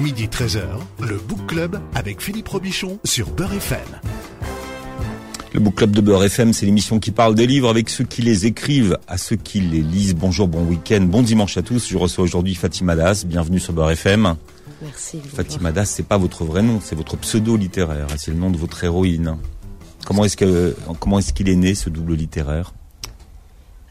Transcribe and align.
Midi 0.00 0.26
13h, 0.26 0.62
le 1.00 1.16
Book 1.16 1.46
Club 1.46 1.80
avec 1.94 2.20
Philippe 2.20 2.48
Robichon 2.48 2.98
sur 3.04 3.30
Beurre 3.30 3.54
FM. 3.54 3.78
Le 5.54 5.60
Book 5.60 5.76
Club 5.76 5.92
de 5.92 6.00
Beurre 6.00 6.24
FM, 6.24 6.52
c'est 6.52 6.66
l'émission 6.66 6.98
qui 6.98 7.10
parle 7.12 7.34
des 7.34 7.46
livres 7.46 7.68
avec 7.70 7.88
ceux 7.88 8.04
qui 8.04 8.20
les 8.20 8.44
écrivent, 8.46 8.98
à 9.08 9.16
ceux 9.16 9.36
qui 9.36 9.60
les 9.60 9.80
lisent. 9.80 10.14
Bonjour, 10.14 10.48
bon 10.48 10.64
week-end, 10.64 11.00
bon 11.02 11.22
dimanche 11.22 11.56
à 11.56 11.62
tous. 11.62 11.88
Je 11.88 11.96
reçois 11.96 12.24
aujourd'hui 12.24 12.54
Fatima 12.54 12.94
Das. 12.94 13.24
Bienvenue 13.24 13.58
sur 13.60 13.72
Beurre 13.72 13.92
FM. 13.92 14.34
Merci. 14.82 15.18
Fatima 15.34 15.72
Das, 15.72 15.88
c'est 15.88 16.06
pas 16.06 16.18
votre 16.18 16.44
vrai 16.44 16.62
nom, 16.62 16.80
c'est 16.82 16.96
votre 16.96 17.16
pseudo 17.16 17.56
littéraire. 17.56 18.06
C'est 18.18 18.32
le 18.32 18.36
nom 18.36 18.50
de 18.50 18.58
votre 18.58 18.82
héroïne. 18.84 19.36
Comment 20.04 20.24
est-ce 20.24 20.36
que 20.36 20.76
comment 21.00 21.18
est-ce 21.18 21.32
qu'il 21.32 21.48
est 21.48 21.56
né 21.56 21.74
ce 21.74 21.88
double 21.90 22.14
littéraire? 22.14 22.74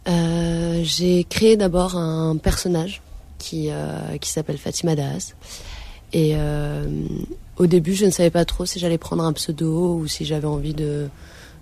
Euh, 0.08 0.82
J'ai 0.84 1.24
créé 1.24 1.58
d'abord 1.58 1.96
un 1.98 2.38
personnage 2.38 3.02
qui 3.40 3.70
euh, 3.72 4.18
qui 4.22 4.30
s'appelle 4.30 4.58
Fatima 4.60 4.96
Das. 4.96 5.36
Et 6.16 6.32
euh, 6.36 6.88
au 7.58 7.68
début, 7.68 7.94
je 7.94 8.06
ne 8.06 8.10
savais 8.10 8.30
pas 8.30 8.46
trop 8.46 8.66
si 8.66 8.80
j'allais 8.80 8.98
prendre 8.98 9.24
un 9.24 9.34
pseudo 9.34 9.96
ou 9.96 10.08
si 10.08 10.24
j'avais 10.24 10.48
envie 10.48 10.74
de, 10.74 11.10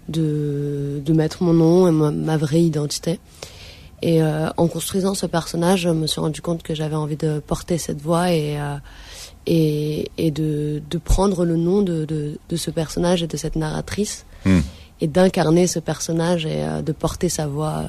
de, 0.10 1.02
de 1.04 1.14
mettre 1.14 1.42
mon 1.42 1.54
nom 1.54 1.88
et 1.88 1.92
ma, 1.92 2.12
ma 2.12 2.38
vraie 2.38 2.62
identité. 2.62 3.20
Et 4.04 4.22
euh, 4.22 4.50
en 4.58 4.68
construisant 4.68 5.16
ce 5.16 5.26
personnage, 5.26 5.82
je 5.82 5.90
me 5.90 6.06
suis 6.06 6.22
rendu 6.22 6.42
compte 6.42 6.62
que 6.62 6.76
j'avais 6.76 6.96
envie 6.96 7.18
de 7.18 7.40
porter 7.40 7.80
cette 7.80 8.00
voix 8.00 8.32
et, 8.32 8.60
euh, 8.60 8.76
et, 9.48 10.12
et 10.20 10.30
de, 10.30 10.84
de 10.88 10.98
prendre 11.00 11.46
le 11.46 11.56
nom 11.56 11.82
de, 11.82 12.06
de, 12.06 12.38
de 12.48 12.56
ce 12.56 12.70
personnage 12.70 13.24
et 13.24 13.28
de 13.28 13.38
cette 13.38 13.56
narratrice 13.56 14.26
Hmm. 14.46 14.60
et 15.00 15.08
d'incarner 15.08 15.68
ce 15.68 15.80
personnage 15.80 16.46
et 16.46 16.66
de 16.84 16.92
porter 16.92 17.30
sa 17.30 17.48
voix 17.48 17.86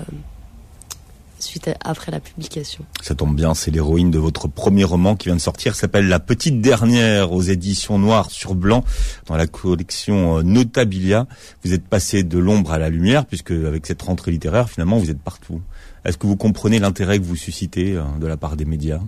suite 1.44 1.70
après 1.84 2.10
la 2.10 2.20
publication. 2.20 2.84
Ça 3.00 3.14
tombe 3.14 3.36
bien, 3.36 3.54
c'est 3.54 3.70
l'héroïne 3.70 4.10
de 4.10 4.18
votre 4.18 4.48
premier 4.48 4.84
roman 4.84 5.16
qui 5.16 5.28
vient 5.28 5.36
de 5.36 5.40
sortir, 5.40 5.74
s'appelle 5.74 6.08
La 6.08 6.20
Petite 6.20 6.60
Dernière 6.60 7.32
aux 7.32 7.42
éditions 7.42 7.98
Noir 7.98 8.30
sur 8.30 8.54
Blanc 8.54 8.84
dans 9.26 9.36
la 9.36 9.46
collection 9.46 10.38
euh, 10.38 10.42
Notabilia. 10.42 11.26
Vous 11.64 11.72
êtes 11.72 11.86
passé 11.86 12.22
de 12.22 12.38
l'ombre 12.38 12.72
à 12.72 12.78
la 12.78 12.88
lumière 12.88 13.26
puisque 13.26 13.52
avec 13.52 13.86
cette 13.86 14.02
rentrée 14.02 14.30
littéraire, 14.30 14.68
finalement, 14.68 14.98
vous 14.98 15.10
êtes 15.10 15.20
partout. 15.20 15.60
Est-ce 16.04 16.18
que 16.18 16.26
vous 16.26 16.36
comprenez 16.36 16.78
l'intérêt 16.78 17.18
que 17.18 17.24
vous 17.24 17.36
suscitez 17.36 17.94
euh, 17.94 18.02
de 18.20 18.26
la 18.26 18.36
part 18.36 18.56
des 18.56 18.64
médias? 18.64 19.00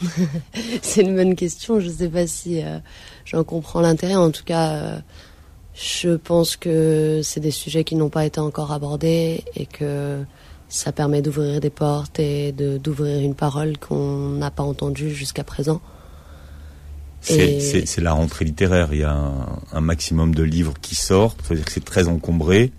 C'est 0.82 1.02
une 1.02 1.14
bonne 1.14 1.34
question. 1.34 1.80
Je 1.80 1.88
ne 1.88 1.92
sais 1.92 2.08
pas 2.08 2.26
si 2.26 2.62
euh, 2.62 2.78
j'en 3.24 3.44
comprends 3.44 3.80
l'intérêt. 3.80 4.16
En 4.16 4.30
tout 4.30 4.44
cas, 4.44 4.72
euh, 4.72 4.98
je 5.74 6.10
pense 6.10 6.56
que 6.56 7.20
c'est 7.24 7.40
des 7.40 7.50
sujets 7.50 7.82
qui 7.84 7.96
n'ont 7.96 8.08
pas 8.08 8.24
été 8.24 8.38
encore 8.38 8.70
abordés 8.72 9.42
et 9.56 9.66
que 9.66 10.24
ça 10.74 10.90
permet 10.92 11.22
d'ouvrir 11.22 11.60
des 11.60 11.70
portes 11.70 12.18
et 12.18 12.50
d'ouvrir 12.52 13.20
une 13.20 13.34
parole 13.36 13.78
qu'on 13.78 14.30
n'a 14.30 14.50
pas 14.50 14.62
entendue 14.64 15.10
jusqu'à 15.14 15.44
présent. 15.44 15.80
C'est 17.20 17.98
la 18.00 18.12
rentrée 18.12 18.44
littéraire. 18.44 18.88
Il 18.92 18.98
y 18.98 19.04
a 19.04 19.12
un, 19.12 19.60
un 19.72 19.80
maximum 19.80 20.34
de 20.34 20.42
livres 20.42 20.74
qui 20.82 20.94
sortent. 20.94 21.40
Que 21.48 21.54
c'est 21.70 21.84
très 21.84 22.08
encombré. 22.08 22.72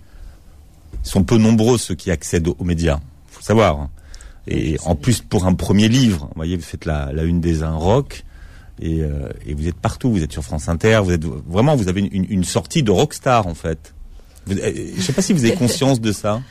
Ils 1.04 1.10
sont 1.10 1.24
peu 1.24 1.38
nombreux 1.38 1.78
ceux 1.78 1.96
qui 1.96 2.12
accèdent 2.12 2.48
aux 2.50 2.64
médias. 2.64 3.00
faut 3.28 3.42
savoir. 3.42 3.90
Et 4.48 4.78
en 4.86 4.96
plus, 4.96 5.22
pour 5.22 5.46
un 5.48 5.54
premier 5.56 5.88
livre, 5.88 6.26
vous 6.28 6.34
voyez, 6.36 6.56
vous 6.58 6.62
faites 6.64 6.86
la, 6.86 7.12
la 7.12 7.24
une 7.24 7.42
des 7.42 7.64
un 7.64 7.76
rock. 7.76 8.24
Et, 8.82 9.02
euh, 9.02 9.30
et 9.48 9.54
vous 9.54 9.68
êtes 9.68 9.78
partout. 9.80 10.12
Vous 10.12 10.22
êtes 10.22 10.32
sur 10.34 10.44
France 10.44 10.68
Inter. 10.70 11.00
Vous 11.04 11.12
êtes 11.12 11.24
vraiment, 11.26 11.76
vous 11.76 11.88
avez 11.88 12.02
une, 12.02 12.10
une- 12.12 12.28
une 12.30 12.44
sortie 12.44 12.84
de 12.84 12.92
rockstar 12.92 13.48
en 13.48 13.56
fait. 13.56 13.94
Vous- 14.46 14.58
euh, 14.60 14.72
je 14.96 15.02
sais 15.02 15.14
pas 15.14 15.22
si 15.24 15.34
vous 15.34 15.44
avez 15.46 15.56
conscience 15.66 16.00
de 16.02 16.12
ça. 16.12 16.42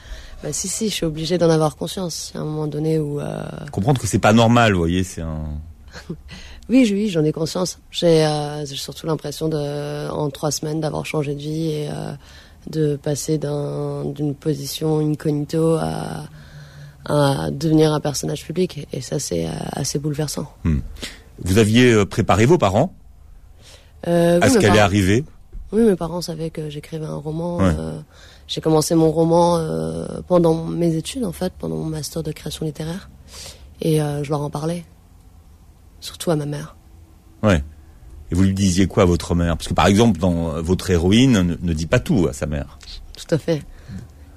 Bah, 0.45 0.53
si, 0.53 0.69
si, 0.69 0.91
je 0.91 0.95
suis 0.95 1.07
obligée 1.07 1.39
d'en 1.39 1.49
avoir 1.49 1.75
conscience. 1.75 2.31
A 2.35 2.41
un 2.41 2.45
moment 2.45 2.67
donné 2.67 2.99
où... 2.99 3.19
euh, 3.19 3.43
Comprendre 3.73 3.99
que 3.99 4.07
c'est 4.07 4.19
pas 4.19 4.35
normal. 4.35 4.73
Vous 4.75 4.79
voyez, 4.79 5.03
c'est 5.03 5.23
un. 5.23 5.45
Oui, 6.69 6.87
oui, 6.93 7.09
j'en 7.11 7.25
ai 7.25 7.33
conscience. 7.33 7.79
J'ai 7.91 8.25
euh, 8.27 8.65
surtout 8.67 9.07
l'impression 9.07 9.49
de, 9.49 10.09
en 10.11 10.29
trois 10.31 10.51
semaines, 10.51 10.81
d'avoir 10.81 11.05
changé 11.07 11.35
de 11.35 11.39
vie 11.41 11.69
et 11.71 11.89
euh, 11.91 12.13
de 12.71 12.97
passer 12.97 13.37
d'un- 13.39 14.05
d'une 14.07 14.35
position 14.35 14.99
incognito 14.99 15.77
à, 15.81 16.25
à 17.07 17.51
devenir 17.51 17.93
un 17.93 18.01
personnage 18.01 18.45
public. 18.45 18.87
Et 18.95 19.01
ça, 19.03 19.19
c'est 19.19 19.47
assez 19.73 19.99
bouleversant. 19.99 20.51
Vous 21.39 21.59
aviez 21.59 22.05
préparé 22.07 22.45
vos 22.47 22.57
parents? 22.59 22.95
À 24.07 24.39
oui, 24.43 24.51
ce 24.51 24.59
qu'elle 24.59 24.77
est 24.77 24.79
arrivée? 24.79 25.25
Oui, 25.73 25.83
mes 25.83 25.97
parents 25.97 26.21
savaient 26.23 26.51
que 26.51 26.71
j'écrivais 26.71 27.05
un 27.07 27.17
roman. 27.17 27.59
Ouais. 27.59 27.75
J'ai 28.47 28.61
commencé 28.61 28.95
mon 28.95 29.11
roman 29.11 29.57
euh, 29.57 30.21
pendant 30.27 30.65
mes 30.67 30.97
études, 30.97 31.25
en 31.25 31.33
fait, 31.33 31.53
pendant 31.59 31.77
mon 31.77 31.87
master 31.87 32.23
de 32.23 32.31
création 32.31 32.67
littéraire. 32.67 33.09
Et 33.81 34.03
euh, 34.03 34.23
je 34.23 34.31
leur 34.31 34.43
en 34.43 34.51
parlais. 34.51 34.85
Surtout 36.01 36.31
à 36.31 36.37
ma 36.37 36.45
mère. 36.47 36.77
Ouais. 37.43 37.65
Et 38.31 38.35
vous 38.35 38.43
lui 38.43 38.55
disiez 38.55 38.87
quoi 38.87 39.05
à 39.05 39.07
votre 39.07 39.35
mère? 39.35 39.57
Parce 39.57 39.69
que 39.69 39.75
par 39.75 39.87
exemple, 39.87 40.21
dans 40.21 40.57
euh, 40.57 40.61
votre 40.61 40.91
héroïne 40.91 41.33
ne, 41.33 41.57
ne 41.61 41.73
dit 41.73 41.87
pas 41.87 42.01
tout 42.01 42.27
à 42.29 42.33
sa 42.33 42.47
mère. 42.47 42.79
Tout 43.17 43.35
à 43.35 43.39
fait. 43.39 43.63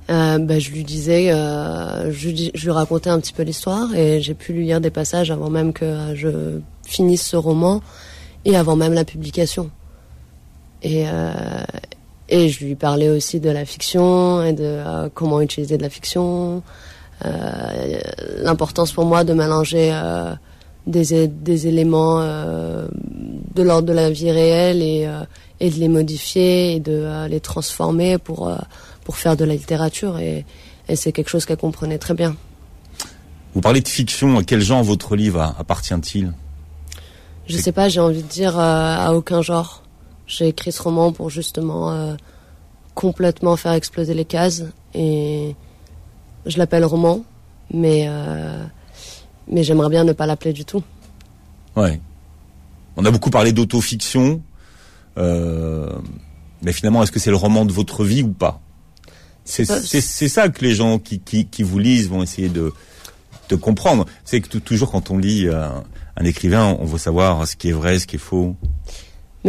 Euh, 0.09 0.37
bah, 0.39 0.57
je 0.57 0.71
lui 0.71 0.85
disais, 0.85 1.27
je, 1.29 2.25
lui 2.27 2.33
dis- 2.33 2.51
je 2.55 2.63
lui 2.63 2.71
racontais 2.71 3.09
un 3.09 3.19
petit 3.19 3.33
peu 3.33 3.43
l'histoire 3.43 3.93
et 3.93 4.21
j'ai 4.21 4.33
pu 4.35 4.53
lui 4.53 4.65
lire 4.65 4.79
des 4.79 4.89
passages 4.89 5.31
avant 5.31 5.49
même 5.49 5.73
que 5.73 6.15
je 6.15 6.61
finisse 6.85 7.25
ce 7.27 7.35
roman 7.35 7.81
et 8.45 8.55
avant 8.55 8.77
même 8.77 8.93
la 8.93 9.03
publication. 9.03 9.69
Et, 10.81 11.05
et 12.29 12.49
je 12.49 12.65
lui 12.65 12.75
parlais 12.75 13.09
aussi 13.09 13.39
de 13.39 13.49
la 13.49 13.65
fiction 13.65 14.43
et 14.43 14.53
de 14.53 14.63
euh, 14.63 15.09
comment 15.13 15.41
utiliser 15.41 15.77
de 15.77 15.83
la 15.83 15.89
fiction, 15.89 16.61
euh, 17.25 17.99
l'importance 18.41 18.91
pour 18.91 19.05
moi 19.05 19.23
de 19.23 19.33
mélanger 19.33 19.91
euh, 19.93 20.33
des, 20.85 21.67
éléments 21.67 22.21
de 22.21 23.63
l'ordre 23.63 23.87
de 23.87 23.93
la 23.93 24.09
vie 24.09 24.31
réelle 24.31 24.81
et, 24.81 25.09
et 25.59 25.69
de 25.69 25.75
les 25.75 25.87
modifier 25.89 26.75
et 26.75 26.79
de 26.79 27.27
les 27.27 27.39
transformer 27.39 28.17
pour, 28.17 28.51
pour 29.03 29.17
faire 29.17 29.35
de 29.35 29.43
la 29.43 29.53
littérature. 29.53 30.17
Et, 30.19 30.45
et 30.87 30.95
c'est 30.95 31.11
quelque 31.11 31.29
chose 31.29 31.45
qu'elle 31.45 31.57
comprenait 31.57 31.97
très 31.97 32.13
bien. 32.13 32.35
Vous 33.53 33.59
parlez 33.61 33.81
de 33.81 33.87
fiction. 33.87 34.37
À 34.37 34.43
quel 34.43 34.61
genre 34.61 34.83
votre 34.83 35.15
livre 35.17 35.55
appartient-il? 35.59 36.31
Je 37.47 37.55
C'est- 37.57 37.63
sais 37.63 37.71
pas, 37.73 37.89
j'ai 37.89 37.99
envie 37.99 38.23
de 38.23 38.27
dire 38.27 38.57
à 38.57 39.13
aucun 39.13 39.41
genre. 39.41 39.83
J'ai 40.27 40.47
écrit 40.49 40.71
ce 40.71 40.81
roman 40.81 41.11
pour 41.11 41.29
justement 41.29 41.91
euh, 41.91 42.15
complètement 42.95 43.55
faire 43.55 43.73
exploser 43.73 44.13
les 44.13 44.25
cases 44.25 44.63
et 44.93 45.55
je 46.45 46.57
l'appelle 46.57 46.83
roman, 46.85 47.23
mais 47.73 48.05
euh, 48.07 48.63
mais 49.49 49.63
j'aimerais 49.63 49.89
bien 49.89 50.03
ne 50.03 50.13
pas 50.13 50.25
l'appeler 50.25 50.53
du 50.53 50.65
tout. 50.65 50.83
Ouais. 51.75 51.99
On 52.97 53.05
a 53.05 53.11
beaucoup 53.11 53.29
parlé 53.29 53.51
d'autofiction. 53.53 54.41
Euh, 55.17 55.91
mais 56.61 56.71
finalement, 56.73 57.03
est-ce 57.03 57.11
que 57.11 57.19
c'est 57.19 57.29
le 57.29 57.35
roman 57.37 57.65
de 57.65 57.71
votre 57.71 58.03
vie 58.03 58.23
ou 58.23 58.29
pas? 58.33 58.59
C'est 59.45 59.65
pas- 59.65 59.79
c'est- 60.01 60.27
ça 60.27 60.49
que 60.49 60.63
les 60.65 60.75
gens 60.75 60.99
qui, 60.99 61.19
qui, 61.19 61.45
qui 61.47 61.63
vous 61.63 61.79
lisent 61.79 62.09
vont 62.09 62.21
essayer 62.23 62.49
de, 62.49 62.73
de 63.49 63.55
comprendre. 63.55 64.05
C'est 64.25 64.41
que 64.41 64.47
tou- 64.49 64.59
toujours 64.59 64.91
quand 64.91 65.09
on 65.11 65.17
lit 65.17 65.47
euh, 65.47 65.69
un 66.17 66.25
écrivain, 66.25 66.75
on 66.79 66.85
veut 66.85 66.97
savoir 66.97 67.47
ce 67.47 67.55
qui 67.55 67.69
est 67.69 67.73
vrai, 67.73 67.97
ce 67.99 68.07
qui 68.07 68.17
est 68.17 68.19
faux. 68.19 68.55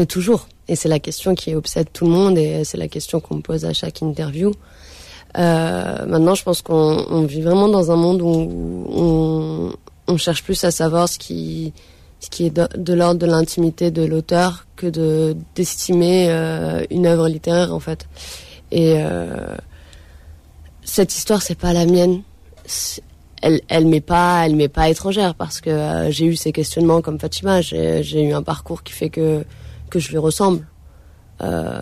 Toujours. 0.07 0.49
Et 0.69 0.77
c'est 0.77 0.89
la 0.89 0.99
question 0.99 1.35
qui 1.35 1.55
obsède 1.55 1.89
tout 1.93 2.05
le 2.05 2.13
monde 2.13 2.39
et 2.39 2.63
c'est 2.65 2.77
la 2.77 2.89
question 2.89 3.21
qu'on 3.21 3.37
me 3.37 3.41
pose 3.41 3.65
à 3.65 3.73
chaque 3.73 4.03
interview. 4.03 4.53
Euh, 5.37 6.07
maintenant, 6.07 6.35
je 6.35 6.43
pense 6.43 6.63
qu'on 6.63 7.07
on 7.11 7.23
vit 7.23 7.43
vraiment 7.43 7.69
dans 7.69 7.91
un 7.91 7.97
monde 7.97 8.23
où 8.23 9.73
on, 10.07 10.17
cherche 10.17 10.43
plus 10.43 10.63
à 10.65 10.71
savoir 10.71 11.09
ce 11.09 11.19
qui, 11.19 11.73
est 12.41 12.51
de, 12.51 12.93
l'ordre 12.93 13.21
de 13.21 13.27
l'intimité 13.27 13.91
de 13.91 14.05
l'auteur 14.05 14.67
que 14.75 14.87
de 14.87 15.37
d'estimer 15.55 16.29
euh, 16.31 16.85
une 16.91 17.07
œuvre 17.07 17.29
littéraire 17.29 17.75
en 17.75 17.81
fait. 17.81 18.07
Et 18.73 18.95
euh, 18.97 19.55
cette 20.83 21.15
histoire, 21.15 21.43
c'est 21.43 21.59
pas 21.59 21.73
la 21.73 21.87
mienne. 21.87 22.23
Elle, 23.41 23.61
elle 23.69 23.87
m'est 23.87 24.01
pas, 24.01 24.45
elle 24.45 24.57
m'est 24.57 24.69
pas 24.69 24.89
étrangère 24.89 25.35
parce 25.35 25.61
que 25.61 26.09
j'ai 26.11 26.27
eu 26.27 26.37
ces 26.37 26.53
questionnements 26.53 27.01
comme 27.01 27.21
Fatima. 27.21 27.61
J'ai 27.61 28.23
eu 28.23 28.33
un 28.33 28.43
parcours 28.43 28.83
qui 28.83 28.93
fait 28.93 29.11
que 29.11 29.45
que 29.89 29.99
je 29.99 30.11
lui 30.11 30.19
ressemble. 30.19 30.67
Euh, 31.41 31.81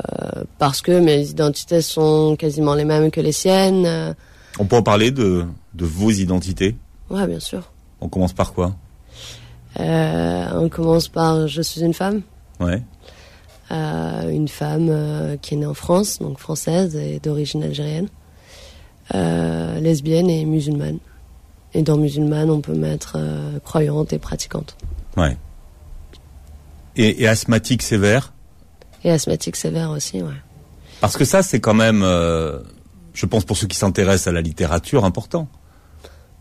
parce 0.59 0.83
que 0.83 1.01
mes 1.01 1.29
identités 1.29 1.81
sont 1.81 2.37
quasiment 2.37 2.75
les 2.75 2.85
mêmes 2.85 3.11
que 3.11 3.21
les 3.23 3.33
siennes. 3.33 3.87
Euh, 3.87 4.13
On 4.59 4.67
peut 4.67 4.77
en 4.77 4.83
parler 4.83 5.11
de, 5.11 5.47
de 5.75 5.85
vos 5.87 6.11
identités? 6.11 6.77
ouais, 7.09 7.27
bien 7.27 7.41
sûr. 7.41 7.73
On 8.01 8.09
commence 8.09 8.35
par 8.35 8.53
quoi? 8.53 8.75
Euh, 9.81 10.47
on 10.55 10.69
commence 10.69 11.09
par 11.09 11.49
je 11.49 11.63
suis 11.63 11.81
une 11.81 11.95
femme. 11.95 12.21
Ouais. 12.61 12.83
Euh, 13.71 14.29
une 14.31 14.49
femme 14.49 15.39
qui 15.41 15.55
est 15.55 15.57
née 15.57 15.67
en 15.67 15.75
France, 15.75 16.19
donc 16.19 16.39
française 16.39 16.95
et 16.97 17.19
d'origine 17.19 17.63
algérienne. 17.63 18.09
Lesbienne 19.15 20.29
et 20.29 20.45
musulmane. 20.45 20.99
Et 21.75 21.83
dans 21.83 21.97
musulmane, 21.97 22.51
on 22.51 22.61
peut 22.61 22.75
mettre 22.75 23.17
croyante 23.65 24.13
et 24.13 24.19
pratiquante. 24.19 24.77
Ouais. 25.17 25.37
Et, 26.97 27.23
et 27.23 27.29
asthmatique 27.29 27.83
sévère 27.83 28.33
Et 29.05 29.11
asthmatique 29.11 29.57
sévère 29.57 29.91
aussi, 29.91 30.23
ouais. 30.23 30.33
Parce 31.01 31.17
que 31.17 31.25
ça, 31.25 31.43
c'est 31.43 31.61
quand 31.61 31.75
même, 31.75 32.03
euh, 32.03 32.59
je 33.13 33.27
pense 33.27 33.45
pour 33.45 33.57
ceux 33.57 33.67
qui 33.67 33.77
s'intéressent 33.77 34.29
à 34.29 34.33
la 34.33 34.41
littérature, 34.41 35.05
important. 35.05 35.49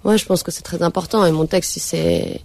Ouais, 0.04 0.18
je 0.18 0.25
pense 0.25 0.44
que 0.44 0.52
c'est 0.52 0.62
très 0.62 0.81
important. 0.81 1.25
Et 1.25 1.31
mon 1.31 1.46
texte, 1.46 1.75
il 1.78 1.81
s'est, 1.81 2.42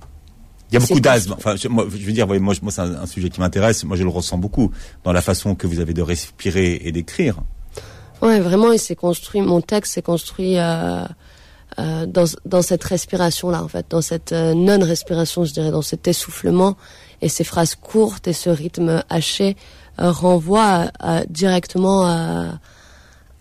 Il 0.71 0.75
y 0.75 0.77
a 0.77 0.81
beaucoup 0.81 1.01
d'asthme. 1.01 1.35
Enfin, 1.37 1.57
je, 1.57 1.69
moi, 1.69 1.87
je 1.89 2.05
veux 2.05 2.13
dire, 2.13 2.27
moi, 2.27 2.39
moi 2.41 2.73
c'est 2.73 2.81
un, 2.81 3.07
sujet 3.07 3.29
qui 3.29 3.41
m'intéresse. 3.41 3.85
Moi, 3.85 3.97
je 3.97 4.03
le 4.03 4.09
ressens 4.09 4.39
beaucoup 4.39 4.73
dans 5.05 5.13
la 5.13 5.23
façon 5.23 5.55
que 5.55 5.67
vous 5.67 5.79
avez 5.79 5.95
de 5.95 6.03
respirer 6.03 6.81
et 6.83 6.91
d'écrire. 6.91 7.37
Ouais, 8.23 8.41
vraiment, 8.41 8.73
il 8.73 8.79
s'est 8.79 8.97
construit. 8.97 9.41
Mon 9.41 9.61
texte 9.61 9.95
s'est 9.95 10.03
construit 10.03 10.59
euh, 10.59 11.05
euh, 11.79 12.07
dans, 12.07 12.25
dans 12.45 12.63
cette 12.63 12.83
respiration-là, 12.83 13.63
en 13.63 13.69
fait, 13.69 13.87
dans 13.91 14.03
cette 14.03 14.33
euh, 14.33 14.55
non-respiration, 14.55 15.45
je 15.45 15.53
dirais, 15.53 15.71
dans 15.71 15.83
cet 15.83 16.09
essoufflement 16.09 16.77
et 17.23 17.29
ces 17.29 17.45
phrases 17.45 17.75
courtes 17.75 18.29
et 18.29 18.33
ce 18.33 18.51
rythme 18.51 19.03
haché 19.09 19.57
euh, 20.01 20.11
renvoient 20.11 20.91
directement 21.29 22.07
à 22.07 22.59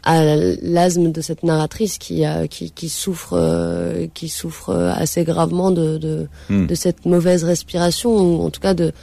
à 0.04 0.24
l'asthme 0.62 1.12
de 1.12 1.22
cette 1.22 1.44
narratrice 1.44 1.98
qui, 1.98 2.24
qui, 2.50 2.72
qui 2.72 2.90
souffre, 2.90 3.34
euh, 3.34 4.08
qui 4.14 4.30
souffre 4.30 4.74
assez 4.74 5.24
gravement 5.24 5.72
de, 5.72 5.98
de, 5.98 6.28
hmm. 6.50 6.68
de, 6.68 6.76
cette 6.76 7.06
mauvaise 7.06 7.44
respiration, 7.44 8.16
ou 8.16 8.46
en 8.46 8.50
tout 8.50 8.62
cas 8.62 8.74
de, 8.74 8.94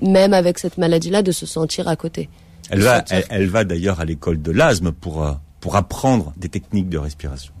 même 0.00 0.34
avec 0.34 0.58
cette 0.58 0.78
maladie-là, 0.78 1.22
de 1.22 1.32
se 1.32 1.46
sentir 1.46 1.88
à 1.88 1.96
côté. 1.96 2.28
Elle 2.70 2.80
va, 2.80 3.04
elle, 3.30 3.48
va 3.48 3.64
d'ailleurs 3.64 4.00
à 4.00 4.04
l'école 4.04 4.40
de 4.40 4.50
l'asthme 4.50 4.92
pour, 4.92 5.24
euh, 5.24 5.32
pour 5.60 5.76
apprendre 5.76 6.32
des 6.36 6.48
techniques 6.48 6.88
de 6.88 6.98
respiration. 6.98 7.52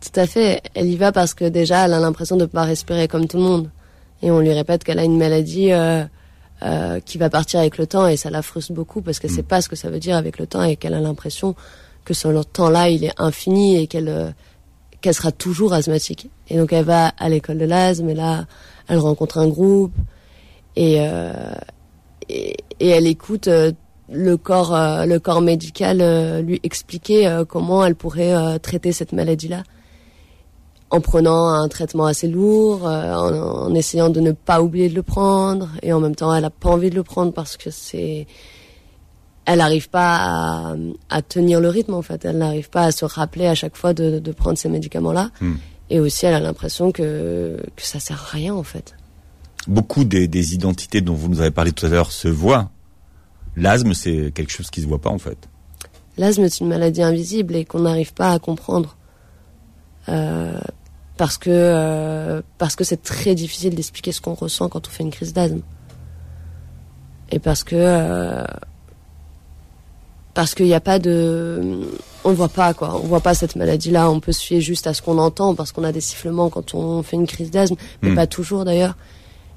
Tout 0.00 0.20
à 0.20 0.26
fait. 0.26 0.62
Elle 0.74 0.88
y 0.88 0.96
va 0.96 1.12
parce 1.12 1.34
que 1.34 1.44
déjà, 1.44 1.84
elle 1.86 1.92
a 1.92 2.00
l'impression 2.00 2.36
de 2.36 2.42
ne 2.42 2.46
pas 2.46 2.64
respirer 2.64 3.06
comme 3.06 3.28
tout 3.28 3.36
le 3.36 3.42
monde. 3.42 3.70
Et 4.22 4.30
on 4.30 4.40
lui 4.40 4.52
répète 4.52 4.84
qu'elle 4.84 4.98
a 4.98 5.04
une 5.04 5.16
maladie 5.16 5.72
euh, 5.72 6.04
euh, 6.62 7.00
qui 7.00 7.16
va 7.16 7.30
partir 7.30 7.58
avec 7.58 7.78
le 7.78 7.86
temps 7.86 8.06
et 8.06 8.18
ça 8.18 8.28
la 8.28 8.42
frustre 8.42 8.74
beaucoup 8.74 9.00
parce 9.00 9.18
qu'elle 9.18 9.30
ne 9.30 9.34
hmm. 9.34 9.38
sait 9.38 9.42
pas 9.44 9.62
ce 9.62 9.70
que 9.70 9.76
ça 9.76 9.88
veut 9.88 9.98
dire 9.98 10.14
avec 10.14 10.38
le 10.38 10.46
temps 10.46 10.62
et 10.62 10.76
qu'elle 10.76 10.92
a 10.92 11.00
l'impression 11.00 11.54
que 12.04 12.12
ce 12.12 12.28
temps-là, 12.28 12.90
il 12.90 13.02
est 13.02 13.14
infini 13.16 13.78
et 13.78 13.86
qu'elle 13.86 14.10
euh, 14.10 14.30
qu'elle 15.00 15.14
sera 15.14 15.32
toujours 15.32 15.72
asthmatique. 15.72 16.28
Et 16.48 16.58
donc 16.58 16.70
elle 16.74 16.84
va 16.84 17.12
à 17.18 17.30
l'école 17.30 17.56
de 17.56 17.64
l'asthme 17.64 18.10
et 18.10 18.14
là, 18.14 18.44
elle 18.88 18.98
rencontre 18.98 19.38
un 19.38 19.48
groupe 19.48 19.94
et, 20.76 20.96
euh, 20.98 21.54
et, 22.28 22.56
elle 22.78 23.06
écoute 23.06 23.48
euh, 23.48 23.72
le 24.10 24.36
corps, 24.36 24.76
le 25.06 25.18
corps 25.18 25.40
médical 25.40 26.42
lui 26.44 26.60
expliquer 26.62 27.42
comment 27.48 27.86
elle 27.86 27.94
pourrait 27.94 28.58
traiter 28.58 28.90
cette 28.90 29.12
maladie-là 29.12 29.62
en 30.90 31.00
prenant 31.00 31.48
un 31.48 31.68
traitement 31.68 32.06
assez 32.06 32.28
lourd, 32.28 32.84
en, 32.84 33.68
en, 33.68 33.74
essayant 33.74 34.10
de 34.10 34.20
ne 34.20 34.32
pas 34.32 34.60
oublier 34.60 34.88
de 34.88 34.94
le 34.94 35.02
prendre, 35.02 35.68
et 35.82 35.92
en 35.92 36.00
même 36.00 36.16
temps, 36.16 36.34
elle 36.34 36.44
a 36.44 36.50
pas 36.50 36.70
envie 36.70 36.90
de 36.90 36.96
le 36.96 37.04
prendre 37.04 37.32
parce 37.32 37.56
que 37.56 37.70
c'est 37.70 38.26
elle 39.50 39.58
n'arrive 39.58 39.88
pas 39.88 40.76
à, 41.08 41.22
tenir 41.22 41.60
le 41.60 41.68
rythme 41.68 41.94
en 41.94 42.02
fait. 42.02 42.24
Elle 42.24 42.38
n'arrive 42.38 42.70
pas 42.70 42.84
à 42.84 42.92
se 42.92 43.04
rappeler 43.04 43.46
à 43.46 43.54
chaque 43.54 43.76
fois 43.76 43.94
de, 43.94 44.32
prendre 44.32 44.56
ces 44.56 44.68
médicaments-là. 44.68 45.30
Hmm. 45.40 45.54
Et 45.88 45.98
aussi, 45.98 46.26
elle 46.26 46.34
a 46.34 46.40
l'impression 46.40 46.92
que, 46.92 47.60
que 47.74 47.82
ça 47.82 47.98
sert 47.98 48.20
à 48.20 48.36
rien 48.36 48.54
en 48.54 48.62
fait. 48.62 48.94
Beaucoup 49.66 50.04
des, 50.04 50.54
identités 50.54 51.00
dont 51.00 51.14
vous 51.14 51.28
nous 51.28 51.40
avez 51.40 51.50
parlé 51.50 51.72
tout 51.72 51.84
à 51.86 51.88
l'heure 51.88 52.12
se 52.12 52.28
voient. 52.28 52.70
L'asthme, 53.56 53.92
c'est 53.92 54.30
quelque 54.32 54.52
chose 54.52 54.70
qui 54.70 54.82
se 54.82 54.86
voit 54.86 55.00
pas 55.00 55.10
en 55.10 55.18
fait. 55.18 55.48
L'asthme, 56.16 56.48
c'est 56.48 56.60
une 56.60 56.68
maladie 56.68 57.02
invisible 57.02 57.56
et 57.56 57.64
qu'on 57.64 57.80
n'arrive 57.80 58.14
pas 58.14 58.32
à 58.32 58.38
comprendre. 58.38 58.96
Euh, 60.08 60.60
parce 61.20 61.36
que 61.36 61.50
euh, 61.52 62.40
parce 62.56 62.76
que 62.76 62.82
c'est 62.82 63.02
très 63.02 63.34
difficile 63.34 63.74
d'expliquer 63.74 64.10
ce 64.10 64.22
qu'on 64.22 64.32
ressent 64.32 64.70
quand 64.70 64.88
on 64.88 64.90
fait 64.90 65.02
une 65.02 65.10
crise 65.10 65.34
d'asthme. 65.34 65.60
Et 67.30 67.38
parce 67.38 67.62
que 67.62 67.76
euh, 67.76 68.42
parce 70.32 70.54
qu'il 70.54 70.64
n'y 70.64 70.72
a 70.72 70.80
pas 70.80 70.98
de, 70.98 71.82
on 72.24 72.32
voit 72.32 72.48
pas 72.48 72.72
quoi, 72.72 72.94
on 72.94 73.06
voit 73.06 73.20
pas 73.20 73.34
cette 73.34 73.54
maladie-là. 73.54 74.10
On 74.10 74.18
peut 74.18 74.32
se 74.32 74.42
fier 74.42 74.62
juste 74.62 74.86
à 74.86 74.94
ce 74.94 75.02
qu'on 75.02 75.18
entend 75.18 75.54
parce 75.54 75.72
qu'on 75.72 75.84
a 75.84 75.92
des 75.92 76.00
sifflements 76.00 76.48
quand 76.48 76.74
on 76.74 77.02
fait 77.02 77.16
une 77.16 77.26
crise 77.26 77.50
d'asthme, 77.50 77.76
mais 78.00 78.12
hmm. 78.12 78.14
pas 78.14 78.26
toujours 78.26 78.64
d'ailleurs. 78.64 78.96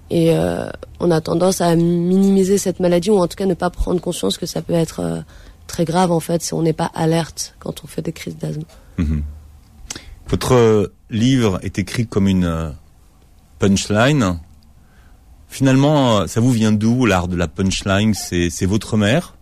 Et 0.10 0.36
euh, 0.36 0.70
on 1.00 1.12
a 1.12 1.22
tendance 1.22 1.62
à 1.62 1.78
minimiser 1.78 2.58
cette 2.58 2.82
maladie 2.82 3.10
ou 3.10 3.20
en 3.20 3.28
tout 3.30 3.38
cas 3.38 3.46
ne 3.46 3.54
pas 3.54 3.70
prendre 3.70 4.02
conscience 4.02 4.38
que 4.38 4.46
ça 4.46 4.62
peut 4.62 4.74
être 4.74 5.24
très 5.68 5.86
grave 5.86 6.12
en 6.12 6.20
fait 6.20 6.42
si 6.42 6.54
on 6.54 6.62
n'est 6.62 6.74
pas 6.74 6.92
alerte 6.94 7.56
quand 7.60 7.86
on 7.86 7.88
fait 7.88 8.02
des 8.02 8.12
crises 8.12 8.36
d'asthme. 8.36 8.64
Hmm. 8.98 9.22
Votre 10.28 10.92
livre 11.10 11.60
est 11.64 11.80
écrit 11.80 12.08
comme 12.08 12.28
une 12.28 12.46
euh, 12.46 12.70
punchline. 13.60 14.40
Finalement, 15.48 16.28
ça 16.28 16.40
vous 16.40 16.52
vient 16.52 16.72
d'où 16.72 17.06
l'art 17.06 17.28
de 17.28 17.36
la 17.36 17.48
punchline? 17.48 18.14
C'est 18.16 18.66
votre 18.66 18.98
mère? 18.98 19.36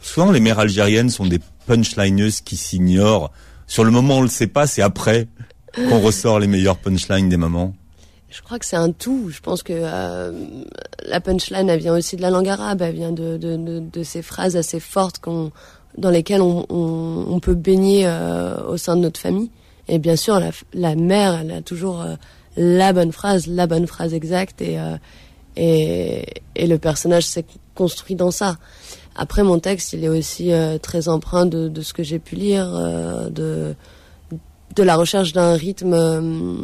Souvent 0.00 0.30
les 0.30 0.40
mères 0.40 0.58
algériennes 0.58 1.10
sont 1.10 1.26
des 1.26 1.40
punchlineuses 1.66 2.40
qui 2.40 2.56
s'ignorent. 2.56 3.30
Sur 3.66 3.84
le 3.84 3.90
moment, 3.90 4.18
on 4.18 4.22
le 4.22 4.28
sait 4.28 4.46
pas, 4.46 4.66
c'est 4.66 4.82
après 4.82 5.28
qu'on 5.74 6.00
ressort 6.00 6.38
les 6.38 6.46
meilleures 6.46 6.78
punchlines 6.78 7.28
des 7.28 7.36
mamans. 7.36 7.74
Je 8.30 8.42
crois 8.42 8.58
que 8.58 8.66
c'est 8.66 8.76
un 8.76 8.92
tout. 8.92 9.30
Je 9.30 9.40
pense 9.40 9.62
que 9.62 9.72
euh, 9.74 10.32
la 11.06 11.20
punchline, 11.20 11.68
elle 11.68 11.80
vient 11.80 11.94
aussi 11.96 12.16
de 12.16 12.22
la 12.22 12.30
langue 12.30 12.48
arabe. 12.48 12.82
Elle 12.82 12.94
vient 12.94 13.12
de, 13.12 14.02
ces 14.02 14.22
phrases 14.22 14.56
assez 14.56 14.80
fortes 14.80 15.20
dans 15.96 16.10
lesquelles 16.10 16.42
on, 16.42 17.40
peut 17.40 17.54
baigner 17.54 18.06
euh, 18.06 18.62
au 18.66 18.76
sein 18.76 18.96
de 18.96 19.02
notre 19.02 19.20
famille. 19.20 19.50
Et 19.88 19.98
bien 19.98 20.16
sûr, 20.16 20.38
la, 20.38 20.50
la 20.74 20.94
mère, 20.94 21.40
elle 21.40 21.52
a 21.52 21.62
toujours 21.62 22.02
euh, 22.02 22.16
la 22.56 22.92
bonne 22.92 23.12
phrase, 23.12 23.46
la 23.46 23.66
bonne 23.66 23.86
phrase 23.86 24.14
exacte. 24.14 24.60
Et, 24.60 24.78
et, 25.56 26.24
et 26.54 26.66
le 26.66 26.78
personnage 26.78 27.24
s'est 27.24 27.44
construit 27.74 28.16
dans 28.16 28.30
ça. 28.30 28.56
Après, 29.20 29.42
mon 29.42 29.58
texte, 29.58 29.94
il 29.94 30.04
est 30.04 30.08
aussi 30.08 30.52
euh, 30.52 30.78
très 30.78 31.08
empreint 31.08 31.44
de, 31.44 31.68
de 31.68 31.82
ce 31.82 31.92
que 31.92 32.04
j'ai 32.04 32.20
pu 32.20 32.36
lire, 32.36 32.70
euh, 32.72 33.28
de, 33.30 33.74
de 34.76 34.82
la 34.84 34.94
recherche 34.94 35.32
d'un 35.32 35.54
rythme 35.54 35.92
euh, 35.92 36.54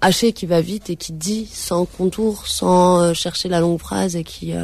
haché 0.00 0.32
qui 0.32 0.46
va 0.46 0.62
vite 0.62 0.88
et 0.88 0.96
qui 0.96 1.12
dit 1.12 1.46
sans 1.52 1.84
contour, 1.84 2.46
sans 2.46 3.12
chercher 3.12 3.50
la 3.50 3.60
longue 3.60 3.78
phrase 3.78 4.16
et 4.16 4.24
qui, 4.24 4.54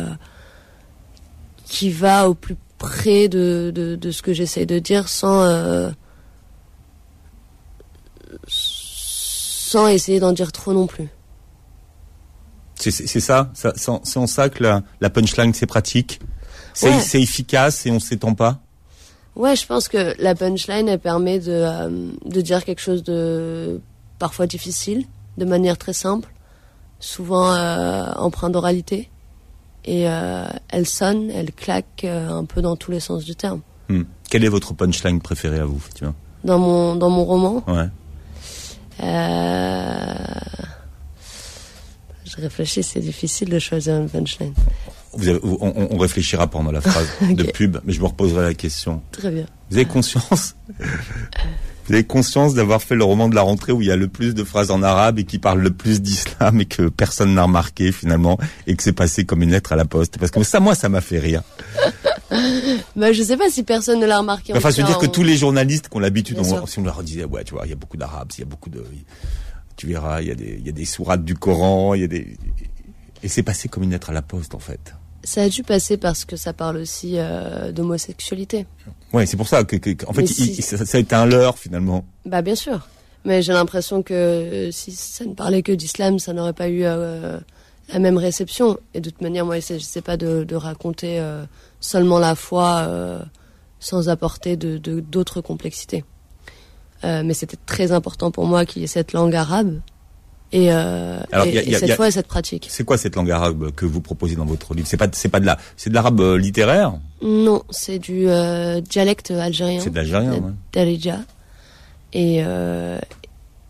qui 1.67 1.91
va 1.91 2.31
au 2.31 2.35
plus 2.35 2.57
près 2.79 3.29
de, 3.29 3.71
de, 3.75 3.97
de 3.97 4.11
ce 4.11 4.23
que 4.23 4.33
j'essaie 4.33 4.67
de 4.67 4.79
dire 4.79 5.09
sans, 5.09 5.93
sans 8.49 9.89
essayer 9.89 10.21
d'en 10.21 10.33
dire 10.33 10.53
trop 10.53 10.73
non 10.73 10.87
plus. 10.87 11.09
C'est 12.77 13.21
ça, 13.21 13.51
ça 13.55 13.73
c'est 13.77 14.19
en 14.19 14.27
ça 14.27 14.49
que 14.49 14.63
la, 14.63 14.83
la 15.01 15.09
punchline 15.09 15.55
c'est 15.55 15.67
pratique 15.67 16.21
c'est 16.75 17.21
efficace 17.21 17.87
et 17.87 17.91
on 17.91 18.01
s'étend 18.01 18.35
pas 18.35 18.61
Ouais, 19.35 19.57
je 19.57 19.67
pense 19.67 19.89
que 19.89 20.15
la 20.21 20.35
punchline, 20.35 20.89
elle 20.89 20.99
permet 20.99 21.39
de, 21.39 21.53
euh, 21.53 22.11
de 22.27 22.41
dire 22.43 22.67
quelque 22.67 22.83
chose 22.83 23.03
de 23.03 23.81
parfois 24.19 24.47
difficile, 24.47 25.07
de 25.39 25.47
manière 25.47 25.79
très 25.79 25.95
simple, 25.95 26.31
souvent 27.01 27.51
euh, 27.55 28.13
empreint 28.17 28.51
d'oralité. 28.51 29.09
Et 29.87 30.07
euh, 30.07 30.45
elle 30.69 30.87
sonne, 30.87 31.31
elle 31.31 31.51
claque 31.51 32.05
euh, 32.05 32.29
un 32.29 32.45
peu 32.45 32.61
dans 32.61 32.77
tous 32.77 32.91
les 32.91 33.01
sens 33.01 33.25
du 33.25 33.35
terme. 33.35 33.63
Hmm. 33.89 34.03
Quelle 34.29 34.45
est 34.45 34.51
votre 34.51 34.75
punchline 34.75 35.23
préférée 35.23 35.61
à 35.61 35.65
vous, 35.65 35.81
Dans 36.45 36.59
mon, 36.59 36.95
dans 36.95 37.09
mon 37.09 37.25
roman? 37.25 37.65
Ouais. 37.67 37.89
Je 42.25 42.41
réfléchis, 42.41 42.83
c'est 42.83 43.01
difficile 43.01 43.51
de 43.51 43.59
choisir 43.59 43.97
une 43.97 44.09
punchline. 44.09 44.55
Vous 45.13 45.29
on, 45.43 45.89
on, 45.91 45.99
réfléchira 45.99 46.47
pendant 46.47 46.73
la 46.73 46.81
phrase 46.81 47.09
de 47.31 47.43
pub, 47.43 47.79
mais 47.85 47.93
je 47.93 48.01
me 48.01 48.07
reposerai 48.07 48.43
la 48.45 48.55
question. 48.55 49.03
Très 49.13 49.31
bien. 49.31 49.45
Vous 49.71 49.77
avez 49.77 49.85
conscience 49.85 50.55
Vous 51.87 51.95
avez 51.95 52.05
conscience 52.05 52.55
d'avoir 52.55 52.81
fait 52.81 52.95
le 52.95 53.03
roman 53.03 53.29
de 53.29 53.35
la 53.35 53.43
rentrée 53.43 53.73
où 53.73 53.83
il 53.83 53.89
y 53.89 53.91
a 53.91 53.97
le 53.97 54.07
plus 54.07 54.35
de 54.35 54.45
phrases 54.45 54.71
en 54.71 54.83
arabe 54.83 55.19
et 55.19 55.25
qui 55.25 55.39
parle 55.39 55.61
le 55.61 55.73
plus 55.73 56.01
d'islam 56.01 56.61
et 56.61 56.65
que 56.65 56.89
personne 56.89 57.35
n'a 57.35 57.43
remarqué 57.43 57.91
finalement 57.91 58.39
et 58.69 58.77
que 58.77 58.83
c'est 58.85 58.93
passé 58.93 59.25
comme 59.25 59.43
une 59.43 59.51
lettre 59.51 59.73
à 59.73 59.77
la 59.77 59.85
poste? 59.85 60.17
Parce 60.19 60.31
que 60.31 60.43
ça, 60.45 60.61
moi, 60.61 60.77
ça 60.77 60.89
m'a 60.89 61.01
fait 61.01 61.19
rire. 61.19 61.43
bah, 62.97 63.13
je 63.13 63.23
sais 63.23 63.37
pas 63.37 63.51
si 63.51 63.63
personne 63.63 64.01
ne 64.01 64.07
l'a 64.07 64.19
remarqué. 64.19 64.53
Enfin, 64.57 64.71
je 64.71 64.81
veux 64.81 64.87
dire 64.87 64.99
que 64.99 65.07
tous 65.07 65.23
les 65.23 65.37
journalistes 65.37 65.89
qui 65.89 65.97
ont 65.97 66.01
l'habitude, 66.01 66.39
si 66.67 66.79
on 66.79 66.85
leur 66.85 67.03
disait, 67.03 67.25
ouais, 67.25 67.45
tu 67.45 67.55
vois, 67.55 67.67
il 67.67 67.71
y 67.71 67.73
a 67.73 67.77
beaucoup 67.77 67.97
d'arabes, 67.97 68.31
il 68.37 68.41
y 68.41 68.43
a 68.43 68.47
beaucoup 68.47 68.71
de, 68.71 68.85
tu 69.77 69.87
verras, 69.87 70.23
il 70.23 70.29
y 70.29 70.31
a 70.31 70.35
des, 70.35 70.57
il 70.59 70.67
y 70.67 70.69
a 70.69 70.73
des 70.73 70.85
sourates 70.85 71.25
du 71.25 71.35
Coran, 71.35 71.95
il 71.95 72.03
y 72.03 72.05
a 72.05 72.09
des, 72.09 72.37
et 73.23 73.29
c'est 73.29 73.43
passé 73.43 73.69
comme 73.69 73.83
une 73.83 73.91
lettre 73.91 74.11
à 74.11 74.13
la 74.13 74.23
poste 74.23 74.55
en 74.55 74.59
fait. 74.59 74.95
Ça 75.25 75.43
a 75.43 75.49
dû 75.49 75.63
passer 75.63 75.97
parce 75.97 76.25
que 76.25 76.37
ça 76.37 76.53
parle 76.53 76.79
aussi 76.79 77.15
euh, 77.17 77.71
d'homosexualité. 77.71 78.67
Ouais, 79.13 79.25
c'est 79.27 79.37
pour 79.37 79.47
ça 79.47 79.63
que, 79.63 79.77
en 80.07 80.13
fait, 80.13 80.27
ça, 80.27 80.97
a 80.97 81.01
été 81.01 81.15
un 81.15 81.27
leurre 81.27 81.57
finalement. 81.59 82.05
Bah 82.27 82.43
bien 82.43 82.57
sûr, 82.57 82.89
mais 83.25 83.41
j'ai 83.41 83.53
l'impression 83.53 84.03
que 84.03 84.15
euh, 84.15 84.71
si 84.73 84.91
ça 84.91 85.25
ne 85.25 85.35
parlait 85.35 85.63
que 85.63 85.71
d'islam, 85.71 86.19
ça 86.19 86.33
n'aurait 86.33 86.53
pas 86.53 86.69
eu 86.69 86.83
euh, 86.83 87.39
la 87.93 87.99
même 88.01 88.19
réception. 88.19 88.79
Et 88.95 89.01
de 89.01 89.11
toute 89.11 89.21
manière, 89.21 89.47
moi, 89.47 89.61
je 89.61 89.79
sais 89.79 90.03
pas 90.03 90.17
de, 90.17 90.43
de 90.43 90.57
raconter 90.57 91.21
seulement 91.83 92.19
la 92.19 92.35
foi 92.35 92.89
sans 93.81 94.09
apporter 94.09 94.57
de 94.57 94.79
d'autres 94.79 95.43
complexités. 95.43 96.05
mais 97.03 97.35
c'était 97.35 97.59
très 97.67 97.93
important 97.93 98.31
pour 98.31 98.47
moi 98.47 98.65
qu'il 98.65 98.81
y 98.81 98.85
ait 98.85 98.89
cette 98.89 99.13
langue 99.13 99.35
arabe 99.35 99.81
et, 100.53 100.71
euh, 100.71 101.19
cette 101.73 101.95
fois 101.95 102.11
cette 102.11 102.27
pratique. 102.27 102.67
C'est 102.71 102.85
quoi 102.85 102.99
cette 102.99 103.17
langue 103.17 103.31
arabe 103.31 103.71
que 103.75 103.87
vous 103.87 104.01
proposez 104.01 104.37
dans 104.37 104.45
votre 104.45 104.75
livre? 104.75 104.87
C'est 104.87 104.99
pas 104.99 105.09
c'est 105.13 105.31
pas 105.31 105.41
de 105.41 105.47
la 105.47 105.59
c'est 105.77 105.91
de 105.91 105.95
l'arabe 105.95 106.21
euh, 106.21 106.37
littéraire? 106.37 106.95
Non, 107.23 107.63
c'est 107.71 107.99
du 107.99 108.29
euh, 108.29 108.81
dialecte 108.81 109.31
algérien. 109.31 109.81
C'est 109.81 109.91
de 109.91 109.97
l'algérien, 109.97 110.33
ouais. 110.33 110.53
Darija. 110.73 111.21
Et 112.13 112.43
euh, 112.45 112.99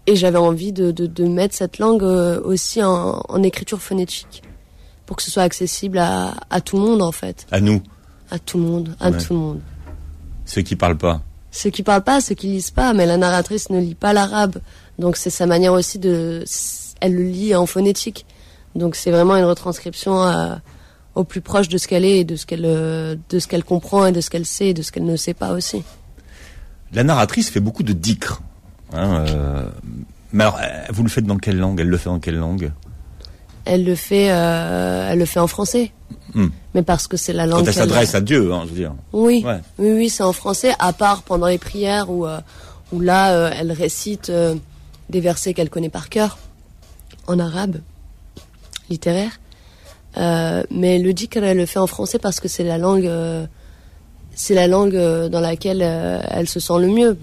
et 0.09 0.17
j'avais 0.17 0.39
envie 0.39 0.73
de, 0.73 0.91
de, 0.91 1.07
de, 1.07 1.25
mettre 1.29 1.55
cette 1.55 1.79
langue 1.79 2.03
euh, 2.03 2.41
aussi 2.43 2.83
en, 2.83 3.23
en, 3.29 3.43
écriture 3.45 3.81
phonétique 3.81 4.43
pour 5.07 5.15
que 5.17 5.23
ce 5.23 5.31
soit 5.31 5.45
accessible 5.45 5.99
à, 5.99 6.35
à, 6.51 6.61
tout 6.61 6.77
le 6.77 6.83
monde 6.83 7.03
en 7.03 7.13
fait. 7.13 7.47
À 7.53 7.61
nous. 7.61 7.81
À 8.33 8.39
tout 8.39 8.57
le 8.57 8.65
monde, 8.65 8.97
à 8.99 9.11
ouais. 9.11 9.19
tout 9.19 9.35
le 9.35 9.39
monde. 9.39 9.61
Ceux 10.47 10.63
qui 10.63 10.75
parlent 10.75 10.97
pas. 10.97 11.21
Ceux 11.51 11.69
qui 11.69 11.83
parlent 11.83 12.03
pas, 12.03 12.23
ceux 12.23 12.35
qui 12.35 12.47
lisent 12.47 12.71
pas, 12.71 12.95
mais 12.95 13.05
la 13.05 13.19
narratrice 13.19 13.69
ne 13.69 13.79
lit 13.79 13.95
pas 13.95 14.15
l'arabe, 14.15 14.57
donc 14.99 15.19
c'est 15.19 15.29
sa 15.29 15.45
manière 15.45 15.75
aussi 15.75 15.99
de, 15.99 16.43
elle 17.03 17.15
le 17.15 17.25
lit 17.25 17.55
en 17.55 17.67
phonétique, 17.67 18.25
donc 18.75 18.97
c'est 18.97 19.11
vraiment 19.11 19.37
une 19.37 19.45
retranscription 19.45 20.23
euh, 20.23 20.55
au 21.15 21.25
plus 21.25 21.43
proche 21.43 21.69
de 21.69 21.77
ce 21.77 21.87
qu'elle 21.87 22.07
est, 22.07 22.21
et 22.21 22.25
de 22.25 22.37
ce 22.37 22.47
qu'elle, 22.47 22.63
de 22.63 23.39
ce 23.39 23.47
qu'elle 23.47 23.65
comprend 23.65 24.07
et 24.07 24.13
de 24.13 24.23
ce 24.23 24.31
qu'elle 24.31 24.47
sait 24.47 24.69
et 24.69 24.75
de 24.75 24.81
ce 24.81 24.93
qu'elle 24.93 25.05
ne 25.05 25.17
sait 25.17 25.35
pas 25.35 25.53
aussi. 25.53 25.83
La 26.95 27.05
narratrice 27.05 27.51
fait 27.51 27.61
beaucoup 27.61 27.83
de 27.83 27.93
dicres. 27.93 28.41
Hein, 28.95 29.27
euh, 29.29 29.69
mais 30.33 30.45
alors, 30.45 30.59
vous 30.89 31.03
le 31.03 31.11
faites 31.11 31.27
dans 31.27 31.37
quelle 31.37 31.59
langue? 31.59 31.81
Elle 31.81 31.89
le 31.89 31.99
fait 31.99 32.09
dans 32.09 32.19
quelle 32.19 32.39
langue? 32.39 32.73
Elle 33.67 33.85
le 33.85 33.95
fait, 33.95 34.33
euh, 34.33 35.11
elle 35.11 35.19
le 35.19 35.27
fait 35.27 35.41
en 35.41 35.49
français. 35.49 35.93
Hmm. 36.35 36.49
Mais 36.75 36.83
parce 36.83 37.07
que 37.07 37.17
c'est 37.17 37.33
la 37.33 37.47
langue. 37.47 37.61
Quand 37.61 37.67
elle 37.67 37.75
s'adresse 37.75 38.15
à 38.15 38.21
Dieu, 38.21 38.53
hein, 38.53 38.63
je 38.65 38.69
veux 38.71 38.77
dire. 38.77 38.95
Oui, 39.13 39.43
Ouais. 39.45 39.61
oui, 39.79 39.93
oui, 39.93 40.09
c'est 40.09 40.23
en 40.23 40.33
français. 40.33 40.73
À 40.79 40.93
part 40.93 41.23
pendant 41.23 41.47
les 41.47 41.59
prières 41.59 42.11
où, 42.11 42.27
euh, 42.27 42.39
où 42.93 43.01
là, 43.01 43.33
euh, 43.33 43.51
elle 43.59 43.73
récite 43.73 44.31
euh, 44.31 44.55
des 45.11 45.21
versets 45.21 45.55
qu'elle 45.55 45.71
connaît 45.71 45.89
par 45.91 46.09
cœur 46.09 46.39
en 47.27 47.39
arabe 47.39 47.77
littéraire. 48.91 49.39
Mais 50.17 50.99
le 50.99 51.13
dhikr, 51.13 51.43
elle 51.43 51.57
le 51.57 51.67
fait 51.67 51.79
en 51.79 51.87
français 51.87 52.19
parce 52.19 52.41
que 52.41 52.49
c'est 52.49 52.65
la 52.65 52.79
langue, 52.79 53.11
c'est 54.35 54.55
la 54.55 54.67
langue 54.67 54.97
dans 55.31 55.41
laquelle 55.41 55.81
elle 55.83 56.49
se 56.49 56.61
sent 56.61 56.79
le 56.79 56.89
mieux. 56.89 57.17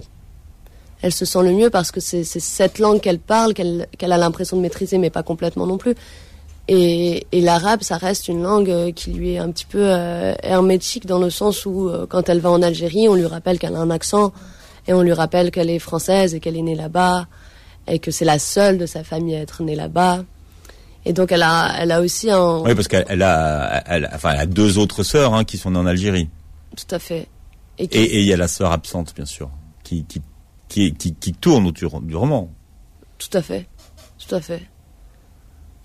Elle 1.02 1.14
se 1.14 1.26
sent 1.26 1.44
le 1.44 1.52
mieux 1.52 1.70
parce 1.70 1.92
que 1.92 2.00
c'est 2.00 2.24
cette 2.24 2.80
langue 2.80 3.00
qu'elle 3.00 3.20
parle, 3.20 3.54
qu'elle 3.54 3.88
qu'elle 3.98 4.12
a 4.12 4.18
l'impression 4.18 4.58
de 4.58 4.62
maîtriser, 4.62 4.98
mais 4.98 5.10
pas 5.10 5.24
complètement 5.24 5.68
non 5.68 5.78
plus. 5.78 5.96
Et, 6.72 7.26
et 7.32 7.42
l'arabe, 7.42 7.82
ça 7.82 7.98
reste 7.98 8.28
une 8.28 8.44
langue 8.44 8.70
euh, 8.70 8.92
qui 8.92 9.12
lui 9.12 9.34
est 9.34 9.38
un 9.40 9.50
petit 9.52 9.66
peu 9.66 9.82
euh, 9.82 10.36
hermétique 10.44 11.08
dans 11.08 11.18
le 11.18 11.32
sens 11.32 11.66
où 11.66 11.90
euh, 11.90 12.06
quand 12.08 12.30
elle 12.30 12.40
va 12.42 12.52
en 12.52 12.62
Algérie, 12.62 13.08
on 13.10 13.16
lui 13.16 13.26
rappelle 13.26 13.58
qu'elle 13.58 13.76
a 13.76 13.80
un 13.80 13.90
accent 13.90 14.32
et 14.88 14.94
on 14.94 15.02
lui 15.02 15.14
rappelle 15.14 15.50
qu'elle 15.50 15.72
est 15.72 15.80
française 15.80 16.36
et 16.36 16.40
qu'elle 16.40 16.56
est 16.56 16.62
née 16.62 16.76
là-bas 16.76 17.26
et 17.88 17.98
que 17.98 18.12
c'est 18.12 18.26
la 18.26 18.38
seule 18.38 18.78
de 18.78 18.86
sa 18.86 19.04
famille 19.04 19.36
à 19.36 19.40
être 19.42 19.64
née 19.64 19.76
là-bas. 19.76 20.24
Et 21.06 21.14
donc 21.14 21.32
elle 21.32 21.42
a, 21.42 21.74
elle 21.80 21.92
a 21.92 22.02
aussi 22.02 22.30
un. 22.30 22.60
Oui, 22.60 22.76
parce 22.76 22.88
qu'elle 22.88 23.06
elle 23.10 23.24
a, 23.24 23.82
elle, 23.88 24.08
enfin, 24.14 24.34
elle 24.34 24.42
a 24.42 24.46
deux 24.46 24.78
autres 24.78 25.02
sœurs 25.02 25.34
hein, 25.34 25.46
qui 25.46 25.58
sont 25.58 25.72
nées 25.72 25.80
en 25.80 25.88
Algérie. 25.88 26.30
Tout 26.76 26.94
à 26.94 27.00
fait. 27.00 27.28
Et, 27.80 27.88
qui- 27.88 27.98
Et 27.98 28.04
et 28.04 28.20
il 28.20 28.26
y 28.28 28.34
a 28.34 28.38
la 28.38 28.48
sœur 28.48 28.72
absente, 28.74 29.16
bien 29.16 29.26
sûr, 29.26 29.50
qui 29.84 30.04
qui 30.04 30.22
qui, 30.68 30.94
qui, 30.94 31.16
qui 31.16 31.34
tourne 31.34 31.66
autour 31.66 32.00
du 32.02 32.16
roman. 32.16 32.48
Tout 33.18 33.36
à 33.36 33.42
fait. 33.42 33.66
Tout 34.28 34.36
à 34.36 34.40
fait. 34.42 34.62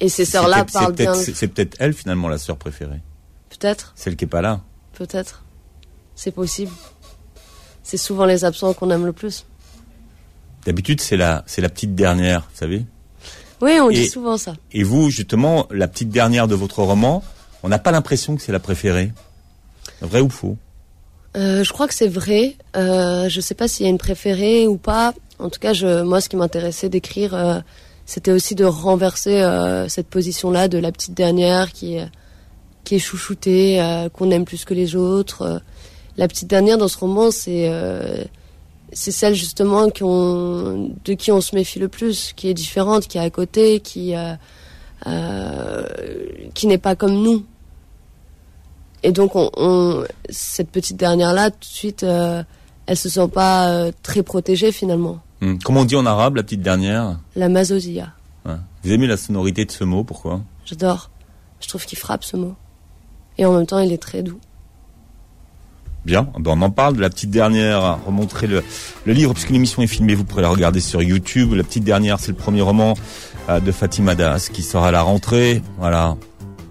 Et 0.00 0.08
ces 0.08 0.24
sœurs-là 0.24 0.64
parlent 0.64 0.92
bien. 0.92 1.12
peut-être- 1.12 1.24
C'est 1.24 1.34
c'est 1.34 1.48
peut-être 1.48 1.76
elle 1.78 1.92
finalement 1.92 2.28
la 2.28 2.38
sœur 2.38 2.56
préférée, 2.56 3.00
Peut-être, 3.50 3.92
celle 3.96 4.16
qui 4.16 4.24
est 4.24 4.28
pas 4.28 4.42
là. 4.42 4.60
peut-être. 4.94 5.42
C'est 6.16 6.30
possible. 6.32 6.72
C'est 7.82 7.96
souvent 7.96 8.24
les 8.24 8.44
absents 8.44 8.72
qu'on 8.74 8.90
aime 8.90 9.04
le 9.06 9.12
plus. 9.12 9.46
D'habitude, 10.64 11.00
c'est 11.00 11.16
la 11.16 11.44
c'est 11.46 11.60
la 11.60 11.68
petite 11.68 11.94
dernière, 11.94 12.40
vous 12.52 12.58
savez. 12.58 12.84
Oui, 13.60 13.78
on 13.80 13.90
Et- 13.90 13.94
dit 13.94 14.08
souvent 14.08 14.36
ça. 14.36 14.54
Et 14.72 14.82
vous, 14.82 15.10
justement, 15.10 15.66
la 15.70 15.88
petite 15.88 16.08
dernière 16.10 16.48
de 16.48 16.54
votre 16.54 16.82
roman, 16.82 17.22
on 17.62 17.68
n'a 17.68 17.78
pas 17.78 17.92
l'impression 17.92 18.36
que 18.36 18.42
c'est 18.42 18.52
la 18.52 18.60
préférée. 18.60 19.12
Vrai 20.00 20.20
ou 20.20 20.28
faux? 20.28 20.56
Euh, 21.36 21.64
je 21.64 21.72
crois 21.72 21.86
que 21.88 21.94
c'est 21.94 22.08
vrai. 22.08 22.56
Euh, 22.76 23.28
je 23.28 23.40
sais 23.40 23.54
pas 23.54 23.68
s'il 23.68 23.84
y 23.84 23.88
a 23.88 23.90
une 23.90 23.98
préférée 23.98 24.66
ou 24.66 24.76
pas. 24.76 25.14
En 25.38 25.50
tout 25.50 25.60
cas, 25.60 25.72
je, 25.72 26.02
moi, 26.02 26.20
ce 26.20 26.28
qui 26.28 26.36
m'intéressait 26.36 26.88
d'écrire, 26.88 27.34
euh, 27.34 27.60
c'était 28.06 28.32
aussi 28.32 28.54
de 28.54 28.64
renverser 28.64 29.40
euh, 29.42 29.88
cette 29.88 30.08
position-là 30.08 30.68
de 30.68 30.78
la 30.78 30.92
petite 30.92 31.14
dernière 31.14 31.72
qui 31.72 31.94
est, 31.96 32.08
qui 32.84 32.96
est 32.96 32.98
chouchoutée, 32.98 33.80
euh, 33.80 34.08
qu'on 34.08 34.30
aime 34.30 34.44
plus 34.44 34.64
que 34.64 34.74
les 34.74 34.94
autres. 34.96 35.42
Euh, 35.42 35.58
la 36.16 36.28
petite 36.28 36.48
dernière 36.48 36.78
dans 36.78 36.88
ce 36.88 36.98
roman, 36.98 37.30
c'est 37.30 37.68
euh, 37.68 38.24
c'est 38.92 39.10
celle 39.10 39.34
justement 39.34 39.90
qui 39.90 40.04
on, 40.04 40.90
de 41.04 41.14
qui 41.14 41.32
on 41.32 41.40
se 41.40 41.54
méfie 41.56 41.80
le 41.80 41.88
plus, 41.88 42.32
qui 42.36 42.48
est 42.48 42.54
différente, 42.54 43.08
qui 43.08 43.18
est 43.18 43.22
à 43.22 43.30
côté, 43.30 43.80
qui 43.80 44.14
euh, 44.14 44.34
euh, 45.06 45.84
qui 46.54 46.66
n'est 46.66 46.78
pas 46.78 46.94
comme 46.94 47.14
nous. 47.22 47.44
Et 49.02 49.12
donc, 49.12 49.34
on, 49.36 49.50
on- 49.56 50.04
cette 50.30 50.70
petite 50.70 50.96
dernière-là, 50.96 51.50
tout 51.50 51.58
de 51.60 51.64
suite, 51.64 52.02
euh, 52.04 52.42
elle 52.86 52.96
se 52.96 53.08
sent 53.08 53.28
pas 53.28 53.68
euh, 53.70 53.92
très 54.02 54.22
protégée 54.22 54.72
finalement. 54.72 55.18
Hmm. 55.44 55.58
Comment 55.62 55.80
on 55.80 55.84
dit 55.84 55.96
en 55.96 56.06
arabe, 56.06 56.36
la 56.36 56.42
petite 56.42 56.62
dernière 56.62 57.18
La 57.36 57.50
mazosia. 57.50 58.14
Ouais. 58.46 58.54
Vous 58.82 58.92
aimez 58.92 59.06
la 59.06 59.18
sonorité 59.18 59.66
de 59.66 59.70
ce 59.70 59.84
mot, 59.84 60.02
pourquoi 60.02 60.40
J'adore. 60.64 61.10
Je 61.60 61.68
trouve 61.68 61.84
qu'il 61.84 61.98
frappe 61.98 62.24
ce 62.24 62.38
mot. 62.38 62.54
Et 63.36 63.44
en 63.44 63.52
même 63.52 63.66
temps, 63.66 63.78
il 63.78 63.92
est 63.92 63.98
très 63.98 64.22
doux. 64.22 64.40
Bien, 66.06 66.28
ben 66.38 66.52
on 66.52 66.62
en 66.62 66.70
parle 66.70 66.96
de 66.96 67.00
la 67.02 67.10
petite 67.10 67.30
dernière. 67.30 67.98
Remontrez 68.06 68.46
le, 68.46 68.64
le 69.04 69.12
livre, 69.12 69.34
puisque 69.34 69.50
l'émission 69.50 69.82
est 69.82 69.86
filmée, 69.86 70.14
vous 70.14 70.24
pourrez 70.24 70.42
la 70.42 70.48
regarder 70.48 70.80
sur 70.80 71.02
YouTube. 71.02 71.52
La 71.52 71.62
petite 71.62 71.84
dernière, 71.84 72.20
c'est 72.20 72.32
le 72.32 72.38
premier 72.38 72.62
roman 72.62 72.94
euh, 73.50 73.60
de 73.60 73.70
Fatima 73.70 74.14
Das 74.14 74.48
qui 74.48 74.62
sera 74.62 74.88
à 74.88 74.90
la 74.92 75.02
rentrée. 75.02 75.62
Voilà. 75.78 76.16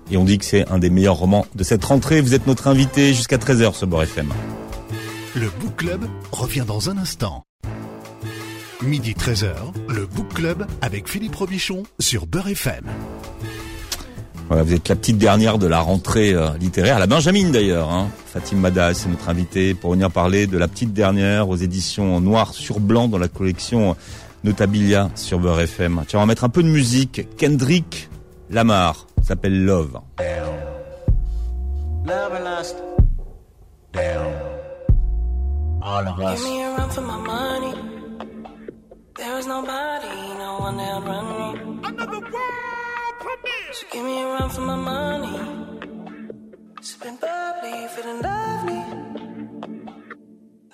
Et 0.09 0.17
on 0.17 0.23
dit 0.23 0.39
que 0.39 0.45
c'est 0.45 0.67
un 0.71 0.79
des 0.79 0.89
meilleurs 0.89 1.17
romans 1.17 1.45
de 1.53 1.63
cette 1.63 1.85
rentrée. 1.85 2.21
Vous 2.21 2.33
êtes 2.33 2.47
notre 2.47 2.67
invité 2.67 3.13
jusqu'à 3.13 3.37
13h 3.37 3.75
sur 3.75 3.85
Beurre 3.85 4.03
FM. 4.03 4.33
Le 5.35 5.49
Book 5.59 5.75
Club 5.77 6.07
revient 6.31 6.65
dans 6.67 6.89
un 6.89 6.97
instant. 6.97 7.43
Midi 8.85 9.13
13h, 9.13 9.53
le 9.87 10.05
Book 10.05 10.33
Club 10.33 10.65
avec 10.81 11.07
Philippe 11.07 11.35
Robichon 11.35 11.83
sur 11.99 12.27
Beurre 12.27 12.49
FM. 12.49 12.83
Voilà, 14.47 14.63
vous 14.63 14.73
êtes 14.73 14.89
la 14.89 14.95
petite 14.95 15.17
dernière 15.17 15.57
de 15.57 15.67
la 15.67 15.79
rentrée 15.79 16.33
euh, 16.33 16.49
littéraire, 16.59 16.99
la 16.99 17.07
Benjamin 17.07 17.49
d'ailleurs. 17.49 17.91
Hein. 17.91 18.09
Fatim 18.25 18.57
Madas 18.57 18.89
est 19.05 19.07
notre 19.07 19.29
invité 19.29 19.73
pour 19.73 19.91
venir 19.91 20.11
parler 20.11 20.47
de 20.47 20.57
la 20.57 20.67
petite 20.67 20.91
dernière 20.91 21.47
aux 21.47 21.55
éditions 21.55 22.19
noir 22.19 22.53
sur 22.53 22.81
blanc 22.81 23.07
dans 23.07 23.17
la 23.17 23.29
collection 23.29 23.95
Notabilia 24.43 25.09
sur 25.15 25.39
Beurre 25.39 25.61
FM. 25.61 26.03
Tiens, 26.07 26.19
on 26.19 26.23
va 26.23 26.27
mettre 26.27 26.43
un 26.43 26.49
peu 26.49 26.61
de 26.61 26.67
musique. 26.67 27.27
Kendrick 27.37 28.09
Lamar 28.49 29.07
s'appelle 29.21 29.63
Love. 29.63 29.99
Love 32.05 32.33
and 32.33 32.43
lust. 32.43 32.75
All 35.81 36.07
of 36.07 36.19
us. 36.19 37.92
There 39.23 39.37
is 39.37 39.47
nobody, 39.47 40.15
no 40.37 40.57
one 40.59 40.75
that'll 40.75 41.01
run 41.01 41.25
me. 41.39 41.87
Another 41.87 42.19
world 42.19 43.15
premiere. 43.21 43.71
So 43.71 43.85
give 43.93 44.03
me 44.03 44.21
a 44.21 44.25
run 44.25 44.49
for 44.49 44.59
my 44.59 44.75
money. 44.75 45.39
Sipping 46.81 47.15
bubbly, 47.23 47.87
feeling 47.95 48.21
lovely. 48.21 48.83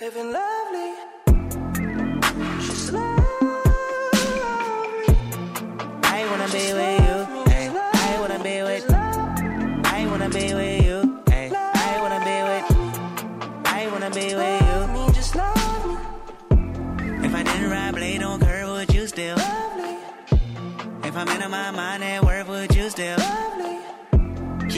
Living 0.02 0.32
lovely. 0.34 1.19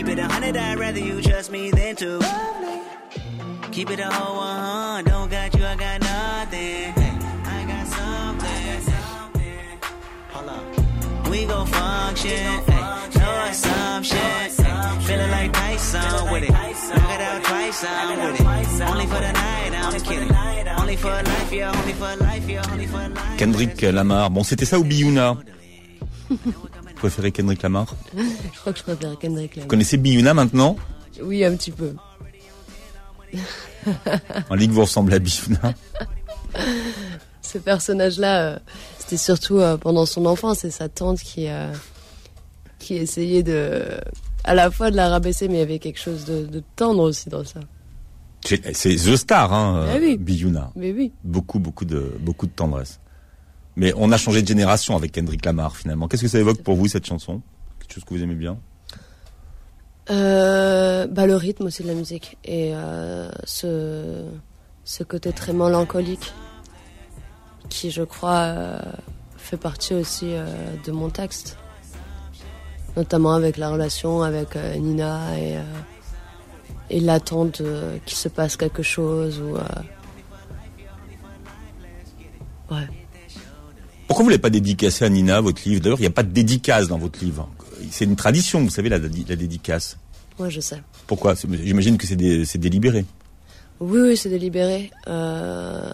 Keep 0.01 0.17
it 0.17 0.20
a 0.20 0.27
hundred, 0.27 0.58
I'd 0.58 0.79
rather 0.79 0.98
you 0.98 1.22
trust 1.22 1.51
me 1.51 1.70
than 1.70 1.96
lovely. 2.20 2.81
Keep 3.72 3.91
it 3.91 4.00
a 4.00 4.10
whole 4.12 4.38
one, 4.38 5.03
don't 5.03 5.29
got 5.29 5.53
you, 5.53 5.63
I 5.63 5.75
got 5.75 6.01
nothing. 6.01 6.91
Hey, 6.98 7.20
I 7.46 7.65
got 7.70 7.86
something. 7.86 8.81
We 11.29 11.46
gon' 11.46 11.67
function, 11.67 12.31
hey, 12.31 13.10
no 13.20 13.46
assumption. 13.46 14.50
Feeling 15.05 15.29
like 15.29 15.53
Tyson 15.53 16.31
with 16.31 16.43
it. 16.46 16.50
Knock 16.50 16.72
it 16.81 17.22
out 17.22 17.43
twice, 17.43 17.84
I'm 17.88 18.20
with 18.25 18.41
it. 18.41 18.81
Only 18.81 19.05
for 19.05 19.20
the 19.22 19.34
night, 19.34 19.72
I'm 19.75 20.01
kidding. 20.01 20.36
Only 20.79 20.96
for 20.96 21.10
life, 21.10 21.53
yeah, 21.53 21.79
only 21.79 21.93
for 21.93 22.15
life, 22.15 22.50
yeah, 22.50 22.72
only 22.72 22.88
for 22.88 23.08
life. 23.08 23.38
Kendrick 23.38 23.79
Lamar. 23.84 24.31
Bon, 24.31 24.43
c'était 24.43 24.65
ça 24.65 24.79
ou 24.79 24.84
Biyuna 24.84 25.38
préférez 27.01 27.31
Kendrick 27.31 27.62
Lamar 27.63 27.96
Je 28.15 28.60
crois 28.60 28.74
que 28.74 28.79
je 28.79 28.84
préfère 28.84 29.17
Kendrick 29.17 29.55
Lamar. 29.55 29.65
Vous 29.65 29.70
connaissez 29.70 29.98
Biyuna 29.98 30.34
maintenant 30.34 30.75
Oui, 31.22 31.43
un 31.43 31.55
petit 31.55 31.72
peu. 31.72 31.96
On 34.50 34.55
dit 34.55 34.67
que 34.67 34.74
vous 34.74 34.81
ressemblez 34.81 35.15
à 35.15 35.20
Biyuna. 35.20 35.74
Ce 37.41 37.58
personnage-là, 37.58 38.43
euh, 38.43 38.60
c'était 39.00 39.17
surtout 39.17 39.60
euh, 39.60 39.75
pendant 39.77 40.05
son 40.05 40.25
enfance 40.25 40.63
et 40.63 40.72
sa 40.72 40.88
tante 40.88 41.20
qui, 41.20 41.48
euh, 41.50 41.74
qui 42.79 42.96
essayait 42.96 43.43
de, 43.43 43.84
à 44.46 44.53
la 44.53 44.72
fois 44.72 44.89
de 44.91 44.96
la 44.96 45.10
rabaisser, 45.10 45.48
mais 45.50 45.55
il 45.55 45.60
y 45.60 45.63
avait 45.63 45.79
quelque 45.79 46.00
chose 46.00 46.24
de, 46.24 46.46
de 46.46 46.63
tendre 46.77 47.01
aussi 47.03 47.27
dans 47.29 47.43
ça. 47.43 47.60
C'est 48.46 48.74
c'est 48.75 48.96
The 48.96 49.15
Star, 49.17 49.51
hein, 49.53 49.86
Ah 49.91 49.98
oui. 50.00 50.17
Biyuna. 50.17 50.72
Mais 50.75 50.91
oui. 50.93 51.12
Beaucoup, 51.24 51.60
beaucoup 51.60 51.86
de, 51.86 52.13
beaucoup 52.22 52.48
de 52.48 52.51
tendresse. 52.51 53.00
Mais 53.75 53.94
on 53.96 54.12
a 54.12 54.18
changé 54.18 54.42
de 54.42 54.48
génération 54.48 54.96
avec 54.96 55.12
Kendrick 55.12 55.46
Lamar 55.46 55.75
finalement. 55.78 56.08
Qu'est-ce 56.08 56.24
que 56.24 56.28
ça 56.28 56.40
évoque 56.40 56.62
pour 56.62 56.75
vous 56.75 56.88
cette 56.88 57.06
chanson? 57.06 57.42
Quelque 57.80 57.94
chose 57.94 58.04
que 58.04 58.13
vous 58.13 58.22
aimez 58.22 58.36
bien? 58.36 58.58
Euh, 60.10 61.08
bah, 61.08 61.25
le 61.25 61.36
rythme 61.36 61.68
aussi 61.68 61.84
de 61.84 61.88
la 61.88 61.94
musique 61.94 62.38
et 62.44 62.72
euh, 62.75 63.30
ce, 63.46 64.25
ce 64.84 65.04
côté 65.04 65.32
très 65.32 65.54
mélancolique 65.54 66.34
qui, 67.70 67.92
je 67.92 68.04
crois, 68.04 68.40
euh, 68.40 68.80
fait 69.38 69.58
partie 69.58 69.94
aussi 69.94 70.34
de 70.86 70.92
mon 70.92 71.10
texte, 71.10 71.58
notamment 72.98 73.34
avec 73.34 73.58
la 73.58 73.70
relation 73.70 74.22
avec 74.22 74.56
Nina 74.56 75.38
et, 75.40 75.58
et 76.90 77.00
l'attente 77.00 77.62
qu'il 78.06 78.18
se 78.18 78.28
passe 78.28 78.58
quelque 78.58 78.84
chose 78.84 79.40
ou 79.40 79.56
ouais. 82.74 82.88
Pourquoi 84.12 84.24
vous 84.24 84.30
l'avez 84.30 84.41
pas 84.41 84.50
dédicacé 84.50 85.06
à 85.06 85.10
Nina 85.10 85.39
votre 85.39 85.62
livre? 85.68 85.82
D'ailleurs, 85.82 86.00
il 86.00 86.03
n'y 86.03 86.08
a 86.08 86.12
pas 86.12 86.24
de 86.24 86.32
dédicace 86.32 86.88
dans 86.89 86.98
votre 86.98 87.24
livre. 87.24 87.50
C'est 87.91 88.03
une 88.06 88.18
tradition, 88.18 88.60
vous 88.62 88.70
savez, 88.70 88.89
la, 88.89 88.98
la 89.00 89.36
dédicace. 89.38 89.98
Moi, 90.38 90.50
je 90.50 90.60
sais. 90.60 90.82
Pourquoi? 91.08 91.34
J'imagine 91.63 91.98
que 91.98 92.06
c'est 92.06 92.18
dé- 92.18 92.44
délibéré. 92.56 93.06
Oui, 93.80 94.00
oui, 94.01 94.18
c'est 94.18 94.30
délibéré. 94.30 94.91
Euh, 95.08 95.91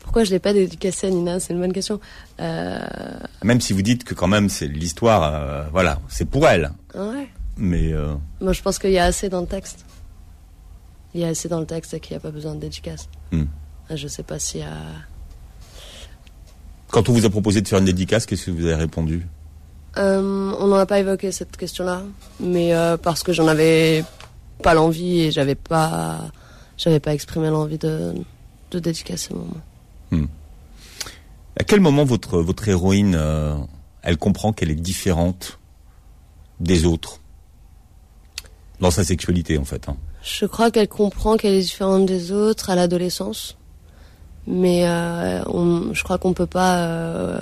Pourquoi 0.00 0.24
je 0.24 0.30
l'ai 0.30 0.38
pas 0.38 0.52
dédicacé 0.52 1.06
à 1.06 1.10
Nina? 1.10 1.40
C'est 1.40 1.52
une 1.54 1.60
bonne 1.60 1.72
question. 1.72 2.00
Euh... 2.38 2.78
Même 3.42 3.60
si 3.62 3.72
vous 3.72 3.82
dites 3.82 4.04
que 4.04 4.12
quand 4.14 4.28
même 4.28 4.48
c'est 4.50 4.68
l'histoire, 4.68 5.22
euh, 5.34 5.64
voilà, 5.72 6.00
c'est 6.08 6.26
pour 6.26 6.46
elle. 6.46 6.70
Ouais. 6.94 7.28
Mais 7.56 7.92
Moi, 8.42 8.52
je 8.52 8.60
pense 8.60 8.78
qu'il 8.78 8.90
y 8.92 8.98
a 8.98 9.04
assez 9.04 9.28
dans 9.30 9.40
le 9.40 9.46
texte. 9.46 9.86
Il 11.14 11.22
y 11.22 11.24
a 11.24 11.28
assez 11.28 11.48
dans 11.48 11.60
le 11.60 11.66
texte 11.66 11.94
et 11.94 12.00
qu'il 12.00 12.12
n'y 12.12 12.18
a 12.18 12.20
pas 12.20 12.30
besoin 12.30 12.54
de 12.54 12.60
dédicace. 12.60 13.08
Hmm. 13.32 13.44
Ah, 13.88 13.96
Je 13.96 14.06
sais 14.06 14.22
pas 14.22 14.38
s'il 14.38 14.60
y 14.60 14.64
a. 14.64 14.76
quand 16.96 17.10
on 17.10 17.12
vous 17.12 17.26
a 17.26 17.28
proposé 17.28 17.60
de 17.60 17.68
faire 17.68 17.78
une 17.78 17.84
dédicace, 17.84 18.24
qu'est-ce 18.24 18.46
que 18.46 18.50
vous 18.52 18.64
avez 18.64 18.74
répondu 18.74 19.26
Euh, 19.98 20.50
on 20.58 20.66
n'en 20.68 20.76
a 20.76 20.86
pas 20.86 20.98
évoqué 20.98 21.30
cette 21.30 21.54
question-là, 21.54 22.02
mais 22.40 22.74
euh, 22.74 22.96
parce 22.96 23.22
que 23.22 23.34
j'en 23.34 23.46
avais 23.48 24.02
pas 24.62 24.72
l'envie 24.72 25.20
et 25.20 25.30
j'avais 25.30 25.56
pas, 25.56 26.30
j'avais 26.78 26.98
pas 26.98 27.12
exprimé 27.12 27.50
l'envie 27.50 27.76
de, 27.76 28.14
de 28.70 28.78
dédicacer 28.78 29.34
le 29.34 29.40
moment. 29.40 30.26
À 31.60 31.64
quel 31.64 31.80
moment 31.80 32.04
votre 32.04 32.38
votre 32.38 32.66
héroïne, 32.66 33.14
euh, 33.14 33.56
elle 34.00 34.16
comprend 34.16 34.54
qu'elle 34.54 34.70
est 34.70 34.74
différente 34.74 35.58
des 36.60 36.86
autres 36.86 37.20
dans 38.80 38.90
sa 38.90 39.04
sexualité 39.04 39.58
en 39.58 39.66
fait 39.66 39.86
hein? 39.90 39.98
Je 40.22 40.46
crois 40.46 40.70
qu'elle 40.70 40.88
comprend 40.88 41.36
qu'elle 41.36 41.54
est 41.54 41.60
différente 41.60 42.06
des 42.06 42.32
autres 42.32 42.70
à 42.70 42.74
l'adolescence, 42.74 43.58
mais 44.46 44.86
euh, 44.88 45.42
on- 45.46 45.92
je 45.92 46.02
crois 46.04 46.18
qu'on 46.18 46.32
peut 46.32 46.46
pas, 46.46 46.78
euh, 46.86 47.40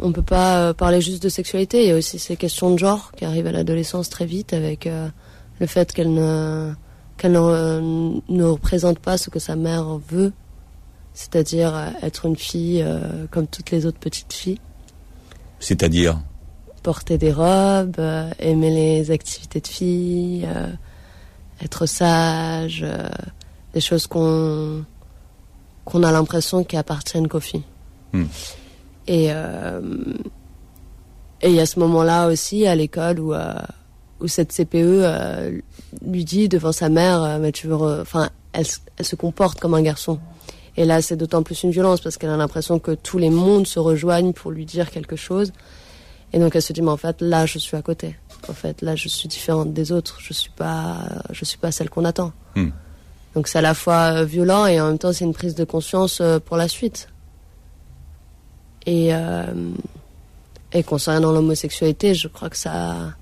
on 0.00 0.12
peut 0.12 0.22
pas 0.22 0.58
euh, 0.58 0.72
parler 0.74 1.00
juste 1.00 1.22
de 1.22 1.28
sexualité. 1.28 1.82
Il 1.84 1.88
y 1.88 1.92
a 1.92 1.96
aussi 1.96 2.18
ces 2.18 2.36
questions 2.36 2.70
de 2.70 2.78
genre 2.78 3.12
qui 3.12 3.24
arrivent 3.24 3.46
à 3.46 3.52
l'adolescence 3.52 4.08
très 4.10 4.26
vite 4.26 4.52
avec 4.52 4.86
euh, 4.86 5.08
le 5.60 5.66
fait 5.66 5.92
qu'elle 5.92 6.12
ne, 6.12 6.72
qu'elle 7.16 7.32
ne, 7.32 8.20
ne 8.28 8.44
représente 8.44 8.98
pas 8.98 9.16
ce 9.18 9.30
que 9.30 9.38
sa 9.38 9.56
mère 9.56 9.98
veut, 10.08 10.32
c'est-à-dire 11.14 11.74
être 12.02 12.26
une 12.26 12.36
fille 12.36 12.84
comme 13.30 13.46
toutes 13.46 13.70
les 13.70 13.86
autres 13.86 14.00
petites 14.00 14.32
filles 14.32 14.58
C'est-à-dire? 15.60 16.18
Porter 16.82 17.16
des 17.18 17.32
robes, 17.32 18.00
aimer 18.40 18.70
les 18.70 19.10
activités 19.12 19.60
de 19.60 19.66
filles, 19.68 20.48
être 21.62 21.86
sage, 21.86 22.84
des 23.72 23.80
choses 23.80 24.08
qu'on 24.08 24.84
qu'on 25.84 26.02
a 26.02 26.12
l'impression 26.12 26.64
qui 26.64 26.76
appartiennent 26.76 27.28
qu'aux 27.28 27.40
filles. 27.40 27.64
Hmm. 28.12 28.24
Et 29.06 29.28
euh, 29.30 29.80
et 31.42 31.48
il 31.50 31.54
y 31.54 31.60
a 31.60 31.66
ce 31.66 31.78
moment-là 31.80 32.28
aussi 32.28 32.66
à 32.66 32.74
l'école 32.74 33.20
où 33.20 33.34
euh, 33.34 33.54
où 34.20 34.28
cette 34.28 34.52
CPE 34.52 34.74
euh, 34.74 35.60
lui 36.04 36.24
dit 36.24 36.48
devant 36.48 36.72
sa 36.72 36.88
mère, 36.88 37.22
euh, 37.22 37.38
mais 37.38 37.52
tu 37.52 37.66
veux, 37.66 38.00
enfin, 38.00 38.30
elle, 38.52 38.64
se 38.66 39.16
comporte 39.16 39.60
comme 39.60 39.74
un 39.74 39.82
garçon. 39.82 40.18
Et 40.76 40.86
là, 40.86 41.02
c'est 41.02 41.16
d'autant 41.16 41.42
plus 41.42 41.62
une 41.62 41.70
violence 41.70 42.00
parce 42.00 42.16
qu'elle 42.16 42.30
a 42.30 42.36
l'impression 42.36 42.78
que 42.78 42.92
tous 42.92 43.18
les 43.18 43.30
mondes 43.30 43.66
se 43.66 43.78
rejoignent 43.78 44.32
pour 44.32 44.50
lui 44.50 44.64
dire 44.64 44.90
quelque 44.90 45.16
chose. 45.16 45.52
Et 46.32 46.38
donc 46.38 46.56
elle 46.56 46.62
se 46.62 46.72
dit 46.72 46.82
mais 46.82 46.90
en 46.90 46.96
fait 46.96 47.20
là 47.20 47.46
je 47.46 47.60
suis 47.60 47.76
à 47.76 47.82
côté. 47.82 48.16
En 48.48 48.54
fait 48.54 48.82
là 48.82 48.96
je 48.96 49.08
suis 49.08 49.28
différente 49.28 49.72
des 49.72 49.92
autres. 49.92 50.18
Je 50.20 50.32
suis 50.32 50.50
pas 50.50 50.98
je 51.30 51.44
suis 51.44 51.58
pas 51.58 51.70
celle 51.70 51.90
qu'on 51.90 52.04
attend. 52.04 52.32
Hmm. 52.56 52.70
Donc 53.34 53.48
c'est 53.48 53.58
à 53.58 53.62
la 53.62 53.74
fois 53.74 54.20
euh, 54.20 54.24
violent 54.24 54.66
et 54.66 54.80
en 54.80 54.86
même 54.88 54.98
temps 54.98 55.12
c'est 55.12 55.24
une 55.24 55.34
prise 55.34 55.54
de 55.54 55.64
conscience 55.64 56.20
euh, 56.20 56.38
pour 56.38 56.56
la 56.56 56.68
suite. 56.68 57.08
Et 58.86 59.14
euh, 59.14 59.44
et 60.72 60.82
concernant 60.82 61.32
l'homosexualité, 61.32 62.14
je 62.14 62.28
crois 62.28 62.50
que 62.50 62.56
ça 62.56 63.14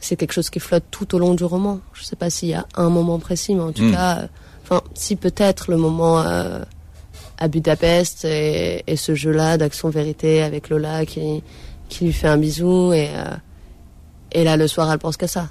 c'est 0.00 0.16
quelque 0.16 0.32
chose 0.32 0.50
qui 0.50 0.60
flotte 0.60 0.84
tout 0.90 1.14
au 1.14 1.18
long 1.18 1.34
du 1.34 1.44
roman. 1.44 1.80
Je 1.94 2.04
sais 2.04 2.16
pas 2.16 2.28
s'il 2.30 2.48
y 2.50 2.54
a 2.54 2.66
un 2.76 2.90
moment 2.90 3.18
précis, 3.18 3.54
mais 3.54 3.62
en 3.62 3.72
tout 3.72 3.82
Hmm. 3.84 3.92
cas, 3.92 4.18
euh, 4.18 4.26
enfin 4.62 4.82
si 4.94 5.16
peut-être 5.16 5.70
le 5.70 5.76
moment 5.76 6.20
euh, 6.20 6.60
à 7.38 7.48
Budapest 7.48 8.24
et, 8.24 8.82
et 8.86 8.96
ce 8.96 9.14
jeu-là 9.14 9.58
d'action 9.58 9.88
vérité 9.90 10.42
avec 10.42 10.68
Lola 10.68 11.04
qui, 11.06 11.42
qui 11.88 12.04
lui 12.06 12.12
fait 12.12 12.28
un 12.28 12.36
bisou 12.36 12.92
et, 12.92 13.08
et 14.32 14.44
là 14.44 14.56
le 14.56 14.66
soir 14.68 14.90
elle 14.92 14.98
pense 14.98 15.16
qu'à 15.16 15.26
ça. 15.28 15.48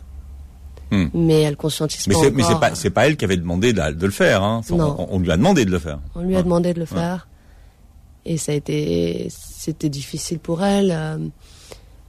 Hmm. 0.94 1.10
Mais 1.14 1.42
elle 1.42 1.56
conscientise 1.58 2.06
Mais 2.08 2.14
pas 2.14 2.30
mais 2.32 2.44
c'est 2.44 2.60
pas 2.60 2.76
c'est 2.76 2.90
pas 2.92 3.08
elle 3.08 3.18
qui 3.18 3.26
avait 3.26 3.38
demandé 3.38 3.74
de, 3.74 3.92
de 3.94 4.06
le 4.06 4.12
faire. 4.12 4.44
Hein. 4.44 4.62
On, 4.70 4.76
Non. 4.76 4.96
on- 5.00 5.16
on 5.16 5.20
lui 5.20 5.32
a 5.32 5.38
demandé 5.38 5.66
de 5.66 5.72
le 5.72 5.80
faire. 5.80 6.00
On 6.16 6.22
lui 6.22 6.36
a 6.36 6.44
demandé 6.44 6.74
de 6.74 6.80
le 6.80 6.86
faire 6.86 7.28
et 8.26 8.38
ça 8.38 8.52
a 8.52 8.56
été 8.56 9.28
c'était 9.30 9.90
difficile 9.90 10.40
pour 10.40 10.64
elle 10.64 10.92
euh, 10.92 11.18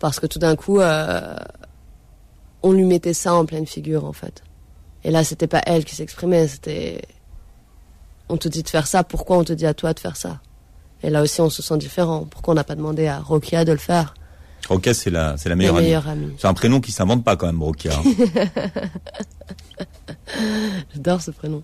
parce 0.01 0.21
que 0.21 0.27
tout 0.27 0.39
d'un 0.39 0.57
coup 0.57 0.81
euh, 0.81 1.35
on 2.63 2.73
lui 2.73 2.85
mettait 2.85 3.15
ça 3.15 3.35
en 3.35 3.45
pleine 3.47 3.67
figure 3.67 4.05
en 4.05 4.13
fait. 4.13 4.43
Et 5.05 5.11
là 5.11 5.25
c'était 5.25 5.47
pas 5.49 5.63
elle 5.67 5.85
qui 5.85 5.95
s'exprimait, 5.95 6.47
c'était 6.49 7.03
on 8.29 8.37
te 8.37 8.49
dit 8.49 8.63
de 8.63 8.69
faire 8.69 8.87
ça, 8.87 9.05
pourquoi 9.05 9.37
on 9.39 9.45
te 9.45 9.53
dit 9.53 9.67
à 9.67 9.75
toi 9.75 9.93
de 9.95 10.01
faire 10.01 10.17
ça? 10.17 10.41
Et 11.03 11.11
là 11.11 11.23
aussi 11.23 11.41
on 11.41 11.51
se 11.51 11.63
sent 11.63 11.77
différent. 11.79 12.27
Pourquoi 12.31 12.53
on 12.53 12.55
n'a 12.57 12.65
pas 12.65 12.75
demandé 12.75 13.07
à 13.07 13.19
Rokia 13.21 13.65
de 13.65 13.73
le 13.73 13.79
faire? 13.79 14.15
Rokia, 14.69 14.95
c'est 14.95 15.11
la 15.11 15.37
c'est 15.37 15.49
la 15.49 15.55
La 15.57 15.73
meilleure 15.73 16.09
amie. 16.09 16.33
C'est 16.39 16.47
un 16.47 16.55
prénom 16.55 16.81
qui 16.81 16.93
s'invente 16.93 17.25
pas 17.25 17.37
quand 17.37 17.47
même, 17.47 17.63
Rokia. 17.63 17.93
hein. 17.95 18.03
J'adore 20.95 21.21
ce 21.21 21.31
prénom. 21.31 21.63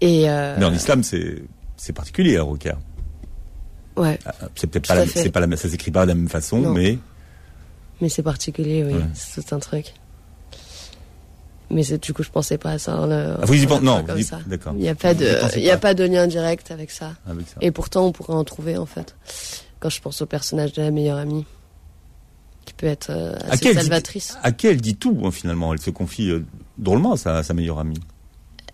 Et 0.00 0.28
euh, 0.30 0.56
Mais 0.58 0.64
en 0.64 0.72
islam, 0.72 1.02
c'est 1.02 1.42
c'est 1.76 1.92
particulier, 1.92 2.36
hein, 2.36 2.42
Rokia. 2.42 2.78
ouais, 3.96 4.18
Ah, 4.26 4.34
C'est 4.54 4.66
peut-être 4.66 4.86
pas 4.88 4.94
la, 4.94 5.06
c'est 5.06 5.30
pas 5.30 5.40
la, 5.40 5.56
ça 5.56 5.68
s'écrit 5.68 5.90
pas 5.90 6.02
de 6.02 6.08
la 6.08 6.14
même 6.14 6.28
façon, 6.28 6.58
Non. 6.60 6.70
mais 6.72 6.98
mais 8.00 8.08
c'est 8.08 8.22
particulier, 8.22 8.82
oui, 8.84 8.94
Ouais. 8.94 9.04
c'est 9.14 9.44
tout 9.44 9.54
un 9.54 9.58
truc. 9.58 9.92
Mais 11.72 11.82
c'est 11.84 12.02
du 12.02 12.12
coup, 12.12 12.22
je 12.22 12.30
pensais 12.30 12.58
pas 12.58 12.72
à 12.72 12.78
ça. 12.78 13.06
le- 13.06 13.36
Ah, 13.40 13.44
vous 13.44 13.54
y 13.54 13.64
en 13.64 13.68
pensez- 13.68 13.84
non, 13.84 14.02
d'accord. 14.46 14.72
Il 14.74 14.80
n'y 14.80 14.88
a 14.88 14.94
pas 14.94 15.14
de, 15.14 15.26
il 15.56 15.62
y 15.62 15.70
a 15.70 15.76
pas 15.78 15.94
de 15.94 16.04
lien 16.04 16.26
direct 16.26 16.70
avec 16.70 16.90
ça. 16.90 17.12
avec 17.28 17.46
ça. 17.46 17.56
Et 17.60 17.70
pourtant, 17.70 18.06
on 18.06 18.12
pourrait 18.12 18.34
en 18.34 18.42
trouver 18.44 18.76
en 18.76 18.86
fait. 18.86 19.14
Quand 19.80 19.88
je 19.88 20.00
pense 20.00 20.20
au 20.22 20.26
personnage 20.26 20.72
de 20.74 20.82
la 20.82 20.90
meilleure 20.90 21.18
amie, 21.18 21.44
qui 22.64 22.74
peut 22.74 22.86
être 22.86 23.10
euh, 23.10 23.34
À 23.48 23.54
assez 23.54 23.70
dit- 23.70 23.74
salvatrice. 23.74 24.38
À 24.42 24.52
qui 24.52 24.66
elle 24.66 24.80
dit 24.80 24.96
tout 24.96 25.18
hein, 25.24 25.30
finalement? 25.30 25.72
Elle 25.72 25.80
se 25.80 25.90
confie 25.90 26.30
euh, 26.30 26.44
drôlement 26.78 27.14
à 27.14 27.42
sa, 27.42 27.54
meilleure 27.54 27.78
amie. 27.78 27.98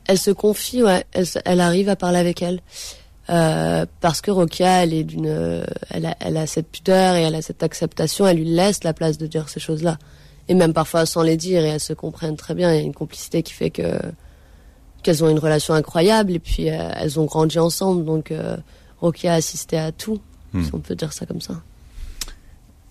Elle 0.06 0.18
se 0.18 0.30
confie, 0.30 0.82
ouais. 0.82 1.04
Elle, 1.44 1.60
arrive 1.60 1.88
à 1.88 1.96
parler 1.96 2.18
avec 2.18 2.42
elle. 2.42 2.60
Euh, 3.28 3.86
parce 4.00 4.20
que 4.20 4.30
Rokia, 4.30 4.84
elle 4.84 4.94
est 4.94 5.02
d'une, 5.02 5.64
elle 5.90 6.06
a, 6.06 6.16
elle 6.20 6.36
a 6.36 6.46
cette 6.46 6.68
pudeur 6.68 7.16
et 7.16 7.22
elle 7.22 7.34
a 7.34 7.42
cette 7.42 7.62
acceptation. 7.64 8.26
Elle 8.26 8.36
lui 8.36 8.44
laisse 8.44 8.84
la 8.84 8.92
place 8.92 9.18
de 9.18 9.26
dire 9.26 9.48
ces 9.48 9.58
choses-là. 9.58 9.98
Et 10.48 10.54
même 10.54 10.72
parfois 10.72 11.06
sans 11.06 11.22
les 11.22 11.36
dire, 11.36 11.64
et 11.64 11.68
elles 11.68 11.80
se 11.80 11.92
comprennent 11.92 12.36
très 12.36 12.54
bien. 12.54 12.72
Il 12.72 12.76
y 12.76 12.78
a 12.78 12.82
une 12.82 12.94
complicité 12.94 13.42
qui 13.42 13.52
fait 13.52 13.70
que 13.70 13.98
qu'elles 15.02 15.22
ont 15.22 15.28
une 15.28 15.38
relation 15.38 15.74
incroyable 15.74 16.32
et 16.32 16.38
puis 16.40 16.66
elles 16.66 17.18
ont 17.20 17.24
grandi 17.26 17.58
ensemble. 17.58 18.04
Donc 18.04 18.30
euh, 18.30 18.56
Rokia 19.00 19.32
a 19.32 19.36
assisté 19.36 19.76
à 19.78 19.92
tout, 19.92 20.20
Hmm. 20.58 20.64
si 20.64 20.74
on 20.74 20.80
peut 20.80 20.94
dire 20.94 21.12
ça 21.12 21.26
comme 21.26 21.40
ça. 21.40 21.62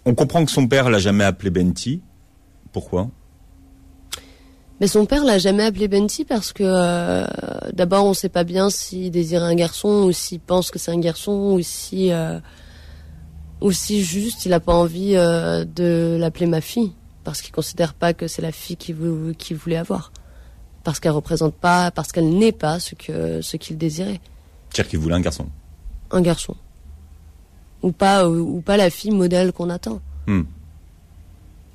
On 0.06 0.14
comprend 0.14 0.46
que 0.46 0.52
son 0.52 0.68
père 0.68 0.90
l'a 0.90 1.00
jamais 1.00 1.24
appelé 1.24 1.50
Benti. 1.50 2.02
Pourquoi? 2.72 3.10
Mais 4.82 4.88
son 4.88 5.06
père 5.06 5.24
l'a 5.24 5.38
jamais 5.38 5.64
appelé 5.64 5.88
Benti 5.88 6.26
parce 6.26 6.52
que 6.52 6.64
euh, 6.66 7.26
d'abord 7.74 8.06
on 8.06 8.14
sait 8.14 8.30
pas 8.30 8.44
bien 8.44 8.70
s'il 8.70 9.10
désire 9.10 9.42
un 9.44 9.56
garçon 9.56 10.04
ou 10.08 10.12
s'il 10.12 10.42
pense 10.42 10.70
que 10.70 10.78
c'est 10.80 10.92
un 10.92 11.00
garçon 11.00 11.32
ou 11.32 11.62
si 11.62 12.12
euh, 12.12 12.40
ou 13.62 13.72
si 13.72 14.04
juste 14.04 14.46
il 14.46 14.52
a 14.54 14.60
pas 14.60 14.74
envie 14.74 15.16
euh, 15.16 15.64
de 15.64 16.18
l'appeler 16.20 16.46
ma 16.46 16.60
fille 16.60 16.92
parce 17.24 17.42
qu'il 17.42 17.54
considère 17.54 17.94
pas 17.94 18.14
que 18.14 18.28
c'est 18.28 18.42
la 18.42 18.52
fille 18.52 18.76
qu'il 18.76 18.96
vou- 18.96 19.34
qu'il 19.34 19.56
voulait 19.56 19.78
avoir 19.78 20.12
parce 20.84 21.00
qu'elle 21.00 21.14
représente 21.14 21.56
pas 21.56 21.90
parce 21.92 22.12
qu'elle 22.12 22.30
n'est 22.30 22.52
pas 22.52 22.80
ce 22.82 22.96
que 22.96 23.42
ce 23.42 23.56
qu'il 23.56 23.78
désirait 23.78 24.20
C'est-à-dire 24.72 24.90
qu'il 24.90 25.00
voulait 25.00 25.16
un 25.16 25.22
garçon. 25.22 25.48
un 26.12 26.22
garçon 26.22 26.54
ou 27.86 27.92
pas 27.92 28.28
ou, 28.28 28.62
pas 28.62 28.76
la 28.78 28.90
fille 28.90 29.12
modèle 29.12 29.54
qu'on 29.54 29.70
attend 29.70 30.02
Hmm. 30.28 30.42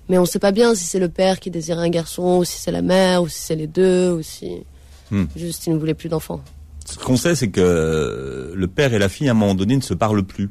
mais 0.08 0.18
on 0.18 0.24
sait 0.24 0.40
pas 0.40 0.50
bien 0.52 0.74
si 0.74 0.84
c'est 0.84 0.98
le 0.98 1.08
père 1.08 1.38
qui 1.38 1.50
désirait 1.52 1.86
un 1.86 1.88
garçon 1.90 2.38
ou 2.40 2.44
si 2.44 2.58
c'est 2.58 2.72
la 2.72 2.82
mère 2.82 3.22
ou 3.22 3.28
si 3.28 3.40
c'est 3.40 3.56
les 3.56 3.68
deux 3.68 4.10
ou 4.12 4.22
si 4.22 4.64
Hmm. 5.12 5.24
juste 5.36 5.66
il 5.66 5.72
ne 5.74 5.78
voulait 5.78 5.94
plus 5.94 6.08
d'enfants 6.08 6.40
Ce 6.84 6.96
qu'on 6.98 7.16
sait, 7.16 7.34
c'est 7.36 7.48
que 7.50 8.52
le 8.54 8.66
père 8.68 8.92
et 8.94 8.98
la 8.98 9.08
fille, 9.08 9.28
à 9.28 9.32
un 9.32 9.34
moment 9.34 9.54
donné, 9.56 9.76
ne 9.76 9.80
se 9.82 9.94
parlent 9.94 10.22
plus. 10.24 10.50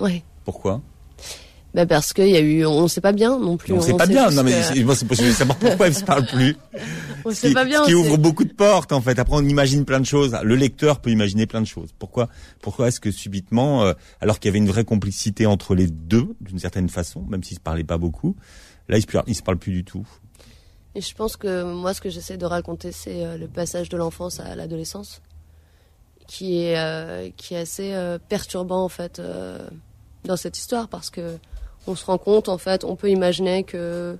Ouais. 0.00 0.22
Pourquoi? 0.44 0.80
Bah 1.76 1.84
parce 1.84 2.14
qu'il 2.14 2.28
y 2.28 2.36
a 2.36 2.40
eu, 2.40 2.64
on 2.64 2.88
sait 2.88 3.02
pas 3.02 3.12
bien 3.12 3.38
non 3.38 3.58
plus. 3.58 3.74
On 3.74 3.82
sait 3.82 3.92
pas 3.92 4.06
sait 4.06 4.12
bien. 4.12 4.24
juste 4.30 4.36
Non, 4.38 4.42
mais 4.44 4.52
que- 4.52 4.82
moi, 4.82 4.96
c'est 4.96 5.04
possible 5.06 5.28
de 5.28 5.34
savoir 5.34 5.58
pourquoi 5.58 5.88
ils 5.88 5.94
se 5.94 6.02
parlent 6.04 6.24
plus. 6.26 6.56
on 7.26 7.28
Ce 7.30 7.36
sait 7.36 7.48
qui, 7.48 7.54
pas 7.54 7.66
bien. 7.66 7.82
ce 7.82 7.88
qui 7.88 7.94
ouvre 7.94 8.16
beaucoup 8.16 8.44
de 8.44 8.52
portes, 8.54 8.92
en 8.92 9.02
fait. 9.02 9.18
Après, 9.18 9.36
on 9.36 9.44
imagine 9.46 9.84
plein 9.84 10.00
de 10.00 10.06
choses. 10.06 10.34
Le 10.42 10.56
lecteur 10.56 11.00
peut 11.00 11.10
imaginer 11.10 11.46
plein 11.46 11.60
de 11.60 11.66
choses. 11.66 11.90
Pourquoi, 11.98 12.30
pourquoi 12.62 12.88
est-ce 12.88 12.98
que 12.98 13.10
subitement, 13.10 13.84
euh, 13.84 13.92
alors 14.22 14.38
qu'il 14.40 14.48
y 14.48 14.52
avait 14.52 14.58
une 14.58 14.70
vraie 14.70 14.86
complicité 14.86 15.44
entre 15.44 15.74
les 15.74 15.86
deux, 15.86 16.34
d'une 16.40 16.58
certaine 16.58 16.88
façon, 16.88 17.20
même 17.28 17.44
s'ils 17.44 17.58
se 17.58 17.62
parlaient 17.62 17.84
pas 17.84 17.98
beaucoup, 17.98 18.36
là, 18.88 18.96
ils 18.96 19.02
se, 19.02 19.08
ils 19.26 19.34
se 19.36 19.42
parlent 19.42 19.58
plus 19.58 19.72
du 19.72 19.84
tout. 19.84 20.06
Et 20.94 21.02
je 21.02 21.14
pense 21.14 21.36
que 21.36 21.62
moi, 21.62 21.92
ce 21.92 22.00
que 22.00 22.08
j'essaie 22.08 22.38
de 22.38 22.46
raconter, 22.46 22.90
c'est 22.90 23.22
euh, 23.22 23.36
le 23.36 23.48
passage 23.48 23.90
de 23.90 23.98
l'enfance 23.98 24.40
à 24.40 24.56
l'adolescence, 24.56 25.20
qui 26.26 26.62
est 26.62 26.78
euh, 26.78 27.28
qui 27.36 27.52
est 27.52 27.58
assez 27.58 27.92
euh, 27.92 28.18
perturbant 28.30 28.82
en 28.82 28.88
fait 28.88 29.18
euh, 29.18 29.58
dans 30.24 30.36
cette 30.38 30.56
histoire 30.58 30.88
parce 30.88 31.10
que 31.10 31.36
on 31.86 31.94
se 31.94 32.04
rend 32.04 32.18
compte 32.18 32.48
en 32.48 32.58
fait, 32.58 32.84
on 32.84 32.96
peut 32.96 33.10
imaginer 33.10 33.62
que 33.64 34.16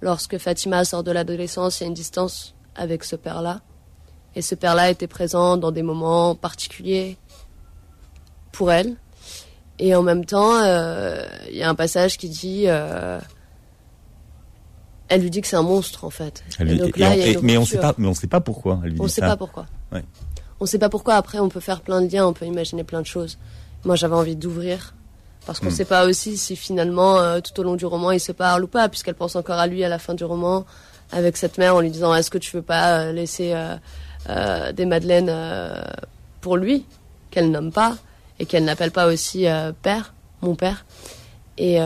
lorsque 0.00 0.38
Fatima 0.38 0.84
sort 0.84 1.02
de 1.04 1.10
l'adolescence, 1.10 1.80
il 1.80 1.84
y 1.84 1.86
a 1.86 1.88
une 1.88 1.94
distance 1.94 2.54
avec 2.74 3.04
ce 3.04 3.16
père-là, 3.16 3.60
et 4.34 4.42
ce 4.42 4.54
père-là 4.54 4.90
était 4.90 5.06
présent 5.06 5.56
dans 5.56 5.70
des 5.72 5.82
moments 5.82 6.34
particuliers 6.34 7.16
pour 8.52 8.70
elle, 8.72 8.96
et 9.78 9.94
en 9.94 10.02
même 10.02 10.24
temps, 10.24 10.62
euh, 10.62 11.26
il 11.50 11.56
y 11.56 11.62
a 11.62 11.68
un 11.68 11.74
passage 11.74 12.16
qui 12.18 12.28
dit 12.28 12.64
euh, 12.66 13.18
elle 15.08 15.20
lui 15.22 15.30
dit 15.30 15.40
que 15.40 15.46
c'est 15.46 15.56
un 15.56 15.62
monstre 15.62 16.04
en 16.04 16.10
fait. 16.10 16.42
Elle 16.58 16.70
Et 16.72 16.74
et 16.76 16.82
on- 16.82 16.86
et- 16.86 17.38
mais 17.42 17.56
on 17.58 17.64
sait 17.64 17.78
pas, 17.78 17.94
mais 17.98 18.08
on 18.08 18.14
sait 18.14 18.26
pas 18.26 18.40
pourquoi. 18.40 18.80
Elle 18.84 18.90
lui 18.92 19.00
On 19.00 19.04
dit 19.06 19.12
sait 19.12 19.20
ça. 19.20 19.28
pas 19.28 19.36
pourquoi. 19.36 19.66
Ouais. 19.92 20.02
On 20.58 20.66
sait 20.66 20.78
pas 20.78 20.88
pourquoi. 20.88 21.14
Après, 21.16 21.38
on 21.38 21.48
peut 21.48 21.60
faire 21.60 21.80
plein 21.82 22.00
de 22.02 22.10
liens, 22.10 22.26
on 22.26 22.32
peut 22.32 22.46
imaginer 22.46 22.82
plein 22.82 23.02
de 23.02 23.06
choses. 23.06 23.38
Moi, 23.84 23.94
j'avais 23.94 24.14
envie 24.16 24.36
d'ouvrir 24.36 24.94
parce 25.46 25.60
qu'on 25.60 25.66
Hmm. 25.68 25.70
sait 25.70 25.84
pas 25.84 26.04
aussi 26.06 26.36
si 26.36 26.56
finalement, 26.56 27.18
euh, 27.18 27.40
tout 27.40 27.58
au 27.60 27.62
long 27.62 27.76
du 27.76 27.86
roman, 27.86 28.10
ils 28.10 28.20
se 28.20 28.32
parlent 28.32 28.64
ou 28.64 28.66
pas, 28.66 28.88
puisqu'elle 28.88 29.14
pense 29.14 29.36
encore 29.36 29.58
à 29.58 29.66
lui 29.66 29.84
à 29.84 29.88
la 29.88 29.98
fin 29.98 30.14
du 30.14 30.24
roman 30.24 30.66
avec 31.12 31.36
cette 31.36 31.56
mère 31.56 31.76
en 31.76 31.80
lui 31.80 31.90
disant 31.90 32.14
Est-ce 32.14 32.30
que 32.30 32.38
tu 32.38 32.54
veux 32.56 32.62
pas 32.62 32.98
euh, 32.98 33.12
laisser 33.12 33.54
euh, 34.28 34.72
des 34.72 34.84
madeleines 34.86 35.32
pour 36.40 36.56
lui 36.56 36.84
qu'elle 37.30 37.50
nomme 37.50 37.70
pas 37.70 37.96
et 38.40 38.44
qu'elle 38.46 38.64
n'appelle 38.64 38.90
pas 38.90 39.06
aussi 39.06 39.46
père, 39.82 40.14
mon 40.42 40.56
père. 40.56 40.84
Et 41.58 41.78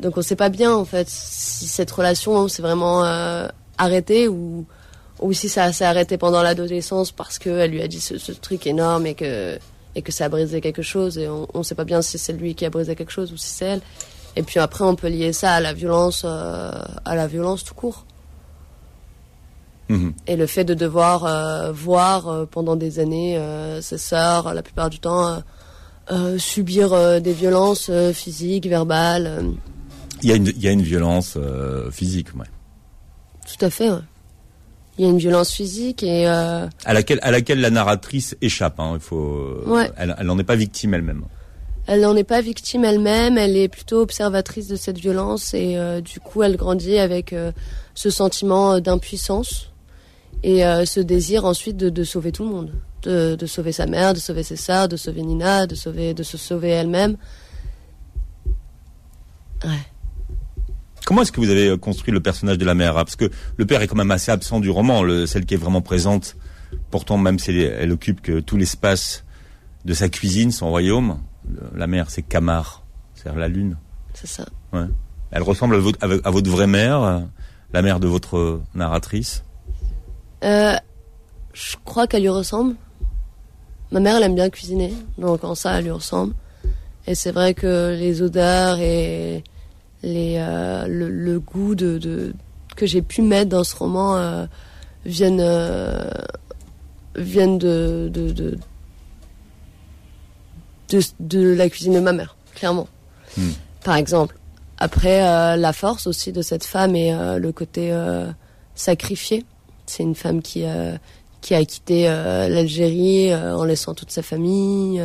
donc 0.00 0.16
on 0.16 0.22
sait 0.22 0.36
pas 0.36 0.48
bien 0.48 0.74
en 0.74 0.84
fait 0.84 1.08
si 1.08 1.66
cette 1.68 1.90
relation 1.92 2.48
s'est 2.48 2.60
vraiment 2.60 3.04
arrêtée 3.78 4.26
ou 4.26 4.66
ou 5.20 5.32
si 5.32 5.48
ça 5.48 5.72
s'est 5.72 5.84
arrêté 5.84 6.18
pendant 6.18 6.42
l'adolescence 6.42 7.12
parce 7.12 7.38
qu'elle 7.38 7.70
lui 7.70 7.80
a 7.82 7.88
dit 7.88 8.00
ce, 8.00 8.18
ce 8.18 8.32
truc 8.32 8.66
énorme 8.66 9.06
et 9.06 9.14
que 9.14 9.56
et 9.94 10.02
que 10.02 10.12
ça 10.12 10.24
a 10.26 10.28
brisé 10.28 10.60
quelque 10.60 10.82
chose 10.82 11.18
et 11.18 11.28
on, 11.28 11.46
on 11.54 11.62
sait 11.62 11.74
pas 11.74 11.84
bien 11.84 12.02
si 12.02 12.18
c'est 12.18 12.32
lui 12.32 12.54
qui 12.54 12.64
a 12.64 12.70
brisé 12.70 12.94
quelque 12.96 13.12
chose 13.12 13.32
ou 13.32 13.36
si 13.36 13.48
c'est 13.48 13.64
elle. 13.66 13.80
Et 14.36 14.42
puis 14.42 14.58
après 14.58 14.84
on 14.84 14.96
peut 14.96 15.08
lier 15.08 15.32
ça 15.32 15.52
à 15.52 15.60
la 15.60 15.72
violence 15.72 16.22
euh, 16.24 16.72
à 17.04 17.14
la 17.14 17.26
violence 17.26 17.64
tout 17.64 17.74
court 17.74 18.04
Mhm. 19.90 20.14
et 20.26 20.36
le 20.36 20.46
fait 20.46 20.64
de 20.64 20.72
devoir 20.72 21.26
euh, 21.26 21.70
voir 21.70 22.26
euh, 22.28 22.46
pendant 22.46 22.74
des 22.74 23.00
années 23.00 23.38
ses 23.82 23.98
sœurs 23.98 24.54
la 24.54 24.62
plupart 24.62 24.88
du 24.88 24.98
temps 24.98 25.42
subir 26.38 27.20
des 27.20 27.32
violences 27.32 27.90
physiques, 28.12 28.66
verbales. 28.66 29.44
Il 30.22 30.28
y 30.28 30.32
a 30.32 30.36
une, 30.36 30.46
il 30.46 30.62
y 30.62 30.68
a 30.68 30.70
une 30.70 30.82
violence 30.82 31.38
physique, 31.90 32.28
ouais. 32.34 32.46
tout 33.46 33.64
à 33.64 33.70
fait. 33.70 33.90
ouais. 33.90 33.98
Il 34.98 35.04
y 35.04 35.08
a 35.08 35.10
une 35.10 35.18
violence 35.18 35.50
physique 35.52 36.02
et 36.04 36.28
euh, 36.28 36.66
à 36.84 36.92
laquelle, 36.92 37.18
à 37.22 37.30
laquelle 37.32 37.60
la 37.60 37.70
narratrice 37.70 38.36
échappe. 38.40 38.78
Hein. 38.78 38.92
Il 38.94 39.00
faut, 39.00 39.58
Ouais. 39.66 39.90
elle, 39.96 40.14
elle 40.18 40.26
n'en 40.26 40.38
est 40.38 40.44
pas 40.44 40.54
victime 40.56 40.94
elle-même. 40.94 41.24
elle 41.88 42.00
n'en 42.02 42.14
est 42.16 42.22
pas 42.24 42.40
victime 42.40 42.84
elle-même. 42.84 43.36
Elle 43.36 43.56
est 43.56 43.68
plutôt 43.68 44.00
observatrice 44.02 44.68
de 44.68 44.76
cette 44.76 44.98
violence 44.98 45.52
et 45.52 45.76
euh, 45.76 46.00
du 46.00 46.20
coup 46.20 46.42
elle 46.44 46.56
grandit 46.56 46.98
avec 46.98 47.32
euh, 47.32 47.50
ce 47.94 48.08
sentiment 48.10 48.78
d'impuissance 48.78 49.70
et 50.44 50.64
euh, 50.64 50.84
ce 50.84 51.00
désir 51.00 51.44
ensuite 51.44 51.76
de, 51.76 51.88
de 51.90 52.04
sauver 52.04 52.30
tout 52.30 52.44
le 52.44 52.50
monde, 52.50 52.72
de, 53.02 53.34
de 53.34 53.46
sauver 53.46 53.72
sa 53.72 53.86
mère, 53.86 54.14
de 54.14 54.20
sauver 54.20 54.42
ses 54.44 54.56
sœurs, 54.56 54.88
de 54.88 54.96
sauver 54.96 55.22
Nina, 55.22 55.66
de 55.66 55.74
sauver, 55.74 56.14
de 56.14 56.22
se 56.22 56.36
sauver 56.38 56.68
elle-même. 56.70 57.16
Ouais. 59.64 59.70
Comment 61.04 61.22
est-ce 61.22 61.32
que 61.32 61.40
vous 61.40 61.50
avez 61.50 61.68
euh, 61.68 61.76
construit 61.76 62.12
le 62.12 62.20
personnage 62.20 62.58
de 62.58 62.64
la 62.64 62.74
mère 62.74 62.96
hein 62.96 63.04
Parce 63.04 63.16
que 63.16 63.30
le 63.56 63.66
père 63.66 63.82
est 63.82 63.86
quand 63.86 63.96
même 63.96 64.10
assez 64.10 64.30
absent 64.30 64.60
du 64.60 64.70
roman. 64.70 65.02
Le, 65.02 65.26
celle 65.26 65.44
qui 65.44 65.54
est 65.54 65.58
vraiment 65.58 65.82
présente, 65.82 66.36
pourtant 66.90 67.18
même 67.18 67.38
si 67.38 67.50
elle, 67.50 67.76
elle 67.78 67.92
occupe 67.92 68.20
que 68.22 68.40
tout 68.40 68.56
l'espace 68.56 69.24
de 69.84 69.92
sa 69.94 70.08
cuisine, 70.08 70.50
son 70.50 70.70
royaume. 70.70 71.18
La 71.74 71.86
mère, 71.86 72.10
c'est 72.10 72.22
Camar, 72.22 72.82
c'est-à-dire 73.14 73.38
la 73.38 73.48
lune. 73.48 73.76
C'est 74.14 74.26
ça. 74.26 74.46
Ouais. 74.72 74.86
Elle 75.30 75.42
ressemble 75.42 75.74
à 75.74 75.78
votre, 75.78 75.98
à 76.02 76.30
vraie 76.30 76.66
mère, 76.66 77.22
la 77.72 77.82
mère 77.82 78.00
de 78.00 78.06
votre 78.06 78.62
narratrice. 78.74 79.44
Euh, 80.44 80.76
je 81.52 81.76
crois 81.84 82.06
qu'elle 82.06 82.22
lui 82.22 82.28
ressemble. 82.28 82.76
Ma 83.90 84.00
mère, 84.00 84.16
elle 84.16 84.22
aime 84.22 84.34
bien 84.34 84.48
cuisiner, 84.48 84.94
donc 85.18 85.44
en 85.44 85.54
ça, 85.54 85.78
elle 85.78 85.84
lui 85.84 85.90
ressemble. 85.90 86.34
Et 87.06 87.14
c'est 87.14 87.32
vrai 87.32 87.52
que 87.52 87.94
les 87.98 88.22
odeurs 88.22 88.78
et 88.78 89.44
les, 90.04 90.36
euh, 90.38 90.86
le, 90.86 91.08
le 91.10 91.40
goût 91.40 91.74
de, 91.74 91.98
de- 91.98 92.34
que 92.76 92.86
j'ai 92.86 93.02
pu 93.02 93.22
mettre 93.22 93.48
dans 93.50 93.64
ce 93.64 93.74
roman 93.74 94.16
euh, 94.16 94.46
viennent, 95.06 95.40
euh, 95.40 96.08
viennent 97.16 97.58
de, 97.58 98.10
de, 98.12 98.30
de, 98.32 98.58
de, 100.90 101.00
de 101.20 101.54
la 101.54 101.68
cuisine 101.68 101.94
de 101.94 102.00
ma 102.00 102.12
mère, 102.12 102.36
clairement. 102.54 102.88
Hmm. 103.36 103.50
Par 103.82 103.96
exemple. 103.96 104.36
Après, 104.78 105.22
euh, 105.26 105.56
la 105.56 105.72
force 105.72 106.06
aussi 106.06 106.32
de 106.32 106.42
cette 106.42 106.64
femme 106.64 106.96
et 106.96 107.12
le 107.38 107.52
côté 107.52 107.96
sacrifié. 108.74 109.44
C'est 109.86 110.02
une 110.02 110.16
femme 110.16 110.42
qui, 110.42 110.64
qui 111.40 111.54
a 111.54 111.64
quitté 111.64 112.04
l'Algérie 112.06 113.32
en 113.34 113.62
laissant 113.64 113.94
toute 113.94 114.10
sa 114.10 114.22
famille, 114.22 115.00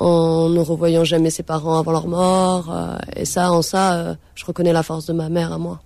en 0.00 0.48
ne 0.48 0.58
revoyant 0.60 1.04
jamais 1.04 1.30
ses 1.30 1.42
parents 1.42 1.78
avant 1.78 1.92
leur 1.92 2.08
mort. 2.08 2.70
euh, 2.72 2.96
et 3.16 3.24
ça, 3.26 3.52
en 3.52 3.62
ça, 3.62 3.94
euh, 3.94 4.14
je 4.34 4.44
reconnais 4.46 4.72
la 4.72 4.82
force 4.82 5.04
de 5.06 5.12
ma 5.12 5.28
mère 5.28 5.52
à 5.52 5.58
moi. 5.58 5.80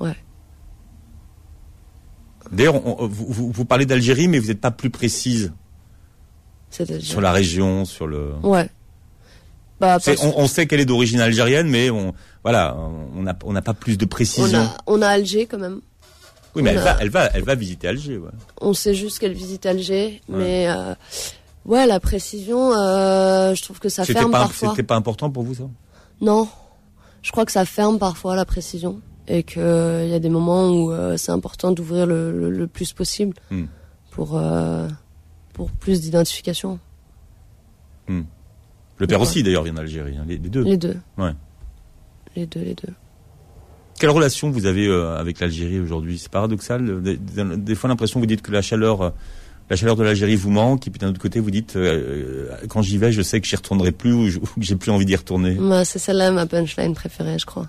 Ouais. 0.00 0.16
D'ailleurs, 2.50 2.86
on- 2.86 3.06
vous, 3.06 3.26
vous, 3.28 3.50
vous 3.52 3.64
parlez 3.64 3.86
d'Algérie, 3.86 4.28
mais 4.28 4.38
vous 4.38 4.48
n'êtes 4.48 4.60
pas 4.60 4.70
plus 4.70 4.90
précise 4.90 5.52
sur 7.00 7.20
la 7.20 7.32
région, 7.32 7.84
sur 7.84 8.06
le. 8.06 8.32
Ouais. 8.42 8.68
Bah, 9.80 9.98
on, 10.22 10.32
on 10.36 10.46
sait 10.46 10.66
qu'elle 10.66 10.80
est 10.80 10.84
d'origine 10.86 11.20
algérienne, 11.20 11.68
mais 11.68 11.90
on, 11.90 12.14
voilà, 12.44 12.76
on 12.76 13.22
n'a 13.22 13.36
on 13.44 13.52
pas 13.60 13.74
plus 13.74 13.98
de 13.98 14.04
on, 14.04 14.08
précision. 14.08 14.60
a, 14.60 14.76
on 14.86 15.02
a 15.02 15.08
Alger 15.08 15.46
quand 15.46 15.58
même. 15.58 15.80
Oui, 16.54 16.62
mais 16.62 16.70
elle 16.70 16.78
a- 16.78 16.82
va, 16.84 16.96
elle 17.00 17.10
va, 17.10 17.24
elle 17.34 17.42
va 17.42 17.54
visiter 17.56 17.88
Alger. 17.88 18.18
Ouais. 18.18 18.30
On 18.60 18.74
sait 18.74 18.94
juste 18.94 19.18
qu'elle 19.18 19.32
visite 19.32 19.66
Alger, 19.66 20.20
mais 20.28 20.68
euh, 20.68 20.94
ouais, 21.66 21.86
la 21.86 22.00
précision, 22.00 22.72
euh, 22.72 23.54
je 23.54 23.62
trouve 23.62 23.78
que 23.80 23.88
ça 23.88 24.04
ferme 24.04 24.30
pas, 24.30 24.40
parfois. 24.40 24.70
c'était 24.70 24.82
pas 24.82 24.96
important 24.96 25.30
pour 25.30 25.42
vous 25.42 25.54
ça 25.54 25.64
Non, 26.20 26.48
je 27.22 27.30
crois 27.32 27.44
que 27.44 27.52
ça 27.52 27.64
ferme 27.64 27.98
parfois 27.98 28.36
la 28.36 28.44
précision 28.44 29.00
et 29.28 29.42
qu'il 29.44 29.60
y 29.62 30.14
a 30.14 30.18
des 30.18 30.28
moments 30.28 30.68
où 30.70 30.90
euh, 30.92 31.16
c'est 31.16 31.30
important 31.32 31.70
d'ouvrir 31.72 32.06
le, 32.06 32.32
le- 32.32 32.50
le 32.50 32.66
plus 32.66 32.92
possible 32.92 33.34
Hmm. 33.50 33.64
pour, 34.10 34.36
euh, 34.36 34.88
pour 35.54 35.70
plus 35.70 36.00
d'identification. 36.00 36.78
Le 38.98 39.06
père 39.06 39.20
Ouais. 39.20 39.26
aussi 39.26 39.42
d'ailleurs 39.42 39.62
vient 39.62 39.72
d'Algérie, 39.74 40.16
hein, 40.16 40.24
les, 40.26 40.36
les 40.38 40.48
deux. 40.48 40.62
Les 40.62 40.76
deux. 40.76 40.96
Ouais. 41.18 41.32
Les 42.36 42.46
deux, 42.46 42.60
les 42.60 42.74
deux. 42.74 42.92
Quelle 43.98 44.10
relation 44.10 44.50
vous 44.50 44.66
avez 44.66 44.86
euh, 44.86 45.16
avec 45.16 45.40
l'Algérie 45.40 45.80
aujourd'hui? 45.80 46.18
C'est 46.18 46.30
paradoxal. 46.30 46.88
euh, 46.88 47.00
Des, 47.00 47.16
des- 47.16 47.74
fois, 47.74 47.88
l'impression 47.88 48.20
vous 48.20 48.26
dites 48.26 48.42
que 48.42 48.52
la 48.52 48.62
chaleur, 48.62 49.00
euh, 49.02 49.10
la 49.70 49.76
chaleur 49.76 49.96
de 49.96 50.02
l'Algérie 50.02 50.36
vous 50.36 50.50
manque, 50.50 50.86
et 50.86 50.90
puis 50.90 50.98
d'un 50.98 51.08
autre 51.08 51.18
côté, 51.20 51.40
vous 51.40 51.50
dites 51.50 51.76
euh, 51.76 52.48
euh, 52.50 52.66
quand 52.68 52.82
j'y 52.82 52.98
vais, 52.98 53.10
je 53.12 53.22
sais 53.22 53.40
que 53.40 53.46
j'y 53.46 53.56
retournerai 53.56 53.92
plus 53.92 54.12
ou, 54.12 54.40
que 54.40 54.46
j'ai 54.60 54.76
plus 54.76 54.90
envie 54.90 55.06
d'y 55.06 55.16
retourner. 55.16 55.54
Bah, 55.54 55.84
c'est 55.84 55.98
celle-là 55.98 56.30
ma 56.30 56.46
punchline 56.46 56.94
préférée, 56.94 57.38
je 57.38 57.46
crois. 57.46 57.68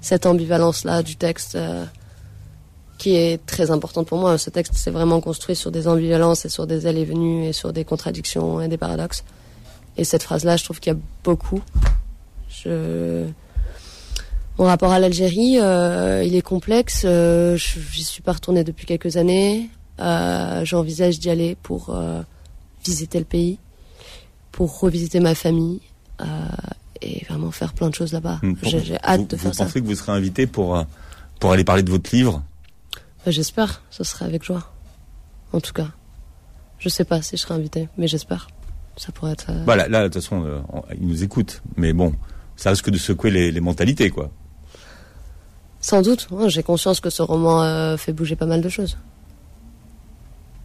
Cette 0.00 0.26
ambivalence-là 0.26 1.02
du 1.02 1.16
texte 1.16 1.54
euh, 1.54 1.84
qui 2.98 3.14
est 3.16 3.44
très 3.46 3.70
importante 3.70 4.08
pour 4.08 4.18
moi. 4.18 4.38
Ce 4.38 4.50
texte 4.50 4.74
s'est 4.74 4.90
vraiment 4.90 5.20
construit 5.20 5.54
sur 5.54 5.70
des 5.70 5.86
ambivalences 5.86 6.44
et 6.46 6.48
sur 6.48 6.66
des 6.66 6.86
allées 6.86 7.04
venues 7.04 7.44
et 7.46 7.52
sur 7.52 7.72
des 7.72 7.84
contradictions 7.84 8.60
et 8.60 8.68
des 8.68 8.78
paradoxes. 8.78 9.22
Et 9.96 10.04
cette 10.04 10.22
phrase-là, 10.22 10.56
je 10.56 10.64
trouve 10.64 10.80
qu'il 10.80 10.92
y 10.92 10.96
a 10.96 10.98
beaucoup. 11.22 11.60
Je... 12.48 13.26
Mon 14.58 14.64
rapport 14.64 14.92
à 14.92 14.98
l'Algérie, 14.98 15.58
il 16.26 16.34
est 16.34 16.42
complexe. 16.42 17.02
Je- 17.02 17.56
J'y 17.92 18.04
suis 18.04 18.22
pas 18.22 18.32
retournée 18.32 18.64
depuis 18.64 18.86
quelques 18.86 19.16
années. 19.16 19.68
Euh, 20.00 20.64
J'envisage 20.64 21.18
d'y 21.18 21.30
aller 21.30 21.56
pour 21.62 21.90
euh, 21.90 22.22
visiter 22.84 23.18
le 23.18 23.24
pays, 23.24 23.58
pour 24.52 24.80
revisiter 24.80 25.20
ma 25.20 25.34
famille 25.34 25.80
euh, 26.20 26.24
et 27.02 27.24
vraiment 27.28 27.50
faire 27.50 27.72
plein 27.72 27.88
de 27.90 27.94
choses 27.94 28.12
là-bas. 28.12 28.40
Hmm, 28.42 28.54
J'ai 28.62 28.96
hâte 29.02 29.20
vous, 29.20 29.26
de 29.26 29.36
vous 29.36 29.42
faire 29.42 29.54
ça. 29.54 29.64
pensez 29.64 29.80
que 29.80 29.86
vous 29.86 29.94
serez 29.94 30.12
invité 30.12 30.46
pour 30.46 30.84
pour 31.38 31.52
aller 31.52 31.64
parler 31.64 31.82
de 31.82 31.90
votre 31.90 32.14
livre? 32.14 32.42
Bah, 33.24 33.30
J'espère, 33.30 33.82
ce 33.90 34.04
serait 34.04 34.24
avec 34.26 34.42
joie. 34.42 34.70
en 35.52 35.60
tout 35.60 35.72
cas. 35.72 35.88
Je 36.78 36.88
sais 36.88 37.04
pas 37.04 37.20
si 37.22 37.36
je 37.36 37.42
serai 37.42 37.54
invitée, 37.54 37.88
mais 37.98 38.08
j'espère. 38.08 38.48
Ça 38.96 39.12
pourrait 39.12 39.32
être. 39.32 39.46
euh, 39.50 39.62
Voilà, 39.64 39.86
là, 39.88 40.02
de 40.02 40.08
toute 40.08 40.22
façon, 40.22 40.44
euh, 40.44 40.60
ils 40.98 41.06
nous 41.06 41.22
écoutent. 41.22 41.62
Mais 41.76 41.92
bon, 41.92 42.14
ça 42.56 42.70
risque 42.70 42.88
de 42.90 42.96
secouer 42.98 43.30
les, 43.30 43.50
les 43.52 43.60
mentalités, 43.60 44.08
quoi. 44.10 44.30
Sans 45.80 46.02
doute, 46.02 46.28
hein, 46.32 46.48
j'ai 46.48 46.62
conscience 46.62 47.00
que 47.00 47.08
ce 47.10 47.22
roman 47.22 47.62
euh, 47.62 47.96
fait 47.96 48.12
bouger 48.12 48.36
pas 48.36 48.46
mal 48.46 48.60
de 48.60 48.68
choses. 48.68 48.96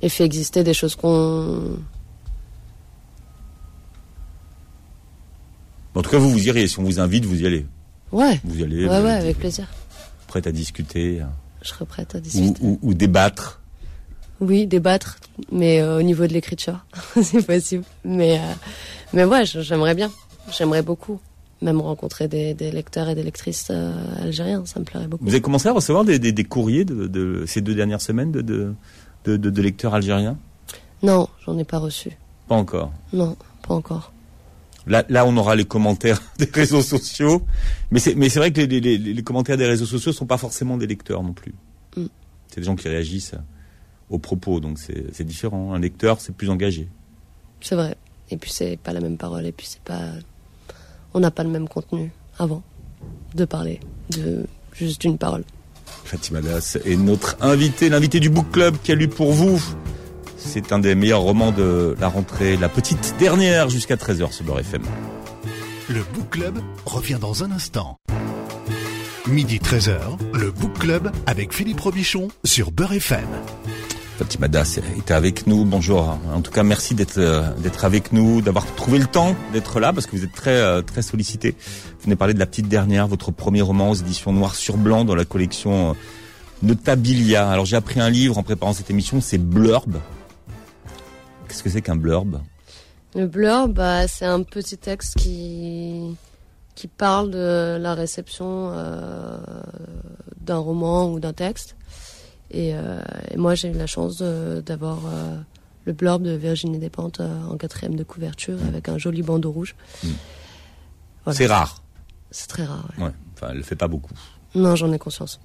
Et 0.01 0.09
fait 0.09 0.23
exister 0.25 0.63
des 0.63 0.73
choses 0.73 0.95
qu'on. 0.95 1.77
En 5.95 6.01
tout 6.01 6.09
cas, 6.09 6.17
vous, 6.17 6.29
vous 6.29 6.47
irez. 6.47 6.67
Si 6.67 6.77
on 6.79 6.83
vous 6.83 6.99
invite, 6.99 7.25
vous 7.25 7.41
y 7.41 7.45
allez. 7.47 7.65
Ouais, 8.11 8.39
Vous 8.43 8.59
y 8.59 8.63
allez. 8.63 8.85
ouais, 8.87 8.99
vous 8.99 9.05
ouais, 9.05 9.11
avec 9.13 9.37
plaisir. 9.37 9.67
Prête 10.27 10.47
à 10.47 10.51
discuter 10.51 11.21
euh, 11.21 11.25
Je 11.61 11.69
serais 11.69 11.85
prête 11.85 12.15
à 12.15 12.19
discuter. 12.19 12.59
ou- 12.61 12.79
ou 12.81 12.93
débattre. 12.93 13.61
Oui, 14.41 14.67
débattre, 14.67 15.17
mais 15.51 15.79
euh, 15.81 15.97
au 15.97 16.01
niveau 16.01 16.27
de 16.27 16.33
l'écriture, 16.33 16.85
c'est 17.23 17.45
possible. 17.45 17.85
Mais, 18.03 18.37
euh, 18.37 18.41
mais 19.13 19.23
ouais, 19.23 19.45
j'aimerais 19.45 19.95
bien. 19.95 20.11
J'aimerais 20.51 20.81
beaucoup. 20.81 21.19
Même 21.61 21.79
rencontrer 21.79 22.27
des, 22.27 22.53
des 22.53 22.69
lecteurs 22.69 23.07
et 23.07 23.15
des 23.15 23.23
lectrices 23.23 23.67
euh, 23.71 23.93
algériens, 24.21 24.65
ça 24.65 24.79
me 24.81 24.85
plairait 24.85 25.07
beaucoup. 25.07 25.23
Vous 25.23 25.31
avez 25.31 25.41
commencé 25.41 25.69
à 25.69 25.71
recevoir 25.71 26.03
des, 26.03 26.19
des- 26.19 26.33
des 26.33 26.43
courriers 26.43 26.83
de, 26.83 27.07
de 27.07 27.45
ces 27.47 27.61
deux 27.61 27.73
dernières 27.73 28.01
semaines 28.01 28.31
de, 28.33 28.41
de, 28.41 28.73
de, 29.25 29.37
de- 29.37 29.49
de 29.49 29.61
lecteurs 29.61 29.93
algériens 29.93 30.37
Non, 31.03 31.27
j'en 31.45 31.57
ai 31.57 31.63
pas 31.63 31.77
reçu. 31.79 32.11
Pas 32.47 32.55
encore. 32.55 32.91
Non, 33.13 33.35
pas 33.67 33.73
encore. 33.73 34.11
Là, 34.87 35.03
là, 35.09 35.25
on 35.25 35.35
aura 35.37 35.55
les 35.55 35.65
commentaires 35.65 36.21
des 36.37 36.49
réseaux 36.53 36.81
sociaux. 36.83 37.41
Mais 37.91 37.99
c'est, 37.99 38.13
mais 38.15 38.29
c'est 38.29 38.39
vrai 38.39 38.51
que 38.51 38.61
les, 38.61 38.67
les- 38.79 38.97
les- 38.97 39.13
les 39.13 39.23
commentaires 39.23 39.57
des 39.57 39.65
réseaux 39.65 39.85
sociaux 39.87 40.11
sont 40.13 40.25
pas 40.27 40.37
forcément 40.37 40.77
des 40.77 40.87
lecteurs 40.87 41.23
non 41.23 41.33
plus. 41.33 41.55
Mm. 41.97 42.05
C'est 42.49 42.59
des 42.61 42.65
gens 42.65 42.75
qui 42.75 42.87
réagissent 42.87 43.33
aux 44.11 44.19
propos, 44.19 44.59
donc 44.59 44.77
c'est, 44.77 45.05
c'est 45.13 45.23
différent. 45.23 45.73
Un 45.73 45.79
lecteur, 45.79 46.21
c'est 46.21 46.35
plus 46.35 46.49
engagé. 46.51 46.87
C'est 47.61 47.75
vrai. 47.75 47.95
Et 48.29 48.37
puis 48.37 48.51
c'est 48.51 48.77
pas 48.77 48.93
la 48.93 48.99
même 49.01 49.17
parole. 49.17 49.45
Et 49.47 49.51
puis 49.51 49.65
c'est 49.67 49.81
pas. 49.81 50.01
On 51.15 51.19
n'a 51.19 51.31
pas 51.31 51.43
le 51.43 51.49
même 51.49 51.67
contenu 51.67 52.11
avant 52.37 52.61
de 53.33 53.45
parler 53.45 53.79
de 54.11 54.45
juste 54.73 55.01
d'une 55.01 55.17
parole. 55.17 55.43
Fatima 56.05 56.41
Das 56.41 56.77
est 56.85 56.95
notre 56.95 57.35
invité, 57.41 57.89
l'invité 57.89 58.19
du 58.19 58.29
Book 58.29 58.51
Club 58.51 58.75
qui 58.83 58.91
a 58.91 58.95
lu 58.95 59.07
pour 59.07 59.33
vous. 59.33 59.61
C'est 60.37 60.71
un 60.71 60.79
des 60.79 60.95
meilleurs 60.95 61.21
romans 61.21 61.51
de 61.51 61.95
la 61.99 62.07
rentrée, 62.07 62.55
la 62.55 62.69
petite 62.69 63.15
dernière, 63.19 63.69
jusqu'à 63.69 63.95
13h 63.95 64.31
sur 64.31 64.45
Beurre 64.45 64.59
FM. 64.59 64.83
Le 65.89 66.01
Book 66.13 66.29
Club 66.29 66.59
revient 66.85 67.17
dans 67.19 67.43
un 67.43 67.51
instant. 67.51 67.99
Midi 69.27 69.57
13h, 69.57 69.99
le 70.33 70.51
Book 70.51 70.77
Club 70.77 71.11
avec 71.25 71.51
Philippe 71.51 71.79
Robichon 71.79 72.27
sur 72.43 72.71
Beurre 72.71 72.93
FM. 72.93 73.25
Fatima 74.17 74.47
Das 74.47 74.77
était 74.77 75.13
avec 75.13 75.45
nous. 75.45 75.65
Bonjour. 75.65 76.17
En 76.33 76.39
tout 76.39 76.51
cas, 76.51 76.63
merci 76.63 76.95
d'être 76.95 77.17
euh, 77.17 77.51
d'être 77.55 77.83
avec 77.83 78.13
nous, 78.13 78.41
d'avoir 78.41 78.65
trouvé 78.75 78.97
le 78.97 79.07
temps 79.07 79.35
d'être 79.51 79.81
là 79.81 79.91
parce 79.91 80.05
que 80.05 80.15
vous 80.15 80.23
êtes 80.23 80.31
très 80.31 80.55
euh, 80.55 80.81
très 80.81 81.01
sollicité. 81.01 81.51
Vous 81.51 82.05
venez 82.05 82.15
parler 82.15 82.33
de 82.33 82.39
la 82.39 82.45
petite 82.45 82.69
dernière, 82.69 83.07
votre 83.07 83.31
premier 83.31 83.61
roman 83.61 83.89
aux 83.89 83.95
éditions 83.95 84.31
Noir 84.31 84.55
sur 84.55 84.77
Blanc 84.77 85.03
dans 85.03 85.15
la 85.15 85.25
collection 85.25 85.89
euh, 85.89 85.93
Notabilia. 86.63 87.49
Alors 87.49 87.65
j'ai 87.65 87.75
appris 87.75 87.99
un 87.99 88.09
livre 88.09 88.37
en 88.37 88.43
préparant 88.43 88.71
cette 88.71 88.89
émission, 88.89 89.19
c'est 89.19 89.37
Blurb. 89.37 89.97
Qu'est-ce 91.49 91.61
que 91.61 91.69
c'est 91.69 91.81
qu'un 91.81 91.97
blurb? 91.97 92.39
Le 93.15 93.27
blurb, 93.27 93.73
bah, 93.73 94.07
c'est 94.07 94.25
un 94.25 94.43
petit 94.43 94.77
texte 94.77 95.15
qui 95.17 96.15
qui 96.73 96.87
parle 96.87 97.31
de 97.31 97.77
la 97.79 97.93
réception 97.93 98.71
d'un 100.39 100.57
roman 100.57 101.11
ou 101.11 101.19
d'un 101.19 101.33
texte. 101.33 101.75
Et, 102.55 102.73
euh, 102.73 102.99
et 103.31 103.37
moi, 103.37 103.53
j'ai 103.53 103.67
eu 103.67 103.73
la 103.73 103.85
chance 103.85 104.17
de- 104.17 104.61
d'avoir 104.65 104.99
euh, 105.05 105.35
le 105.83 105.91
blurb 105.93 106.23
de 106.23 106.31
Virginie 106.31 106.79
Despentes 106.79 107.19
euh, 107.19 107.47
en 107.51 107.57
quatrième 107.57 107.95
de 107.97 108.03
couverture 108.03 108.57
avec 108.67 108.87
un 108.89 108.97
joli 108.97 109.21
bandeau 109.23 109.51
rouge. 109.51 109.75
Mm. 110.03 110.07
Voilà. 111.25 111.37
C'est 111.37 111.47
rare. 111.47 111.83
C'est 112.31 112.47
très 112.47 112.63
rare. 112.63 112.87
ouais. 112.97 113.05
Ouais. 113.05 113.11
Enfin, 113.33 113.47
elle 113.51 113.57
le 113.57 113.63
fait 113.63 113.75
pas 113.75 113.87
beaucoup. 113.89 114.13
Non, 114.55 114.75
j'en 114.77 114.91
ai 114.93 114.97
conscience. 114.99 115.39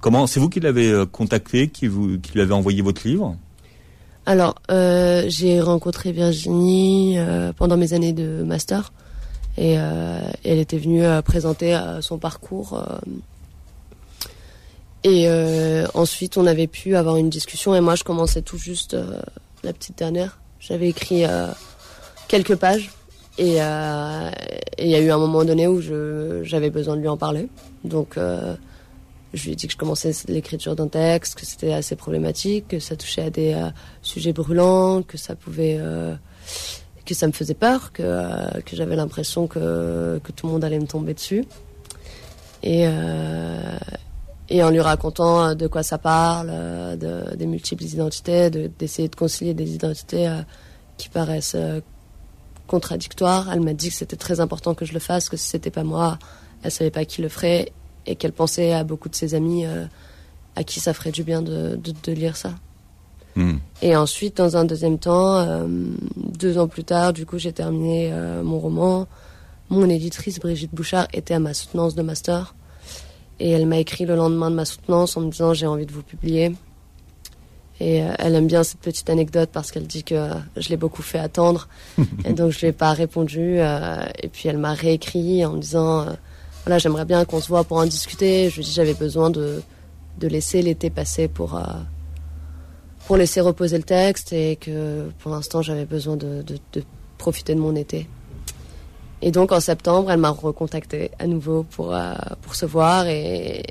Comment 0.00 0.26
C'est 0.26 0.40
vous 0.40 0.48
qui 0.48 0.60
l'avez 0.60 0.90
euh, 0.90 1.04
contacté, 1.06 1.68
qui 1.68 1.86
vous 1.86 2.18
qui 2.18 2.32
lui 2.32 2.40
avez 2.40 2.52
envoyé 2.54 2.80
votre 2.82 3.06
livre? 3.06 3.36
Alors, 4.24 4.54
euh, 4.70 5.24
j'ai 5.28 5.60
rencontré 5.60 6.12
Virginie 6.12 7.18
euh, 7.18 7.52
pendant 7.52 7.76
mes 7.76 7.92
années 7.92 8.12
de 8.12 8.42
master 8.42 8.92
et 9.58 9.74
euh, 9.78 10.20
elle 10.44 10.58
était 10.58 10.78
venue 10.78 11.04
euh, 11.04 11.20
présenter 11.22 11.74
euh, 11.76 12.00
son 12.00 12.18
parcours. 12.18 12.82
Et 15.06 15.28
euh, 15.28 15.86
ensuite, 15.94 16.36
on 16.36 16.48
avait 16.48 16.66
pu 16.66 16.96
avoir 16.96 17.14
une 17.14 17.30
discussion 17.30 17.76
et 17.76 17.80
moi, 17.80 17.94
je 17.94 18.02
commençais 18.02 18.42
tout 18.42 18.58
juste 18.58 18.94
euh, 18.94 19.20
la 19.62 19.72
petite 19.72 19.96
dernière. 19.96 20.40
J'avais 20.58 20.88
écrit 20.88 21.24
euh, 21.24 21.46
quelques 22.26 22.56
pages 22.56 22.90
et 23.38 23.50
il 23.50 24.88
y 24.88 24.94
a 24.96 25.00
eu 25.00 25.10
un 25.12 25.18
moment 25.18 25.44
donné 25.44 25.68
où 25.68 25.80
j'avais 26.42 26.70
besoin 26.70 26.96
de 26.96 27.02
lui 27.02 27.08
en 27.08 27.16
parler. 27.16 27.46
Donc, 27.84 28.16
je 28.16 29.44
lui 29.44 29.52
ai 29.52 29.54
dit 29.54 29.66
que 29.66 29.72
je 29.74 29.76
commençais 29.76 30.10
l'écriture 30.26 30.74
d'un 30.74 30.88
texte, 30.88 31.36
que 31.36 31.46
c'était 31.46 31.74
assez 31.74 31.94
problématique, 31.94 32.66
que 32.66 32.80
ça 32.80 32.96
touchait 32.96 33.22
à 33.22 33.30
des 33.30 33.54
sujets 34.02 34.32
brûlants, 34.32 35.02
que 35.02 35.18
ça 35.18 35.36
pouvait, 35.36 35.78
que 37.04 37.14
ça 37.14 37.26
me 37.26 37.32
faisait 37.32 37.54
peur, 37.54 37.92
que, 37.92 38.58
que 38.62 38.74
j'avais 38.74 38.96
l'impression 38.96 39.46
que, 39.46 40.18
que 40.24 40.32
tout 40.32 40.46
le 40.46 40.54
monde 40.54 40.64
allait 40.64 40.80
me 40.80 40.86
tomber 40.86 41.12
dessus. 41.12 41.44
Et, 42.62 42.88
et 44.48 44.62
en 44.62 44.70
lui 44.70 44.80
racontant 44.80 45.48
euh, 45.48 45.54
de 45.54 45.66
quoi 45.66 45.82
ça 45.82 45.98
parle, 45.98 46.50
euh, 46.50 46.96
de, 46.96 47.36
des 47.36 47.46
multiples 47.46 47.84
identités, 47.84 48.50
de- 48.50 48.70
d'essayer 48.78 49.08
de, 49.08 49.16
concilier 49.16 49.54
des 49.54 49.74
identités 49.74 50.28
euh, 50.28 50.42
qui 50.96 51.08
paraissent 51.08 51.56
contradictoires, 52.66 53.52
elle 53.52 53.60
m'a 53.60 53.74
dit 53.74 53.90
que 53.90 53.94
c'était 53.94 54.16
très 54.16 54.40
important 54.40 54.74
que 54.74 54.84
je 54.86 54.94
le 54.94 54.98
fasse, 54.98 55.28
que 55.28 55.36
si 55.36 55.48
c'était 55.48 55.70
pas 55.70 55.84
moi, 55.84 56.18
elle 56.62 56.70
savait 56.70 56.90
pas 56.90 57.04
qui 57.04 57.20
le 57.20 57.28
ferait 57.28 57.70
et 58.06 58.16
qu'elle 58.16 58.32
pensait 58.32 58.72
à 58.72 58.82
beaucoup 58.82 59.10
de 59.10 59.14
ses 59.14 59.34
amis 59.34 59.66
à 60.56 60.64
qui 60.64 60.80
ça 60.80 60.94
ferait 60.94 61.12
du 61.12 61.22
bien 61.22 61.42
de, 61.42 61.78
lire 62.06 62.36
ça. 62.36 62.54
Hmm. 63.36 63.58
Et 63.82 63.94
ensuite, 63.94 64.38
dans 64.38 64.56
un 64.56 64.64
deuxième 64.64 64.98
temps, 64.98 65.36
euh, 65.36 65.66
deux 66.16 66.56
ans 66.58 66.66
plus 66.66 66.84
tard, 66.84 67.12
du 67.12 67.26
coup, 67.26 67.36
j'ai 67.38 67.52
terminé 67.52 68.10
euh, 68.10 68.42
mon 68.42 68.58
roman. 68.58 69.06
Mon 69.68 69.88
éditrice, 69.90 70.40
Brigitte 70.40 70.74
Bouchard, 70.74 71.06
était 71.12 71.34
à 71.34 71.38
ma 71.38 71.52
soutenance 71.52 71.94
de 71.94 72.02
master. 72.02 72.54
Et 73.38 73.50
elle 73.50 73.66
m'a 73.66 73.78
écrit 73.78 74.06
le 74.06 74.16
lendemain 74.16 74.50
de 74.50 74.56
ma 74.56 74.64
soutenance 74.64 75.16
en 75.16 75.20
me 75.20 75.30
disant 75.30 75.52
j'ai 75.54 75.66
envie 75.66 75.86
de 75.86 75.92
vous 75.92 76.02
publier. 76.02 76.54
Et 77.78 78.02
euh, 78.02 78.14
elle 78.18 78.34
aime 78.34 78.46
bien 78.46 78.62
cette 78.62 78.80
petite 78.80 79.10
anecdote 79.10 79.50
parce 79.52 79.70
qu'elle 79.70 79.86
dit 79.86 80.02
que 80.02 80.14
euh, 80.14 80.34
je 80.56 80.70
l'ai 80.70 80.78
beaucoup 80.78 81.02
fait 81.02 81.18
attendre. 81.18 81.68
et 82.24 82.32
donc 82.32 82.50
je 82.52 82.60
lui 82.60 82.68
ai 82.68 82.72
pas 82.72 82.92
répondu. 82.92 83.58
euh, 83.58 83.98
et 84.22 84.28
puis 84.28 84.48
elle 84.48 84.58
m'a 84.58 84.72
réécrit 84.72 85.44
en 85.44 85.52
me 85.52 85.60
disant 85.60 86.06
voilà 86.64 86.78
j'aimerais 86.78 87.04
bien 87.04 87.24
qu'on 87.24 87.40
se 87.40 87.48
voit 87.48 87.64
pour 87.64 87.76
en 87.76 87.84
discuter. 87.84 88.48
Je 88.48 88.56
lui 88.56 88.62
ai 88.62 88.64
dit 88.64 88.72
j'avais 88.72 88.94
besoin 88.94 89.28
de, 89.30 89.62
de 90.18 90.28
laisser 90.28 90.62
l'été 90.62 90.88
passer 90.88 91.28
pour, 91.28 91.60
pour 93.06 93.16
laisser 93.18 93.42
reposer 93.42 93.76
le 93.76 93.84
texte 93.84 94.32
et 94.32 94.56
que 94.56 95.10
pour 95.18 95.30
l'instant 95.30 95.60
j'avais 95.60 95.84
besoin 95.84 96.16
de, 96.16 96.42
de, 96.42 96.56
de 96.72 96.82
profiter 97.18 97.54
de 97.54 97.60
mon 97.60 97.76
été. 97.76 98.08
Et 99.22 99.30
donc 99.30 99.52
en 99.52 99.60
septembre, 99.60 100.10
elle 100.10 100.20
m'a 100.20 100.30
recontacté 100.30 101.10
à 101.18 101.26
nouveau 101.26 101.62
pour, 101.62 101.94
euh, 101.94 102.14
pour 102.42 102.54
se 102.54 102.66
voir 102.66 103.06
et, 103.06 103.62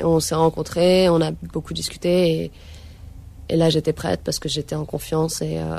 on 0.00 0.20
s'est 0.20 0.34
rencontrés, 0.34 1.08
on 1.08 1.20
a 1.20 1.32
beaucoup 1.52 1.74
discuté 1.74 2.44
et, 2.44 2.50
et 3.48 3.56
là 3.56 3.70
j'étais 3.70 3.92
prête 3.92 4.20
parce 4.24 4.38
que 4.38 4.48
j'étais 4.48 4.74
en 4.74 4.84
confiance 4.84 5.42
et 5.42 5.58
euh, 5.58 5.78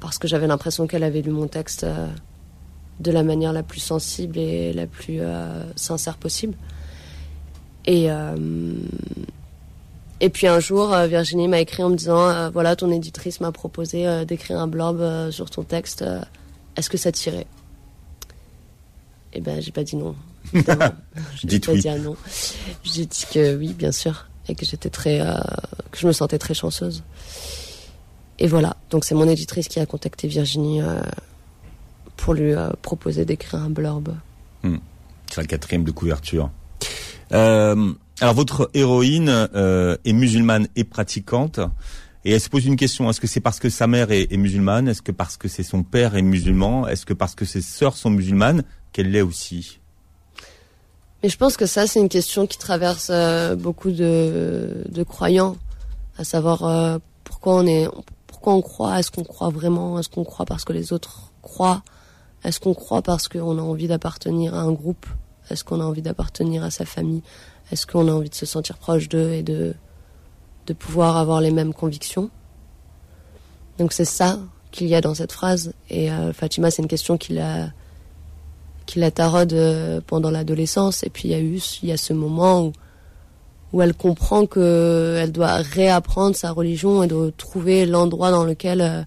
parce 0.00 0.18
que 0.18 0.26
j'avais 0.26 0.46
l'impression 0.46 0.86
qu'elle 0.86 1.04
avait 1.04 1.22
lu 1.22 1.30
mon 1.30 1.46
texte 1.46 1.84
euh, 1.84 2.06
de 3.00 3.10
la 3.12 3.22
manière 3.22 3.52
la 3.52 3.62
plus 3.62 3.80
sensible 3.80 4.38
et 4.38 4.72
la 4.72 4.86
plus 4.86 5.20
euh, 5.20 5.62
sincère 5.76 6.16
possible. 6.16 6.54
Et, 7.86 8.08
et 10.20 10.28
puis 10.28 10.46
un 10.46 10.60
jour, 10.60 10.94
Virginie 11.08 11.48
m'a 11.48 11.60
écrit 11.60 11.82
en 11.82 11.88
me 11.88 11.96
disant 11.96 12.50
voilà, 12.50 12.76
ton 12.76 12.92
éditrice 12.92 13.40
m'a 13.40 13.52
proposé 13.52 14.26
d'écrire 14.26 14.60
un 14.60 14.70
euh, 14.70 15.30
sur 15.30 15.48
ton 15.48 15.62
texte. 15.62 16.04
Est-ce 16.76 16.90
que 16.90 16.98
ça 16.98 17.10
tirait 17.10 17.46
Eh 19.32 19.40
ben, 19.40 19.60
j'ai 19.60 19.72
pas 19.72 19.84
dit 19.84 19.96
non. 19.96 20.14
Dites 21.44 21.66
pas 21.66 21.72
oui. 21.72 21.80
dit 21.80 21.88
un 21.88 21.98
non. 21.98 22.16
J'ai 22.82 23.06
dit 23.06 23.24
que 23.32 23.56
oui, 23.56 23.72
bien 23.72 23.92
sûr, 23.92 24.26
et 24.48 24.54
que 24.54 24.64
j'étais 24.66 24.90
très, 24.90 25.20
euh, 25.20 25.34
que 25.90 25.98
je 25.98 26.06
me 26.06 26.12
sentais 26.12 26.38
très 26.38 26.54
chanceuse. 26.54 27.02
Et 28.38 28.46
voilà. 28.46 28.76
Donc 28.90 29.04
c'est 29.04 29.14
mon 29.14 29.28
éditrice 29.28 29.68
qui 29.68 29.78
a 29.78 29.86
contacté 29.86 30.26
Virginie 30.26 30.82
euh, 30.82 31.00
pour 32.16 32.34
lui 32.34 32.52
euh, 32.52 32.70
proposer 32.82 33.24
d'écrire 33.24 33.60
un 33.60 33.70
blurb. 33.70 34.14
C'est 35.30 35.42
la 35.42 35.46
quatrième 35.46 35.84
de 35.84 35.92
couverture. 35.92 36.50
Alors 37.30 38.34
votre 38.34 38.70
héroïne 38.74 39.48
est 40.04 40.12
musulmane 40.12 40.66
et 40.74 40.84
pratiquante. 40.84 41.60
Et 42.24 42.32
elle 42.32 42.40
se 42.40 42.50
pose 42.50 42.66
une 42.66 42.76
question, 42.76 43.08
est-ce 43.08 43.20
que 43.20 43.26
c'est 43.26 43.40
parce 43.40 43.58
que 43.58 43.70
sa 43.70 43.86
mère 43.86 44.10
est, 44.10 44.30
est 44.30 44.36
musulmane? 44.36 44.88
Est-ce 44.88 45.00
que 45.00 45.12
parce 45.12 45.38
que 45.38 45.48
c'est 45.48 45.62
son 45.62 45.82
père 45.82 46.16
est 46.16 46.22
musulman? 46.22 46.86
Est-ce 46.86 47.06
que 47.06 47.14
parce 47.14 47.34
que 47.34 47.46
ses 47.46 47.62
sœurs 47.62 47.96
sont 47.96 48.10
musulmanes? 48.10 48.62
Qu'elle 48.92 49.10
l'est 49.10 49.22
aussi 49.22 49.78
Mais 51.22 51.28
je 51.28 51.36
pense 51.36 51.56
que 51.56 51.66
ça, 51.66 51.86
c'est 51.86 52.00
une 52.00 52.08
question 52.08 52.46
qui 52.46 52.58
traverse 52.58 53.08
euh, 53.10 53.56
beaucoup 53.56 53.90
de, 53.90 55.02
croyants, 55.08 55.56
à 56.18 56.24
savoir 56.24 56.64
euh, 56.64 56.98
pourquoi 57.24 57.56
on 57.56 57.66
est, 57.66 57.88
pourquoi 58.26 58.54
on 58.54 58.62
croit 58.62 58.98
Est-ce 58.98 59.10
qu'on 59.10 59.24
croit 59.24 59.50
vraiment 59.50 59.98
Est-ce 59.98 60.08
qu'on 60.08 60.24
croit 60.24 60.46
parce 60.46 60.64
que 60.64 60.72
les 60.72 60.92
autres 60.92 61.32
croient 61.42 61.82
Est-ce 62.44 62.60
qu'on 62.60 62.74
croit 62.74 63.02
parce 63.02 63.28
qu'on 63.28 63.58
a 63.58 63.62
envie 63.62 63.88
d'appartenir 63.88 64.54
à 64.54 64.60
un 64.60 64.72
groupe 64.72 65.06
Est-ce 65.50 65.64
qu'on 65.64 65.80
a 65.80 65.84
envie 65.84 66.02
d'appartenir 66.02 66.64
à 66.64 66.70
sa 66.70 66.84
famille 66.84 67.22
Est-ce 67.70 67.86
qu'on 67.86 68.08
a 68.08 68.12
envie 68.12 68.30
de 68.30 68.34
se 68.34 68.46
sentir 68.46 68.78
proche 68.78 69.08
d'eux 69.08 69.32
et 69.32 69.42
de 69.42 69.74
de 70.70 70.72
pouvoir 70.72 71.16
avoir 71.16 71.40
les 71.40 71.50
mêmes 71.50 71.74
convictions 71.74 72.30
Donc 73.78 73.92
c'est 73.92 74.04
ça 74.04 74.38
qu'il 74.70 74.86
y 74.86 74.94
a 74.94 75.00
dans 75.00 75.14
cette 75.14 75.32
phrase. 75.32 75.72
Et 75.88 76.12
euh, 76.12 76.32
Fatima, 76.32 76.70
c'est 76.70 76.82
une 76.82 76.88
question 76.88 77.18
qu'il 77.18 77.40
a 77.40 77.70
qui 78.90 78.98
la 78.98 79.10
taraude 79.10 79.52
euh, 79.52 80.00
pendant 80.06 80.30
l'adolescence. 80.30 81.02
Et 81.04 81.10
puis 81.10 81.28
il 81.28 81.30
y 81.30 81.34
a 81.34 81.40
eu 81.40 81.60
il 81.82 81.88
y 81.88 81.92
a 81.92 81.96
ce 81.96 82.12
moment 82.12 82.66
où 82.66 82.72
où 83.72 83.82
elle 83.82 83.94
comprend 83.94 84.46
que 84.46 85.16
elle 85.20 85.30
doit 85.30 85.56
réapprendre 85.58 86.34
sa 86.34 86.50
religion 86.50 87.04
et 87.04 87.06
de 87.06 87.32
trouver 87.36 87.86
l'endroit 87.86 88.32
dans 88.32 88.44
lequel 88.44 88.80
euh, 88.80 89.02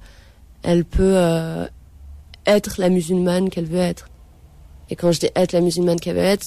elle 0.64 0.86
peut 0.86 1.18
euh, 1.18 1.68
être 2.46 2.76
la 2.78 2.90
musulmane 2.90 3.50
qu'elle 3.50 3.66
veut 3.66 3.78
être. 3.78 4.08
Et 4.90 4.96
quand 4.96 5.12
je 5.12 5.20
dis 5.20 5.30
être 5.36 5.52
la 5.52 5.62
musulmane 5.62 6.00
qu'elle 6.00 6.16
veut 6.16 6.22
être, 6.22 6.46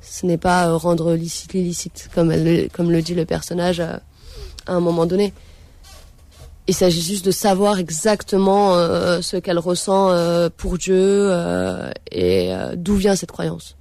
ce 0.00 0.26
n'est 0.26 0.38
pas 0.38 0.68
euh, 0.68 0.76
rendre 0.76 1.14
licite 1.14 1.52
l'illicite, 1.52 2.10
comme, 2.14 2.32
comme 2.72 2.90
le 2.90 3.02
dit 3.02 3.14
le 3.14 3.24
personnage 3.24 3.80
euh, 3.80 3.96
à 4.66 4.74
un 4.74 4.80
moment 4.80 5.06
donné. 5.06 5.32
Il 6.70 6.74
s'agit 6.74 7.02
juste 7.02 7.24
de 7.24 7.32
savoir 7.32 7.80
exactement 7.80 8.76
euh, 8.76 9.22
ce 9.22 9.36
qu'elle 9.36 9.58
ressent 9.58 10.10
euh, 10.10 10.48
pour 10.56 10.78
Dieu 10.78 10.94
euh, 10.96 11.90
et 12.12 12.54
euh, 12.54 12.76
d'où 12.76 12.94
vient 12.94 13.16
cette 13.16 13.32
croyance. 13.32 13.76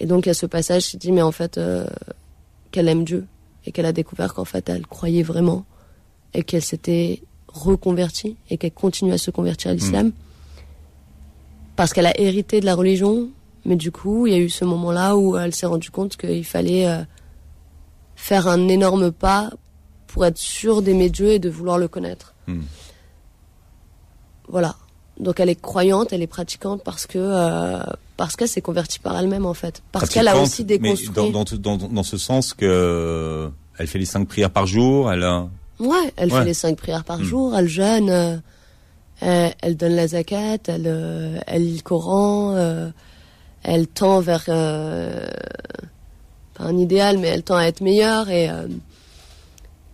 Et 0.00 0.06
donc 0.06 0.26
il 0.26 0.30
y 0.30 0.32
a 0.32 0.34
ce 0.34 0.46
passage 0.46 0.84
qui 0.84 0.96
dit 0.96 1.12
mais 1.12 1.22
en 1.22 1.30
fait 1.30 1.58
euh, 1.58 1.86
qu'elle 2.72 2.88
aime 2.88 3.04
Dieu 3.04 3.28
et 3.64 3.70
qu'elle 3.70 3.86
a 3.86 3.92
découvert 3.92 4.34
qu'en 4.34 4.44
fait 4.44 4.68
elle 4.68 4.84
croyait 4.84 5.22
vraiment 5.22 5.64
et 6.34 6.42
qu'elle 6.42 6.62
s'était 6.62 7.22
reconvertie 7.46 8.36
et 8.50 8.58
qu'elle 8.58 8.72
continue 8.72 9.12
à 9.12 9.18
se 9.18 9.30
convertir 9.30 9.70
à 9.70 9.74
l'islam 9.74 10.10
parce 11.76 11.92
qu'elle 11.92 12.06
a 12.06 12.20
hérité 12.20 12.58
de 12.58 12.66
la 12.66 12.74
religion 12.74 13.28
mais 13.64 13.76
du 13.76 13.92
coup 13.92 14.26
il 14.26 14.32
y 14.32 14.36
a 14.36 14.40
eu 14.40 14.50
ce 14.50 14.64
moment 14.64 14.90
là 14.90 15.16
où 15.16 15.38
elle 15.38 15.54
s'est 15.54 15.66
rendue 15.66 15.92
compte 15.92 16.16
qu'il 16.16 16.44
fallait 16.44 16.88
euh, 16.88 17.04
faire 18.16 18.48
un 18.48 18.66
énorme 18.66 19.12
pas 19.12 19.50
pour 20.14 20.24
être 20.24 20.38
sûre 20.38 20.80
d'aimer 20.80 21.10
Dieu 21.10 21.32
et 21.32 21.38
de 21.40 21.50
vouloir 21.50 21.76
le 21.76 21.88
connaître 21.88 22.32
Hmm. 22.46 22.62
voilà 24.48 24.74
donc 25.18 25.40
elle 25.40 25.48
est 25.48 25.60
croyante 25.60 26.12
elle 26.12 26.22
est 26.22 26.26
pratiquante 26.26 26.82
parce 26.84 27.06
que 27.06 27.18
euh, 27.18 27.78
parce 28.16 28.36
qu'elle 28.36 28.48
s'est 28.48 28.60
convertie 28.60 28.98
par 28.98 29.18
elle-même 29.18 29.46
en 29.46 29.54
fait 29.54 29.82
parce 29.92 30.10
qu'elle 30.10 30.28
a 30.28 30.36
aussi 30.40 30.62
mais 30.62 30.78
déconstruit 30.78 31.10
dans, 31.14 31.30
dans, 31.44 31.76
dans, 31.76 31.88
dans 31.88 32.02
ce 32.02 32.16
sens 32.18 32.52
que 32.54 32.66
euh, 32.68 33.48
elle 33.78 33.86
fait 33.86 33.98
les 33.98 34.04
cinq 34.04 34.28
prières 34.28 34.50
par 34.50 34.66
jour, 34.66 35.10
elle 35.12 35.24
a... 35.24 35.48
Ouais, 35.80 36.12
elle 36.16 36.32
Ouais. 36.32 36.40
fait 36.40 36.44
les 36.44 36.54
cinq 36.54 36.76
prières 36.76 37.02
par 37.04 37.18
Mm. 37.18 37.24
jour, 37.24 37.56
elle 37.56 37.66
jeûne, 37.68 38.08
euh, 38.10 38.36
elle, 39.20 39.54
elle 39.62 39.76
donne 39.76 39.94
la 39.96 40.06
zakat, 40.08 40.58
elle, 40.68 40.84
euh, 40.86 41.38
elle 41.48 41.62
lit 41.64 41.76
le 41.76 41.82
Coran, 41.82 42.56
elle 43.64 43.86
tend 43.88 44.20
vers 44.20 44.44
pas 44.44 45.26
un 46.64 46.76
idéal, 46.76 47.18
mais 47.18 47.28
elle 47.28 47.42
tend 47.42 47.56
à 47.56 47.64
être 47.64 47.80
meilleure 47.80 48.28
et 48.30 48.48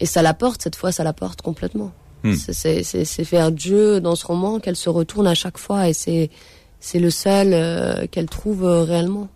et 0.00 0.06
ça 0.06 0.22
la 0.22 0.34
porte 0.34 0.62
cette 0.62 0.76
fois, 0.76 0.90
ça 0.92 1.04
la 1.04 1.12
porte 1.12 1.42
complètement. 1.42 1.92
Mm. 2.22 2.34
C'est- 2.34 3.22
vers 3.22 3.52
Dieu 3.52 4.00
dans 4.00 4.16
ce 4.16 4.26
roman 4.26 4.60
qu'elle 4.60 4.76
se 4.76 4.88
retourne 4.90 5.26
à 5.26 5.34
chaque 5.34 5.58
fois 5.58 5.88
et 5.88 5.92
c'est 5.92 6.30
c'est 6.80 6.98
le 6.98 7.10
seul 7.10 7.52
euh, 7.52 8.06
qu'elle 8.10 8.26
trouve 8.26 8.64
euh, 8.64 8.82
réellement. 8.84 9.28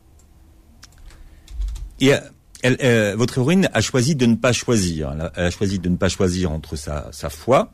Et 2.01 2.15
euh, 2.15 2.19
elle, 2.63 2.79
euh, 2.83 3.15
votre 3.17 3.39
héroïne 3.39 3.69
a 3.75 3.81
choisi 3.83 4.15
de 4.17 4.25
ne 4.27 4.35
pas 4.35 4.53
choisir. 4.53 5.13
Elle 5.13 5.21
a, 5.21 5.33
elle 5.37 5.45
a 5.47 5.51
choisi 5.51 5.79
de 5.79 5.89
ne 5.89 5.97
pas 5.97 6.09
choisir 6.09 6.51
entre 6.51 6.77
sa, 6.77 7.09
sa 7.13 7.29
foi 7.29 7.73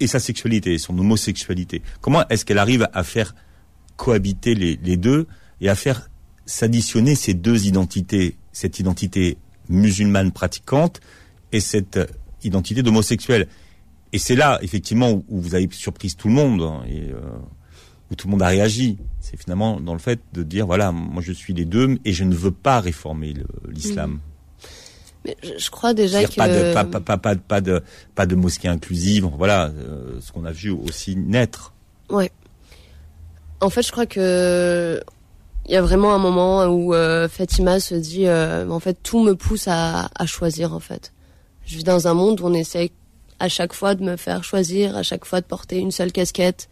et 0.00 0.06
sa 0.08 0.18
sexualité, 0.18 0.76
son 0.78 0.98
homosexualité. 0.98 1.82
Comment 2.00 2.26
est-ce 2.28 2.44
qu'elle 2.44 2.58
arrive 2.58 2.88
à 2.92 3.04
faire 3.04 3.34
cohabiter 3.96 4.54
les, 4.54 4.78
les 4.82 4.96
deux 4.96 5.26
et 5.60 5.68
à 5.68 5.74
faire 5.74 6.08
s'additionner 6.46 7.14
ces 7.14 7.34
deux 7.34 7.66
identités, 7.66 8.36
cette 8.52 8.78
identité 8.80 9.38
musulmane 9.68 10.32
pratiquante 10.32 11.00
et 11.52 11.60
cette 11.60 11.96
euh, 11.96 12.06
identité 12.42 12.82
d'homosexuel 12.82 13.48
Et 14.12 14.18
c'est 14.18 14.36
là, 14.36 14.58
effectivement, 14.62 15.10
où, 15.10 15.24
où 15.28 15.40
vous 15.40 15.54
avez 15.54 15.68
surprise 15.72 16.16
tout 16.16 16.28
le 16.28 16.34
monde 16.34 16.62
hein, 16.62 16.82
et 16.88 17.10
euh, 17.10 17.20
où 18.10 18.14
tout 18.14 18.26
le 18.26 18.32
monde 18.32 18.42
a 18.42 18.48
réagi. 18.48 18.98
C'est 19.20 19.36
finalement 19.36 19.80
dans 19.80 19.92
le 19.92 19.98
fait 19.98 20.20
de 20.32 20.42
dire 20.42 20.66
voilà, 20.66 20.92
moi 20.92 21.22
je 21.22 21.32
suis 21.32 21.52
les 21.52 21.64
deux 21.64 21.98
et 22.04 22.12
je 22.12 22.24
ne 22.24 22.34
veux 22.34 22.50
pas 22.52 22.80
réformer 22.80 23.34
l'islam. 23.68 24.20
Mais 25.24 25.36
je, 25.42 25.58
je 25.58 25.70
crois 25.70 25.94
déjà 25.94 26.24
que 26.24 26.34
pas 26.34 26.48
de 26.48 26.72
pas, 26.72 26.84
pas, 26.84 27.00
pas, 27.00 27.18
pas, 27.18 27.34
pas 27.36 27.60
de 27.60 27.82
pas 28.14 28.24
de 28.24 28.34
mosquée 28.34 28.68
inclusive. 28.68 29.28
Voilà, 29.36 29.66
euh, 29.66 30.20
ce 30.20 30.32
qu'on 30.32 30.44
a 30.44 30.52
vu 30.52 30.70
aussi 30.70 31.16
naître. 31.16 31.74
Ouais. 32.08 32.30
En 33.60 33.68
fait, 33.68 33.82
je 33.82 33.90
crois 33.90 34.06
que 34.06 35.02
il 35.66 35.72
y 35.72 35.76
a 35.76 35.82
vraiment 35.82 36.14
un 36.14 36.18
moment 36.18 36.64
où 36.66 36.94
euh, 36.94 37.28
Fatima 37.28 37.78
se 37.80 37.94
dit, 37.94 38.26
en 38.30 38.80
fait, 38.80 38.96
tout 39.02 39.22
me 39.22 39.34
pousse 39.34 39.68
à, 39.68 40.08
à 40.14 40.24
choisir. 40.24 40.72
En 40.72 40.80
fait, 40.80 41.12
je 41.68 41.76
vis 41.76 41.84
dans 41.84 42.08
un 42.08 42.14
monde 42.14 42.40
où 42.40 42.46
on 42.46 42.54
essaie 42.54 42.90
à 43.38 43.48
chaque 43.48 43.72
fois 43.72 43.94
de 43.94 44.02
me 44.02 44.16
faire 44.16 44.42
choisir, 44.42 44.96
à 44.96 45.02
chaque 45.02 45.24
fois 45.24 45.40
de 45.40 45.46
porter 45.46 45.78
une 45.78 45.92
seule 45.92 46.10
casquette, 46.10 46.68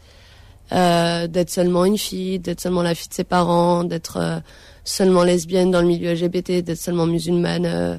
euh, 0.72 1.28
d'être 1.28 1.50
seulement 1.50 1.84
une 1.84 1.98
fille, 1.98 2.40
d'être 2.40 2.60
seulement 2.60 2.82
la 2.82 2.94
fille 2.94 3.08
de 3.08 3.14
ses 3.14 3.24
parents, 3.24 3.84
d'être 3.84 4.16
euh, 4.16 4.38
seulement 4.86 5.24
lesbienne 5.24 5.70
dans 5.70 5.82
le 5.82 5.86
milieu 5.86 6.12
LGBT, 6.14 6.62
d'être 6.64 6.78
seulement 6.78 7.06
musulmane 7.06 7.66
euh, 7.66 7.98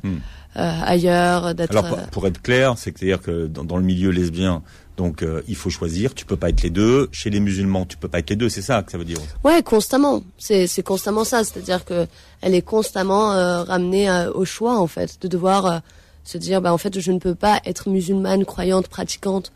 euh, 0.55 0.71
ailleurs, 0.83 1.53
d'être. 1.53 1.71
Alors 1.71 1.87
pour, 1.87 1.99
euh, 1.99 2.05
pour 2.11 2.27
être 2.27 2.41
clair, 2.41 2.73
c'est 2.77 2.95
à 2.95 3.05
dire 3.05 3.21
que 3.21 3.45
dans, 3.45 3.63
dans 3.63 3.77
le 3.77 3.83
milieu 3.83 4.09
lesbien, 4.09 4.63
donc 4.95 5.23
il 5.47 5.55
faut 5.55 5.69
choisir. 5.69 6.15
Tu 6.15 6.25
peux 6.25 6.37
pas 6.37 6.49
être 6.49 6.63
les 6.63 6.71
deux. 6.71 7.07
Chez 7.11 7.29
les 7.29 7.39
musulmans, 7.39 7.85
tu 7.85 7.97
peux 7.97 8.07
pas 8.07 8.17
être 8.17 8.31
les 8.31 8.35
deux. 8.35 8.49
C'est 8.49 8.63
ça 8.63 8.81
que 8.81 8.91
ça 8.91 8.97
veut 8.97 9.05
dire. 9.05 9.19
Ouais, 9.43 9.61
constamment. 9.61 10.23
C'est 10.39 10.65
c'est 10.65 10.81
constamment 10.81 11.23
ça. 11.23 11.43
C'est-à-dire 11.43 11.85
que 11.85 12.07
elle 12.41 12.55
est 12.55 12.63
constamment 12.63 13.29
ramenée 13.63 14.09
au 14.33 14.43
choix 14.43 14.79
en 14.79 14.87
fait, 14.87 15.21
de 15.21 15.27
devoir 15.27 15.81
se 16.27 16.37
dire 16.37 16.61
bah 16.61 16.73
en 16.73 16.77
fait 16.77 16.99
je 16.99 17.11
ne 17.11 17.19
peux 17.19 17.35
pas 17.35 17.61
être 17.65 17.89
musulmane, 17.89 18.45
croyante, 18.45 18.87
pratiquante 18.87 19.51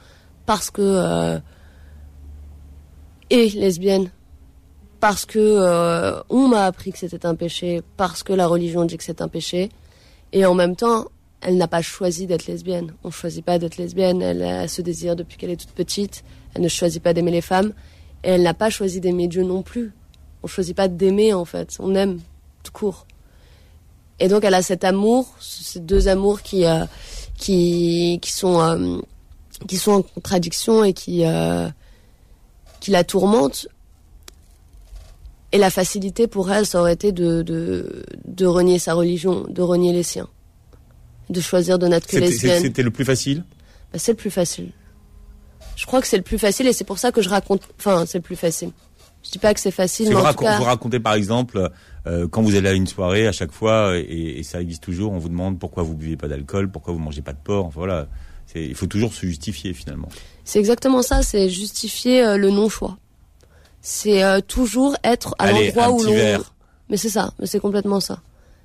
parce 0.45 0.71
que 0.71 0.81
euh, 0.81 1.39
et 3.29 3.49
lesbienne 3.49 4.09
parce 4.99 5.25
que 5.25 5.39
euh, 5.39 6.21
on 6.29 6.47
m'a 6.47 6.65
appris 6.65 6.91
que 6.91 6.99
c'était 6.99 7.25
un 7.25 7.33
péché, 7.33 7.81
parce 7.97 8.21
que 8.21 8.33
la 8.33 8.45
religion 8.45 8.85
dit 8.85 8.97
que 8.97 9.03
c'est 9.03 9.21
un 9.21 9.27
péché, 9.27 9.69
et 10.31 10.45
en 10.45 10.53
même 10.53 10.75
temps 10.75 11.07
elle 11.41 11.57
n'a 11.57 11.67
pas 11.67 11.81
choisi 11.81 12.27
d'être 12.27 12.45
lesbienne. 12.45 12.93
On 13.03 13.09
choisit 13.09 13.43
pas 13.43 13.57
d'être 13.57 13.77
lesbienne. 13.77 14.21
Elle 14.21 14.43
a 14.43 14.67
ce 14.67 14.83
désir 14.83 15.15
depuis 15.15 15.37
qu'elle 15.37 15.49
est 15.49 15.59
toute 15.59 15.71
petite. 15.71 16.23
Elle 16.53 16.61
ne 16.61 16.67
choisit 16.67 17.01
pas 17.01 17.13
d'aimer 17.13 17.31
les 17.31 17.41
femmes. 17.41 17.73
Et 18.23 18.29
elle 18.29 18.43
n'a 18.43 18.53
pas 18.53 18.69
choisi 18.69 19.01
d'aimer 19.01 19.27
Dieu 19.27 19.43
non 19.43 19.63
plus. 19.63 19.91
On 20.43 20.47
choisit 20.47 20.77
pas 20.77 20.87
d'aimer 20.87 21.33
en 21.33 21.45
fait. 21.45 21.77
On 21.79 21.95
aime 21.95 22.19
tout 22.61 22.71
court. 22.71 23.07
Et 24.21 24.27
donc 24.27 24.43
elle 24.43 24.53
a 24.53 24.61
cet 24.61 24.83
amour, 24.83 25.35
ces 25.39 25.79
deux 25.79 26.07
amours 26.07 26.43
qui 26.43 26.65
euh, 26.65 26.85
qui 27.37 28.19
qui 28.21 28.31
sont 28.31 28.61
euh, 28.61 28.99
qui 29.67 29.77
sont 29.77 29.93
en 29.93 30.01
contradiction 30.03 30.83
et 30.83 30.93
qui 30.93 31.25
euh, 31.25 31.67
qui 32.79 32.91
la 32.91 33.03
tourmentent. 33.03 33.67
Et 35.51 35.57
la 35.57 35.71
facilité 35.71 36.27
pour 36.27 36.51
elle, 36.51 36.67
ça 36.67 36.79
aurait 36.79 36.93
été 36.93 37.11
de 37.11 37.41
de 37.41 38.05
de 38.25 38.45
renier 38.45 38.77
sa 38.77 38.93
religion, 38.93 39.47
de 39.49 39.61
renier 39.63 39.91
les 39.91 40.03
siens, 40.03 40.29
de 41.31 41.41
choisir 41.41 41.79
de 41.79 41.87
n'être 41.87 42.05
que 42.05 42.17
lesbienne. 42.17 42.61
C'était 42.61 42.83
le 42.83 42.91
plus 42.91 43.05
facile? 43.05 43.43
Bah, 43.91 43.97
c'est 43.97 44.11
le 44.11 44.17
plus 44.17 44.29
facile. 44.29 44.69
Je 45.75 45.87
crois 45.87 45.99
que 45.99 46.07
c'est 46.07 46.17
le 46.17 46.23
plus 46.23 46.37
facile 46.37 46.67
et 46.67 46.73
c'est 46.73 46.83
pour 46.83 46.99
ça 46.99 47.11
que 47.11 47.23
je 47.23 47.29
raconte. 47.29 47.63
Enfin, 47.79 48.05
c'est 48.05 48.19
le 48.19 48.23
plus 48.23 48.35
facile. 48.35 48.69
Je 49.31 49.37
dis 49.37 49.39
pas 49.39 49.53
que 49.53 49.61
c'est 49.61 49.71
facile, 49.71 50.09
mais 50.09 50.15
vous, 50.15 50.19
en 50.19 50.23
tout 50.23 50.27
racon- 50.27 50.43
cas, 50.45 50.57
vous 50.57 50.63
racontez 50.65 50.99
par 50.99 51.13
exemple 51.13 51.69
euh, 52.05 52.27
quand 52.27 52.41
vous 52.41 52.55
allez 52.55 52.67
à 52.67 52.73
une 52.73 52.85
soirée 52.87 53.27
à 53.27 53.31
chaque 53.31 53.53
fois 53.53 53.93
et, 53.97 54.39
et 54.39 54.43
ça 54.43 54.61
existe 54.61 54.83
toujours, 54.83 55.13
on 55.13 55.19
vous 55.19 55.29
demande 55.29 55.57
pourquoi 55.57 55.83
vous 55.83 55.95
buvez 55.95 56.17
pas 56.17 56.27
d'alcool, 56.27 56.69
pourquoi 56.69 56.91
vous 56.91 56.99
mangez 56.99 57.21
pas 57.21 57.31
de 57.31 57.37
porc. 57.41 57.65
Enfin 57.67 57.79
voilà, 57.79 58.07
C'est- 58.45 58.65
il 58.65 58.75
faut 58.75 58.87
toujours 58.87 59.13
se 59.13 59.25
justifier 59.25 59.73
finalement. 59.73 60.09
c'est 60.43 60.59
exactement 60.59 61.01
ça. 61.01 61.21
C'est 61.21 61.49
justifier 61.49 62.21
euh, 62.25 62.35
le 62.35 62.49
non-choix. 62.49 62.97
C'est 63.79 64.21
euh, 64.23 64.41
toujours 64.41 64.95
être 65.03 65.33
à 65.39 65.51
l'endroit 65.51 65.91
où 65.91 66.03
l'on. 66.03 66.13
Mais 66.89 66.97
c'est 66.97 67.09
ça. 67.09 67.31
Mais 67.39 67.45
c'est 67.45 67.59
complètement 67.61 68.01
ça. 68.01 68.19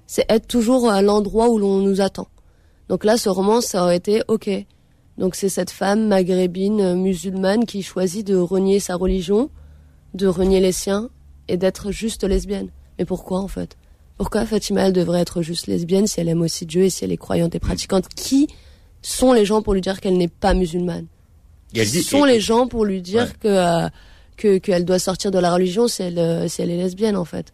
C'est 0.08 0.24
être 0.28 0.48
toujours 0.48 0.90
à 0.90 1.00
l'endroit 1.00 1.48
où 1.48 1.58
l'on 1.58 1.78
nous 1.78 2.00
attend. 2.00 2.26
Donc 2.88 3.04
là, 3.04 3.16
ce 3.16 3.28
roman, 3.28 3.60
ça 3.60 3.84
aurait 3.84 3.96
été 3.96 4.22
ok. 4.28 4.50
Donc 5.18 5.34
c'est 5.36 5.48
cette 5.48 5.70
femme 5.70 6.08
maghrébine 6.08 6.80
euh, 6.80 6.94
musulmane 6.96 7.64
qui 7.66 7.82
choisit 7.82 8.26
de 8.26 8.36
renier 8.36 8.80
sa 8.80 8.96
religion, 8.96 9.48
de 10.16 10.26
renier 10.26 10.60
les 10.60 10.72
siens 10.72 11.10
et 11.48 11.56
d'être 11.56 11.92
juste 11.92 12.24
lesbienne. 12.24 12.68
Mais 12.98 13.04
pourquoi 13.04 13.40
en 13.40 13.48
fait? 13.48 13.76
Pourquoi 14.16 14.46
Fatima 14.46 14.86
elle 14.86 14.92
devrait 14.92 15.20
être 15.20 15.42
juste 15.42 15.66
lesbienne 15.66 16.06
si 16.06 16.20
elle 16.20 16.28
aime 16.28 16.40
aussi 16.42 16.64
Dieu 16.66 16.84
et 16.84 16.90
si 16.90 17.04
elle 17.04 17.12
est 17.12 17.16
croyante 17.18 17.54
et 17.54 17.58
pratiquante? 17.60 18.08
Qui 18.14 18.48
sont 19.02 19.32
les 19.32 19.44
gens 19.44 19.60
pour 19.62 19.74
lui 19.74 19.80
dire 19.82 20.00
qu'elle 20.00 20.16
n'est 20.16 20.28
pas 20.28 20.54
musulmane? 20.54 21.06
Qui 21.74 21.84
dit- 21.84 22.02
sont 22.02 22.24
et- 22.26 22.32
les 22.32 22.40
gens 22.40 22.66
pour 22.66 22.84
lui 22.86 23.02
dire 23.02 23.24
Ouais. 23.24 23.32
que 23.40 23.48
euh, 23.48 23.88
que 24.36 24.58
qu'elle 24.58 24.84
doit 24.84 24.98
sortir 24.98 25.30
de 25.30 25.38
la 25.38 25.52
religion 25.52 25.86
si 25.88 26.02
elle 26.02 26.18
euh, 26.18 26.48
si 26.48 26.62
elle 26.62 26.70
est 26.70 26.76
lesbienne 26.78 27.16
en 27.16 27.24
fait? 27.26 27.52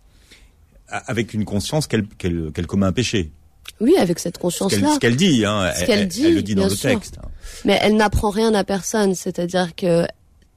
Avec 0.88 1.32
une 1.34 1.44
conscience 1.44 1.86
qu'elle 1.86 2.06
qu'elle 2.06 2.52
qu'elle 2.52 2.66
commet 2.66 2.86
un 2.86 2.92
péché. 2.92 3.32
Oui, 3.80 3.94
avec 3.98 4.18
cette 4.18 4.36
Ce 4.36 4.40
conscience-là. 4.40 4.94
ce 4.94 4.98
qu'elle 4.98 5.16
dit, 5.16 5.44
hein. 5.44 5.72
Ce 5.74 5.90
elle, 5.90 6.06
dit, 6.08 6.26
elle 6.26 6.34
le 6.34 6.42
dit 6.42 6.54
dans 6.54 6.64
le 6.64 6.70
sûr. 6.70 6.90
texte. 6.90 7.16
Mais 7.64 7.78
elle 7.82 7.96
n'apprend 7.96 8.30
rien 8.30 8.52
à 8.54 8.62
personne, 8.64 9.14
c'est-à-dire 9.14 9.74
que 9.74 10.04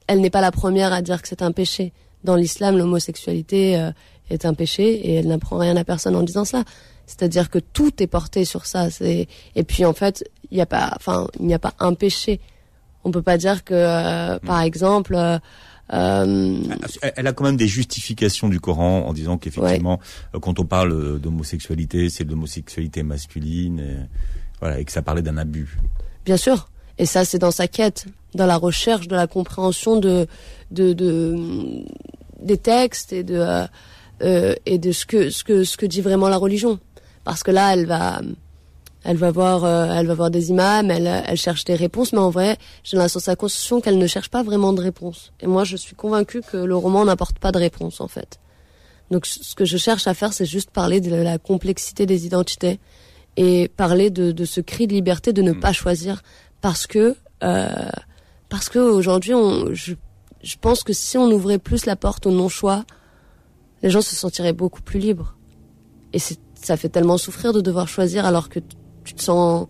elle 0.06 0.20
n'est 0.20 0.30
pas 0.30 0.40
la 0.40 0.52
première 0.52 0.92
à 0.92 1.02
dire 1.02 1.22
que 1.22 1.28
c'est 1.28 1.42
un 1.42 1.52
péché. 1.52 1.92
Dans 2.24 2.36
l'islam, 2.36 2.76
l'homosexualité 2.76 3.78
euh, 3.78 3.90
est 4.30 4.44
un 4.44 4.54
péché 4.54 4.84
et 4.94 5.14
elle 5.16 5.28
n'apprend 5.28 5.58
rien 5.58 5.76
à 5.76 5.84
personne 5.84 6.16
en 6.16 6.22
disant 6.22 6.44
ça. 6.44 6.64
C'est-à-dire 7.06 7.50
que 7.50 7.58
tout 7.58 8.02
est 8.02 8.06
porté 8.06 8.44
sur 8.44 8.66
ça. 8.66 8.90
C'est 8.90 9.28
et 9.54 9.62
puis 9.62 9.84
en 9.84 9.92
fait, 9.92 10.28
il 10.50 10.56
n'y 10.56 10.62
a 10.62 10.66
pas, 10.66 10.92
enfin, 10.96 11.28
il 11.38 11.46
n'y 11.46 11.54
a 11.54 11.58
pas 11.58 11.74
un 11.78 11.94
péché. 11.94 12.40
On 13.04 13.12
peut 13.12 13.22
pas 13.22 13.38
dire 13.38 13.62
que, 13.62 13.74
euh, 13.74 14.38
par 14.40 14.60
exemple, 14.62 15.14
euh, 15.14 15.38
euh, 15.92 16.56
Elle- 17.14 17.26
a 17.28 17.32
quand 17.32 17.44
même 17.44 17.56
des 17.56 17.68
justifications 17.68 18.48
du 18.48 18.58
Coran 18.58 19.06
en 19.06 19.12
disant 19.12 19.38
qu'effectivement, 19.38 20.00
quand 20.40 20.58
on 20.58 20.64
parle 20.64 21.20
d'homosexualité, 21.20 22.10
c'est 22.10 22.24
de 22.24 22.30
l'homosexualité 22.30 23.04
masculine, 23.04 23.78
et, 23.78 23.96
voilà, 24.60 24.80
et 24.80 24.84
que 24.84 24.90
ça 24.90 25.02
parlait 25.02 25.22
d'un 25.22 25.36
abus. 25.36 25.78
Bien 26.24 26.36
sûr. 26.36 26.68
Et 26.98 27.06
ça, 27.06 27.24
c'est 27.24 27.38
dans 27.38 27.52
sa 27.52 27.68
quête, 27.68 28.06
dans 28.36 28.46
la 28.46 28.56
recherche 28.56 29.08
de 29.08 29.16
la 29.16 29.26
compréhension 29.26 29.96
de, 29.96 30.26
de, 30.70 30.92
de 30.92 31.84
des 32.40 32.58
textes 32.58 33.12
et 33.12 33.24
de 33.24 33.36
euh, 33.36 33.66
euh, 34.22 34.54
et 34.64 34.78
de 34.78 34.92
ce 34.92 35.04
que 35.06 35.30
ce 35.30 35.44
que 35.44 35.64
ce 35.64 35.76
que 35.76 35.86
dit 35.86 36.00
vraiment 36.00 36.28
la 36.28 36.36
religion. 36.36 36.78
Parce 37.24 37.42
que 37.42 37.50
là, 37.50 37.72
elle 37.72 37.86
va 37.86 38.20
elle 39.04 39.16
va 39.16 39.30
voir 39.30 39.64
euh, 39.64 39.92
elle 39.94 40.06
va 40.06 40.14
voir 40.14 40.30
des 40.30 40.50
imams, 40.50 40.90
elle 40.90 41.06
elle 41.26 41.36
cherche 41.36 41.64
des 41.64 41.74
réponses, 41.74 42.12
mais 42.12 42.18
en 42.18 42.30
vrai, 42.30 42.56
j'ai 42.84 42.96
la 42.96 43.08
sensation 43.08 43.80
qu'elle 43.80 43.98
ne 43.98 44.06
cherche 44.06 44.28
pas 44.28 44.42
vraiment 44.42 44.72
de 44.72 44.80
réponses. 44.80 45.32
Et 45.40 45.46
moi, 45.46 45.64
je 45.64 45.76
suis 45.76 45.96
convaincue 45.96 46.42
que 46.42 46.56
le 46.56 46.76
roman 46.76 47.04
n'apporte 47.04 47.38
pas 47.38 47.52
de 47.52 47.58
réponse 47.58 48.00
en 48.00 48.08
fait. 48.08 48.38
Donc, 49.10 49.26
ce 49.26 49.54
que 49.54 49.64
je 49.64 49.76
cherche 49.76 50.06
à 50.08 50.14
faire, 50.14 50.32
c'est 50.32 50.46
juste 50.46 50.70
parler 50.70 51.00
de 51.00 51.14
la 51.14 51.38
complexité 51.38 52.06
des 52.06 52.26
identités 52.26 52.80
et 53.36 53.68
parler 53.68 54.10
de, 54.10 54.32
de 54.32 54.44
ce 54.44 54.60
cri 54.60 54.86
de 54.86 54.94
liberté 54.94 55.32
de 55.32 55.42
ne 55.42 55.52
pas 55.52 55.72
choisir 55.72 56.22
parce 56.60 56.86
que 56.86 57.16
euh, 57.44 57.68
parce 58.48 58.68
que 58.68 58.78
aujourd'hui 58.78 59.34
on 59.34 59.74
je, 59.74 59.94
je 60.42 60.56
pense 60.60 60.82
que 60.82 60.92
si 60.92 61.18
on 61.18 61.30
ouvrait 61.30 61.58
plus 61.58 61.86
la 61.86 61.96
porte 61.96 62.26
au 62.26 62.30
non 62.30 62.48
choix 62.48 62.84
les 63.82 63.90
gens 63.90 64.00
se 64.00 64.14
sentiraient 64.16 64.52
beaucoup 64.52 64.82
plus 64.82 64.98
libres. 64.98 65.36
Et 66.12 66.18
ça 66.18 66.76
fait 66.76 66.88
tellement 66.88 67.18
souffrir 67.18 67.52
de 67.52 67.60
devoir 67.60 67.88
choisir 67.88 68.24
alors 68.24 68.48
que 68.48 68.60
tu 69.04 69.14
te 69.14 69.22
sens 69.22 69.66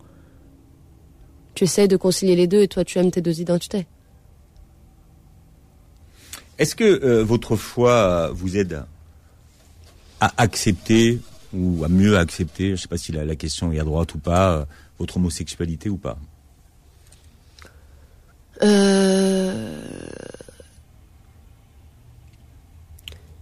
tu 1.53 1.63
essayes 1.63 1.87
de 1.87 1.97
concilier 1.97 2.35
les 2.35 2.47
deux 2.47 2.61
et 2.61 2.67
toi 2.67 2.83
tu 2.83 2.99
aimes 2.99 3.11
tes 3.11 3.21
deux 3.21 3.41
identités. 3.41 3.87
Est-ce 6.57 6.75
que 6.75 6.83
euh, 6.83 7.23
votre 7.23 7.55
foi 7.55 8.31
vous 8.33 8.57
aide 8.57 8.83
à 10.19 10.33
accepter 10.37 11.19
ou 11.53 11.83
à 11.83 11.87
mieux 11.87 12.17
accepter, 12.17 12.67
je 12.67 12.71
ne 12.71 12.77
sais 12.77 12.87
pas 12.87 12.97
si 12.97 13.11
la, 13.11 13.25
la 13.25 13.35
question 13.35 13.71
est 13.71 13.79
à 13.79 13.83
droite 13.83 14.15
ou 14.15 14.19
pas, 14.19 14.51
euh, 14.51 14.65
votre 14.99 15.17
homosexualité 15.17 15.89
ou 15.89 15.97
pas? 15.97 16.17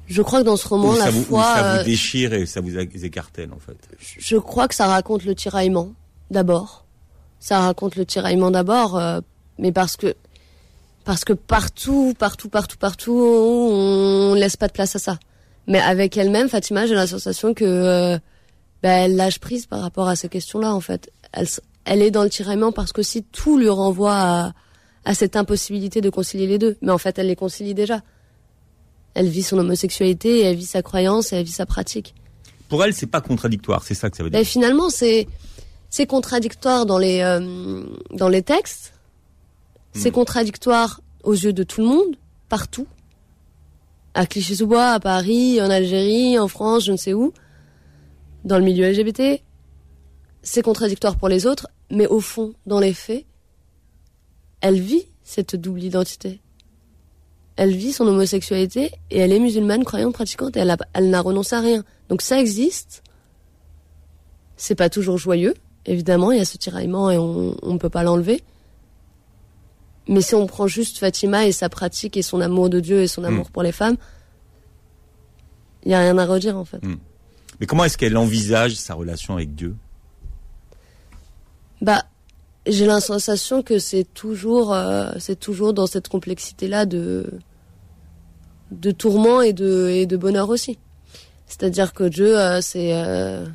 Je 0.08 0.22
crois 0.22 0.41
que 0.41 0.45
dans 0.45 0.58
ce 0.58 0.68
roman 0.68 0.93
la 0.93 1.10
vous, 1.10 1.24
foi 1.24 1.43
ça 1.43 1.66
euh, 1.66 1.78
vous 1.80 1.86
déchire 1.86 2.34
et 2.34 2.45
ça 2.45 2.62
vous 2.62 2.78
écartèle 2.78 3.51
en 3.53 3.60
fait 3.60 3.78
je 3.99 4.38
crois 4.38 4.68
que 4.68 4.76
ça 4.76 4.88
raconte 4.88 5.26
le 5.26 5.36
tiraillement 5.36 5.93
d'abord. 6.32 6.86
Ça 7.39 7.60
raconte 7.60 7.95
le 7.95 8.06
tiraillement 8.06 8.51
d'abord, 8.51 8.97
euh, 8.97 9.20
mais 9.60 9.72
parce 9.72 9.97
que 9.97 10.16
parce 11.03 11.24
que 11.24 11.34
partout, 11.34 12.16
partout, 12.18 12.49
partout, 12.49 12.78
partout, 12.78 13.14
on 13.14 14.34
laisse 14.34 14.58
pas 14.58 14.68
de 14.68 14.74
place 14.74 14.95
à 14.95 14.99
ça. 14.99 15.20
Mais 15.68 15.80
avec 15.80 16.18
elle-même, 16.18 16.49
Fatima, 16.49 16.88
j'ai 16.88 16.95
la 16.95 17.06
sensation 17.06 17.53
que 17.53 17.64
euh, 17.64 18.18
bah, 18.82 18.89
elle 18.89 19.16
lâche 19.16 19.39
prise 19.39 19.68
par 19.68 19.82
rapport 19.82 20.08
à 20.08 20.16
ces 20.16 20.30
questions-là. 20.30 20.74
En 20.74 20.80
fait, 20.80 21.12
elle, 21.32 21.47
elle 21.86 22.01
est 22.01 22.10
dans 22.10 22.24
le 22.24 22.30
tiraillement 22.30 22.72
parce 22.72 22.91
que 22.91 23.03
si 23.03 23.22
tout 23.22 23.60
lui 23.60 23.70
renvoie 23.70 24.16
à, 24.16 24.53
à 25.06 25.14
cette 25.14 25.36
impossibilité 25.36 26.01
de 26.01 26.10
concilier 26.10 26.47
les 26.47 26.58
deux, 26.58 26.76
mais 26.82 26.91
en 26.91 26.97
fait, 26.97 27.20
elle 27.20 27.28
les 27.28 27.36
concilie 27.36 27.76
déjà. 27.76 28.01
Elle 29.16 29.28
vit 29.28 29.43
son 29.43 29.57
homosexualité, 29.57 30.39
et 30.39 30.41
elle 30.43 30.55
vit 30.55 30.66
sa 30.66 30.82
croyance 30.82 31.34
et 31.34 31.38
elle 31.38 31.45
vit 31.45 31.51
sa 31.51 31.66
pratique. 31.66 32.13
Pour 32.70 32.84
elle, 32.84 32.93
c'est 32.93 33.07
pas 33.07 33.22
contradictoire, 33.22 33.84
c'est 33.84 33.95
ça 33.95 34.09
que 34.09 34.18
ça 34.18 34.24
veut 34.24 34.30
dire. 34.30 34.39
Ben, 34.39 34.45
finalement, 34.45 34.89
c'est 34.89 35.28
c'est 35.89 36.05
contradictoire 36.05 36.86
dans 36.86 36.97
les 36.97 37.22
euh, 37.22 37.84
dans 38.11 38.30
les 38.30 38.43
textes. 38.43 38.93
C'est 39.93 40.11
contradictoire 40.11 40.99
aux 41.24 41.34
yeux 41.34 41.53
de 41.53 41.63
tout 41.63 41.80
le 41.80 41.88
monde, 41.88 42.18
partout. 42.49 42.86
À 44.13 44.26
Clichy-sous-Bois, 44.26 44.91
à 44.91 44.99
Paris, 44.99 45.61
en 45.61 45.70
Algérie, 45.70 46.38
en 46.38 46.49
France, 46.49 46.84
je 46.84 46.91
ne 46.91 46.97
sais 46.97 47.13
où. 47.13 47.34
Dans 48.43 48.57
le 48.57 48.66
milieu 48.66 48.89
LGBT, 48.89 49.41
c'est 50.43 50.61
contradictoire 50.61 51.18
pour 51.18 51.30
les 51.30 51.47
autres, 51.47 51.68
mais 51.89 52.07
au 52.07 52.20
fond, 52.20 52.53
dans 52.66 52.80
les 52.80 52.93
faits, 52.93 53.26
elle 54.61 54.80
vit 54.80 55.05
cette 55.24 55.55
double 55.55 55.84
identité. 55.84 56.41
Elle 57.58 57.76
vit 57.76 57.93
son 57.93 58.06
homosexualité 58.08 58.91
et 59.12 59.20
elle 59.20 59.32
est 59.32 59.39
musulmane, 59.39 59.84
croyante, 59.86 60.14
pratiquante 60.14 60.58
et 60.58 60.60
elle, 60.60 60.72
a- 60.72 60.78
elle 60.93 61.10
n'a 61.10 61.22
renoncé 61.22 61.56
à 61.56 61.62
rien. 61.62 61.84
Donc 62.10 62.22
ça 62.22 62.39
existe. 62.39 63.01
C'est 64.58 64.76
pas 64.76 64.89
toujours 64.89 65.18
joyeux, 65.18 65.53
évidemment, 65.86 66.32
il 66.32 66.38
y 66.38 66.41
a 66.41 66.45
ce 66.45 66.58
tiraillement 66.58 67.10
et 67.12 67.18
on 67.18 67.56
ne 67.64 67.78
peut 67.78 67.89
pas 67.89 68.03
l'enlever. 68.03 68.41
Mais 70.08 70.22
si 70.22 70.36
on 70.36 70.45
prend 70.47 70.68
juste 70.68 70.97
Fatima 70.99 71.45
et 71.47 71.51
sa 71.51 71.68
pratique 71.68 72.16
et 72.18 72.22
son 72.22 72.39
amour 72.41 72.70
de 72.70 72.80
Dieu 72.80 73.01
et 73.01 73.08
son 73.08 73.24
amour 73.24 73.49
pour 73.51 73.64
les 73.64 73.72
femmes, 73.72 73.97
il 75.84 75.91
y 75.91 75.93
a 75.93 75.99
rien 75.99 76.18
à 76.18 76.26
redire 76.26 76.58
en 76.58 76.66
fait. 76.66 76.80
Mais 77.60 77.66
comment 77.66 77.86
est-ce 77.86 77.97
qu'elle 77.97 78.18
envisage 78.18 78.76
sa 78.76 78.93
relation 78.95 79.36
avec 79.36 79.56
Dieu? 79.56 79.76
Bah, 81.82 82.03
j'ai 82.68 82.86
la 82.86 82.99
sensation 82.99 83.61
que 83.61 83.80
c'est 83.80 84.05
toujours, 84.13 84.74
euh, 84.74 85.11
c'est 85.20 85.39
toujours 85.39 85.74
dans 85.74 85.88
cette 85.88 86.07
complexité-là 86.07 86.86
de, 86.86 87.32
de 88.72 88.91
tourment 88.91 89.41
et 89.41 89.53
de, 89.53 89.89
et 89.89 90.05
de 90.05 90.18
bonheur 90.18 90.49
aussi. 90.49 90.80
C'est-à-dire 91.45 91.93
que 91.93 92.05
Dieu, 92.05 92.38
euh, 92.39 92.61
c'est, 92.61 92.93
euh, 92.93 93.45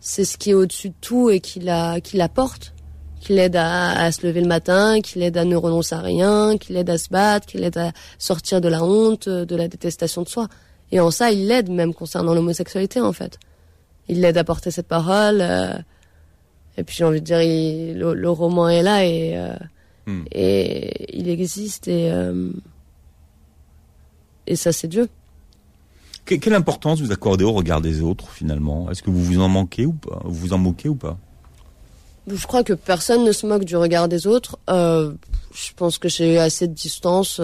c'est 0.00 0.24
ce 0.24 0.36
qui 0.36 0.50
est 0.50 0.54
au-dessus 0.54 0.88
de 0.88 0.94
tout 1.00 1.30
et 1.30 1.40
qui 1.40 1.60
la, 1.60 2.00
qui 2.00 2.16
la 2.16 2.28
porte, 2.28 2.74
qui 3.20 3.34
l'aide 3.34 3.54
à, 3.54 3.92
à 3.92 4.10
se 4.10 4.26
lever 4.26 4.40
le 4.40 4.48
matin, 4.48 5.00
qui 5.00 5.20
l'aide 5.20 5.36
à 5.36 5.44
ne 5.44 5.54
renoncer 5.54 5.94
à 5.94 6.00
rien, 6.00 6.58
qui 6.58 6.72
l'aide 6.72 6.90
à 6.90 6.98
se 6.98 7.08
battre, 7.08 7.46
qui 7.46 7.58
l'aide 7.58 7.78
à 7.78 7.92
sortir 8.18 8.60
de 8.60 8.68
la 8.68 8.82
honte, 8.82 9.28
de 9.28 9.56
la 9.56 9.68
détestation 9.68 10.22
de 10.22 10.28
soi. 10.28 10.48
Et 10.90 10.98
en 10.98 11.12
ça, 11.12 11.30
il 11.30 11.46
l'aide 11.46 11.70
même 11.70 11.94
concernant 11.94 12.34
l'homosexualité 12.34 13.00
en 13.00 13.12
fait. 13.12 13.38
Il 14.08 14.20
l'aide 14.20 14.36
à 14.38 14.44
porter 14.44 14.72
cette 14.72 14.88
parole. 14.88 15.40
Et 16.76 16.84
puis 16.84 16.96
j'ai 16.96 17.04
envie 17.04 17.20
de 17.20 17.26
dire, 17.26 17.40
il- 17.42 17.98
le, 17.98 18.14
le 18.14 18.30
roman 18.30 18.68
est 18.68 18.82
là 18.82 19.04
et, 19.04 19.36
euh, 19.36 19.54
Hmm. 20.06 20.24
et 20.32 21.16
il 21.16 21.28
existe 21.28 21.86
et, 21.86 22.10
euh, 22.10 22.50
et 24.46 24.56
ça 24.56 24.72
c'est 24.72 24.88
Dieu. 24.88 25.08
Que- 26.24 26.34
Quelle 26.34 26.54
importance 26.54 27.00
vous 27.00 27.12
accordez 27.12 27.44
au 27.44 27.52
regard 27.52 27.80
des 27.80 28.00
autres 28.00 28.28
finalement? 28.30 28.90
Est-ce 28.90 29.02
que 29.02 29.10
vous 29.10 29.22
vous 29.22 29.40
en 29.40 29.48
manquez 29.48 29.86
ou 29.86 29.92
pas? 29.92 30.20
Vous 30.24 30.34
vous 30.34 30.52
en 30.52 30.58
moquez 30.58 30.88
ou 30.88 30.94
pas? 30.96 31.18
Je 32.28 32.46
crois 32.46 32.62
que 32.64 32.72
personne 32.72 33.24
ne 33.24 33.32
se 33.32 33.46
moque 33.46 33.64
du 33.64 33.76
regard 33.76 34.08
des 34.08 34.26
autres. 34.26 34.58
Euh, 34.70 35.12
je 35.54 35.72
pense 35.74 35.98
que 35.98 36.08
j'ai 36.08 36.38
assez 36.38 36.66
de 36.68 36.74
distance 36.74 37.40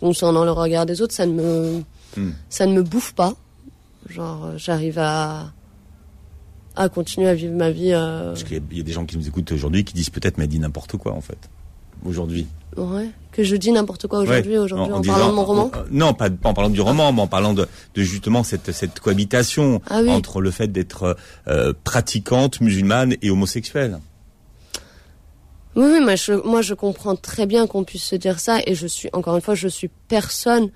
concernant 0.00 0.44
le 0.44 0.50
regard 0.52 0.84
des 0.86 1.00
autres. 1.02 1.14
Ça 1.14 1.26
ne 1.26 1.32
me, 1.32 1.82
Hmm. 2.16 2.32
ça 2.50 2.66
ne 2.66 2.72
me 2.74 2.82
bouffe 2.82 3.14
pas. 3.14 3.34
Genre, 4.08 4.50
j'arrive 4.58 4.98
à 4.98 5.52
à 6.76 6.88
continuer 6.88 7.28
à 7.28 7.34
vivre 7.34 7.54
ma 7.54 7.70
vie. 7.70 7.92
euh, 7.92 8.28
Parce 8.30 8.44
qu'il 8.44 8.56
y 8.56 8.60
a- 8.60 8.62
il 8.70 8.78
y 8.78 8.80
a 8.80 8.84
des 8.84 8.92
gens 8.92 9.04
qui 9.04 9.16
nous 9.18 9.26
écoutent 9.28 9.52
aujourd'hui 9.52 9.84
qui 9.84 9.94
disent 9.94 10.10
peut-être 10.10 10.38
mais 10.38 10.44
elle 10.44 10.50
dit 10.50 10.58
n'importe 10.58 10.96
quoi 10.96 11.12
en 11.12 11.20
fait. 11.20 11.38
Aujourd'hui. 12.04 12.46
ouais, 12.76 13.10
que 13.30 13.44
je 13.44 13.54
dis 13.54 13.70
n'importe 13.70 14.08
quoi 14.08 14.18
aujourd'hui, 14.20 14.52
Ouais, 14.52 14.58
aujourd'hui, 14.58 14.92
en, 14.92 14.98
disant- 15.00 15.12
parlant 15.12 15.28
de 15.30 15.34
mon 15.34 15.44
roman. 15.44 15.70
en- 15.72 15.84
non, 15.92 16.14
pas, 16.14 16.30
pas 16.30 16.48
en 16.48 16.54
parlant 16.54 16.70
du 16.70 16.80
roman, 16.80 17.12
mais 17.12 17.20
en 17.22 17.28
parlant 17.28 17.52
de, 17.54 17.68
de 17.94 18.02
justement 18.02 18.42
cette, 18.42 18.72
cette 18.72 18.98
cohabitation 18.98 19.80
Ah 19.88 20.00
oui. 20.02 20.10
entre 20.10 20.40
le 20.40 20.50
fait 20.50 20.66
d'être 20.68 21.16
euh, 21.46 21.72
pratiquante, 21.84 22.60
musulmane 22.60 23.14
et 23.22 23.30
homosexuelle. 23.30 24.00
Oui, 25.76 25.84
oui, 25.92 26.00
moi 26.00 26.16
je, 26.16 26.32
moi 26.32 26.60
je 26.60 26.74
comprends 26.74 27.14
très 27.16 27.46
bien 27.46 27.66
qu'on 27.66 27.84
puisse 27.84 28.04
se 28.04 28.16
dire 28.16 28.40
ça 28.40 28.58
et 28.66 28.74
je 28.74 28.86
suis, 28.86 29.08
encore 29.12 29.36
une 29.36 29.42
fois, 29.42 29.54
je 29.54 29.68
suis 29.68 29.88
personne 30.08 30.70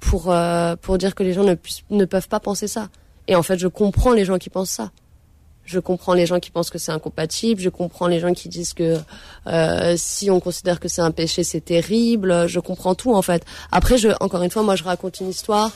pour, 0.00 0.30
euh, 0.30 0.76
pour 0.76 0.98
dire 0.98 1.14
que 1.14 1.22
les 1.22 1.32
gens 1.32 1.42
ne, 1.44 1.54
puissent, 1.54 1.82
ne 1.90 2.04
peuvent 2.04 2.28
pas 2.28 2.38
penser 2.40 2.68
ça. 2.68 2.88
Et 3.28 3.34
en 3.34 3.42
fait, 3.42 3.58
je 3.58 3.66
comprends 3.66 4.12
les 4.12 4.24
gens 4.24 4.38
qui 4.38 4.50
pensent 4.50 4.70
ça. 4.70 4.90
Je 5.66 5.80
comprends 5.80 6.14
les 6.14 6.26
gens 6.26 6.40
qui 6.40 6.50
pensent 6.50 6.70
que 6.70 6.78
c'est 6.78 6.92
incompatible, 6.92 7.60
je 7.60 7.68
comprends 7.68 8.06
les 8.06 8.20
gens 8.20 8.32
qui 8.32 8.48
disent 8.48 8.72
que 8.72 8.96
euh, 9.48 9.94
si 9.98 10.30
on 10.30 10.40
considère 10.40 10.80
que 10.80 10.88
c'est 10.88 11.02
un 11.02 11.10
péché, 11.10 11.42
c'est 11.44 11.60
terrible, 11.60 12.46
je 12.46 12.60
comprends 12.60 12.94
tout 12.94 13.12
en 13.14 13.20
fait. 13.20 13.44
Après, 13.72 13.98
je, 13.98 14.08
encore 14.20 14.42
une 14.42 14.50
fois, 14.50 14.62
moi 14.62 14.76
je 14.76 14.84
raconte 14.84 15.20
une 15.20 15.28
histoire, 15.28 15.72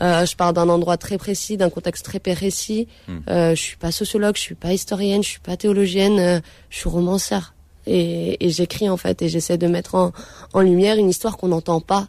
euh, 0.00 0.24
je 0.26 0.34
pars 0.36 0.52
d'un 0.52 0.68
endroit 0.68 0.96
très 0.96 1.18
précis, 1.18 1.56
d'un 1.56 1.70
contexte 1.70 2.04
très 2.04 2.18
précis. 2.18 2.88
Euh, 3.28 3.54
je 3.54 3.60
suis 3.60 3.76
pas 3.76 3.92
sociologue, 3.92 4.36
je 4.36 4.40
suis 4.40 4.54
pas 4.54 4.72
historienne, 4.72 5.22
je 5.22 5.28
suis 5.28 5.40
pas 5.40 5.56
théologienne, 5.56 6.18
euh, 6.18 6.40
je 6.70 6.78
suis 6.78 6.88
romancière 6.88 7.54
et, 7.86 8.44
et 8.44 8.50
j'écris 8.50 8.88
en 8.88 8.96
fait 8.96 9.22
et 9.22 9.28
j'essaie 9.28 9.58
de 9.58 9.66
mettre 9.66 9.94
en, 9.94 10.12
en 10.52 10.60
lumière 10.60 10.96
une 10.96 11.10
histoire 11.10 11.36
qu'on 11.36 11.48
n'entend 11.48 11.80
pas. 11.80 12.08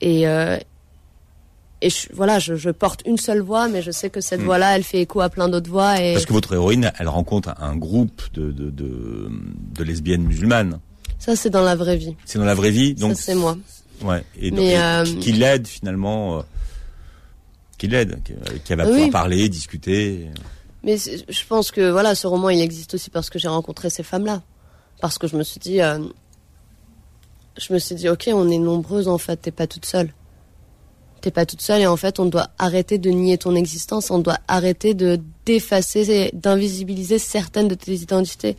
Et 0.00 0.28
euh, 0.28 0.58
et 1.86 1.90
je, 1.90 2.08
voilà, 2.14 2.38
je, 2.38 2.54
je 2.56 2.70
porte 2.70 3.02
une 3.06 3.18
seule 3.18 3.40
voix, 3.40 3.68
mais 3.68 3.82
je 3.82 3.90
sais 3.90 4.08
que 4.10 4.20
cette 4.20 4.40
Mm. 4.40 4.44
voix-là, 4.44 4.76
elle 4.76 4.84
fait 4.84 5.00
écho 5.02 5.20
à 5.20 5.28
plein 5.28 5.48
d'autres 5.48 5.70
voix. 5.70 6.00
Et 6.00 6.14
Parce 6.14 6.26
que 6.26 6.32
votre 6.32 6.52
héroïne, 6.54 6.90
elle 6.98 7.08
rencontre 7.08 7.54
un 7.60 7.76
groupe 7.76 8.22
de, 8.32 8.50
de, 8.52 8.70
de, 8.70 9.30
de 9.76 9.84
lesbiennes 9.84 10.22
musulmanes. 10.24 10.78
ça, 11.18 11.36
c'est 11.36 11.50
dans 11.50 11.62
la 11.62 11.76
vraie 11.76 11.96
vie. 11.96 12.16
C'est 12.24 12.38
dans 12.38 12.44
la 12.44 12.54
vraie 12.54 12.70
vie, 12.70 12.94
donc 12.94 13.16
ça, 13.16 13.22
c'est 13.22 13.34
moi. 13.34 13.56
Ouais. 14.02 14.24
Et, 14.40 14.50
Mais, 14.50 14.72
et 14.72 14.78
euh, 14.78 15.04
qui, 15.04 15.18
qui 15.18 15.32
l'aide 15.32 15.66
finalement, 15.66 16.38
euh, 16.38 16.42
qui 17.78 17.86
l'aide, 17.88 18.18
qui, 18.24 18.32
qui 18.64 18.74
va 18.74 18.84
Oui. 18.86 18.92
pouvoir 18.92 19.10
parler, 19.10 19.48
discuter. 19.48 20.28
Mais 20.82 20.96
je 20.98 21.46
pense 21.48 21.70
que 21.70 21.90
voilà, 21.90 22.14
ce 22.14 22.26
roman, 22.26 22.50
il 22.50 22.60
existe 22.60 22.94
aussi 22.94 23.08
parce 23.10 23.30
que 23.30 23.38
j'ai 23.38 23.48
rencontré 23.48 23.88
ces 23.90 24.02
femmes-là. 24.02 24.42
Parce 25.00 25.16
que 25.18 25.26
je 25.26 25.36
me 25.36 25.42
suis 25.42 25.60
dit, 25.60 25.80
euh, 25.80 25.98
je 27.58 27.72
me 27.72 27.78
suis 27.78 27.94
dit, 27.94 28.08
ok, 28.08 28.28
on 28.32 28.50
est 28.50 28.58
nombreuses 28.58 29.08
en 29.08 29.18
fait, 29.18 29.36
t'es 29.36 29.50
pas 29.50 29.66
toute 29.66 29.84
seule. 29.86 30.12
T'es 31.24 31.30
pas 31.30 31.46
toute 31.46 31.62
seule 31.62 31.80
et 31.80 31.86
en 31.86 31.96
fait, 31.96 32.20
on 32.20 32.26
doit 32.26 32.48
arrêter 32.58 32.98
de 32.98 33.08
nier 33.08 33.38
ton 33.38 33.54
existence, 33.54 34.10
on 34.10 34.18
doit 34.18 34.40
arrêter 34.46 34.92
de 34.92 35.18
d'effacer, 35.46 36.30
d'invisibiliser 36.34 37.18
certaines 37.18 37.66
de 37.66 37.74
tes 37.74 37.94
identités. 37.94 38.58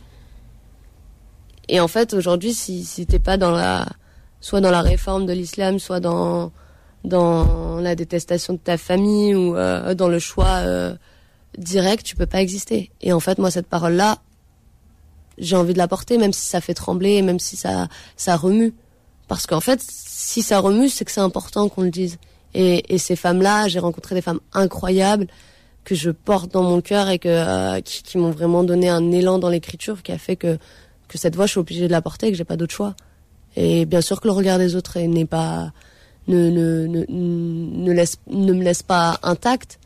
Et 1.68 1.78
en 1.78 1.86
fait, 1.86 2.12
aujourd'hui, 2.12 2.54
si, 2.54 2.84
si 2.84 3.06
t'es 3.06 3.20
pas 3.20 3.36
dans 3.36 3.52
la, 3.52 3.86
soit 4.40 4.60
dans 4.60 4.72
la 4.72 4.82
réforme 4.82 5.26
de 5.26 5.32
l'islam, 5.32 5.78
soit 5.78 6.00
dans, 6.00 6.50
dans 7.04 7.78
la 7.78 7.94
détestation 7.94 8.54
de 8.54 8.58
ta 8.58 8.76
famille 8.78 9.36
ou 9.36 9.56
euh, 9.56 9.94
dans 9.94 10.08
le 10.08 10.18
choix 10.18 10.64
euh, 10.64 10.96
direct, 11.58 12.04
tu 12.04 12.16
peux 12.16 12.26
pas 12.26 12.42
exister. 12.42 12.90
Et 13.00 13.12
en 13.12 13.20
fait, 13.20 13.38
moi, 13.38 13.52
cette 13.52 13.68
parole-là, 13.68 14.18
j'ai 15.38 15.54
envie 15.54 15.72
de 15.72 15.78
la 15.78 15.86
porter, 15.86 16.18
même 16.18 16.32
si 16.32 16.46
ça 16.48 16.60
fait 16.60 16.74
trembler, 16.74 17.22
même 17.22 17.38
si 17.38 17.54
ça, 17.54 17.86
ça 18.16 18.34
remue. 18.36 18.74
Parce 19.28 19.46
qu'en 19.46 19.60
fait, 19.60 19.80
si 19.88 20.42
ça 20.42 20.58
remue, 20.58 20.88
c'est 20.88 21.04
que 21.04 21.12
c'est 21.12 21.20
important 21.20 21.68
qu'on 21.68 21.82
le 21.82 21.90
dise. 21.90 22.18
Et, 22.58 22.96
ces 22.96 23.16
femmes-là, 23.16 23.68
j'ai 23.68 23.78
rencontré 23.78 24.14
des 24.14 24.22
femmes 24.22 24.40
incroyables 24.54 25.26
que 25.84 25.94
je 25.94 26.10
porte 26.10 26.50
dans 26.52 26.62
mon 26.62 26.80
cœur 26.80 27.08
et 27.10 27.20
euh, 27.26 27.80
qui, 27.82 28.16
m'ont 28.16 28.30
vraiment 28.30 28.64
donné 28.64 28.88
un 28.88 29.12
élan 29.12 29.38
dans 29.38 29.50
l'écriture 29.50 30.02
qui 30.02 30.12
a 30.12 30.18
fait 30.18 30.36
que 30.36 30.58
que 31.08 31.18
cette 31.18 31.36
voix, 31.36 31.46
je 31.46 31.52
suis 31.52 31.60
obligée 31.60 31.86
de 31.86 31.92
la 31.92 32.02
porter 32.02 32.26
et 32.26 32.32
que 32.32 32.36
j'ai 32.36 32.44
pas 32.44 32.56
d'autre 32.56 32.74
choix. 32.74 32.96
Et 33.54 33.84
bien 33.84 34.00
sûr 34.00 34.20
que 34.20 34.26
le 34.26 34.32
regard 34.32 34.58
des 34.58 34.74
autres 34.74 34.98
n'est 34.98 35.26
pas 35.26 35.70
ne 36.26 36.50
ne 36.50 36.86
ne, 36.86 37.04
ne 37.08 37.92
laisse 37.92 38.16
ne 38.26 38.52
me 38.52 38.64
laisse 38.64 38.82
pas 38.82 39.20
intacte, 39.22 39.78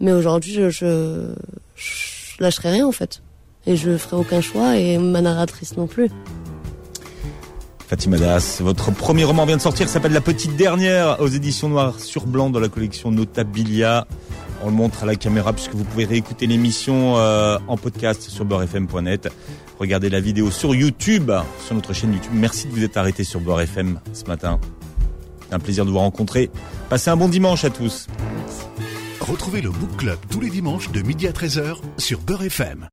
mais 0.00 0.12
aujourd'hui, 0.12 0.54
je, 0.54 0.70
je 0.70 1.34
je 1.76 2.42
lâcherai 2.42 2.70
rien 2.70 2.86
en 2.86 2.92
fait. 2.92 3.22
Et 3.66 3.76
je 3.76 3.96
ferai 3.96 4.16
aucun 4.16 4.40
choix 4.40 4.76
et 4.76 4.98
ma 4.98 5.20
narratrice 5.20 5.76
non 5.76 5.86
plus. 5.86 6.08
Fatima 7.88 8.16
Das, 8.16 8.60
votre 8.62 8.90
premier 8.90 9.22
roman 9.22 9.46
vient 9.46 9.56
de 9.56 9.62
sortir, 9.62 9.88
s'appelle 9.88 10.12
La 10.12 10.20
Petite 10.20 10.56
Dernière, 10.56 11.20
aux 11.20 11.28
éditions 11.28 11.68
Noir 11.68 12.00
sur 12.00 12.26
Blanc 12.26 12.50
dans 12.50 12.58
la 12.58 12.68
collection 12.68 13.12
Notabilia. 13.12 14.08
On 14.64 14.66
le 14.66 14.72
montre 14.74 15.04
à 15.04 15.06
la 15.06 15.14
caméra 15.14 15.52
puisque 15.52 15.74
vous 15.74 15.84
pouvez 15.84 16.04
réécouter 16.04 16.48
l'émission 16.48 17.16
euh, 17.16 17.58
en 17.68 17.76
podcast 17.76 18.22
sur 18.22 18.44
beurrefm.net. 18.44 19.28
Regardez 19.78 20.10
la 20.10 20.18
vidéo 20.18 20.50
sur 20.50 20.74
YouTube, 20.74 21.30
sur 21.64 21.76
notre 21.76 21.92
chaîne 21.92 22.12
YouTube. 22.12 22.32
Merci 22.34 22.66
de 22.66 22.72
vous 22.72 22.82
être 22.82 22.96
arrêté 22.96 23.22
sur 23.22 23.38
Beurre 23.38 23.60
FM 23.60 24.00
ce 24.12 24.24
matin. 24.24 24.58
Un 25.52 25.60
plaisir 25.60 25.84
de 25.84 25.90
vous 25.90 25.98
rencontrer. 25.98 26.50
Passez 26.88 27.10
un 27.10 27.16
bon 27.16 27.28
dimanche 27.28 27.64
à 27.64 27.70
tous. 27.70 28.08
Retrouvez 29.20 29.60
le 29.60 29.70
Book 29.70 29.96
Club 29.96 30.18
tous 30.28 30.40
les 30.40 30.50
dimanches 30.50 30.90
de 30.90 31.02
midi 31.02 31.28
à 31.28 31.32
13h 31.32 31.76
sur 31.98 32.20
Beurre 32.20 32.42
FM. 32.42 32.88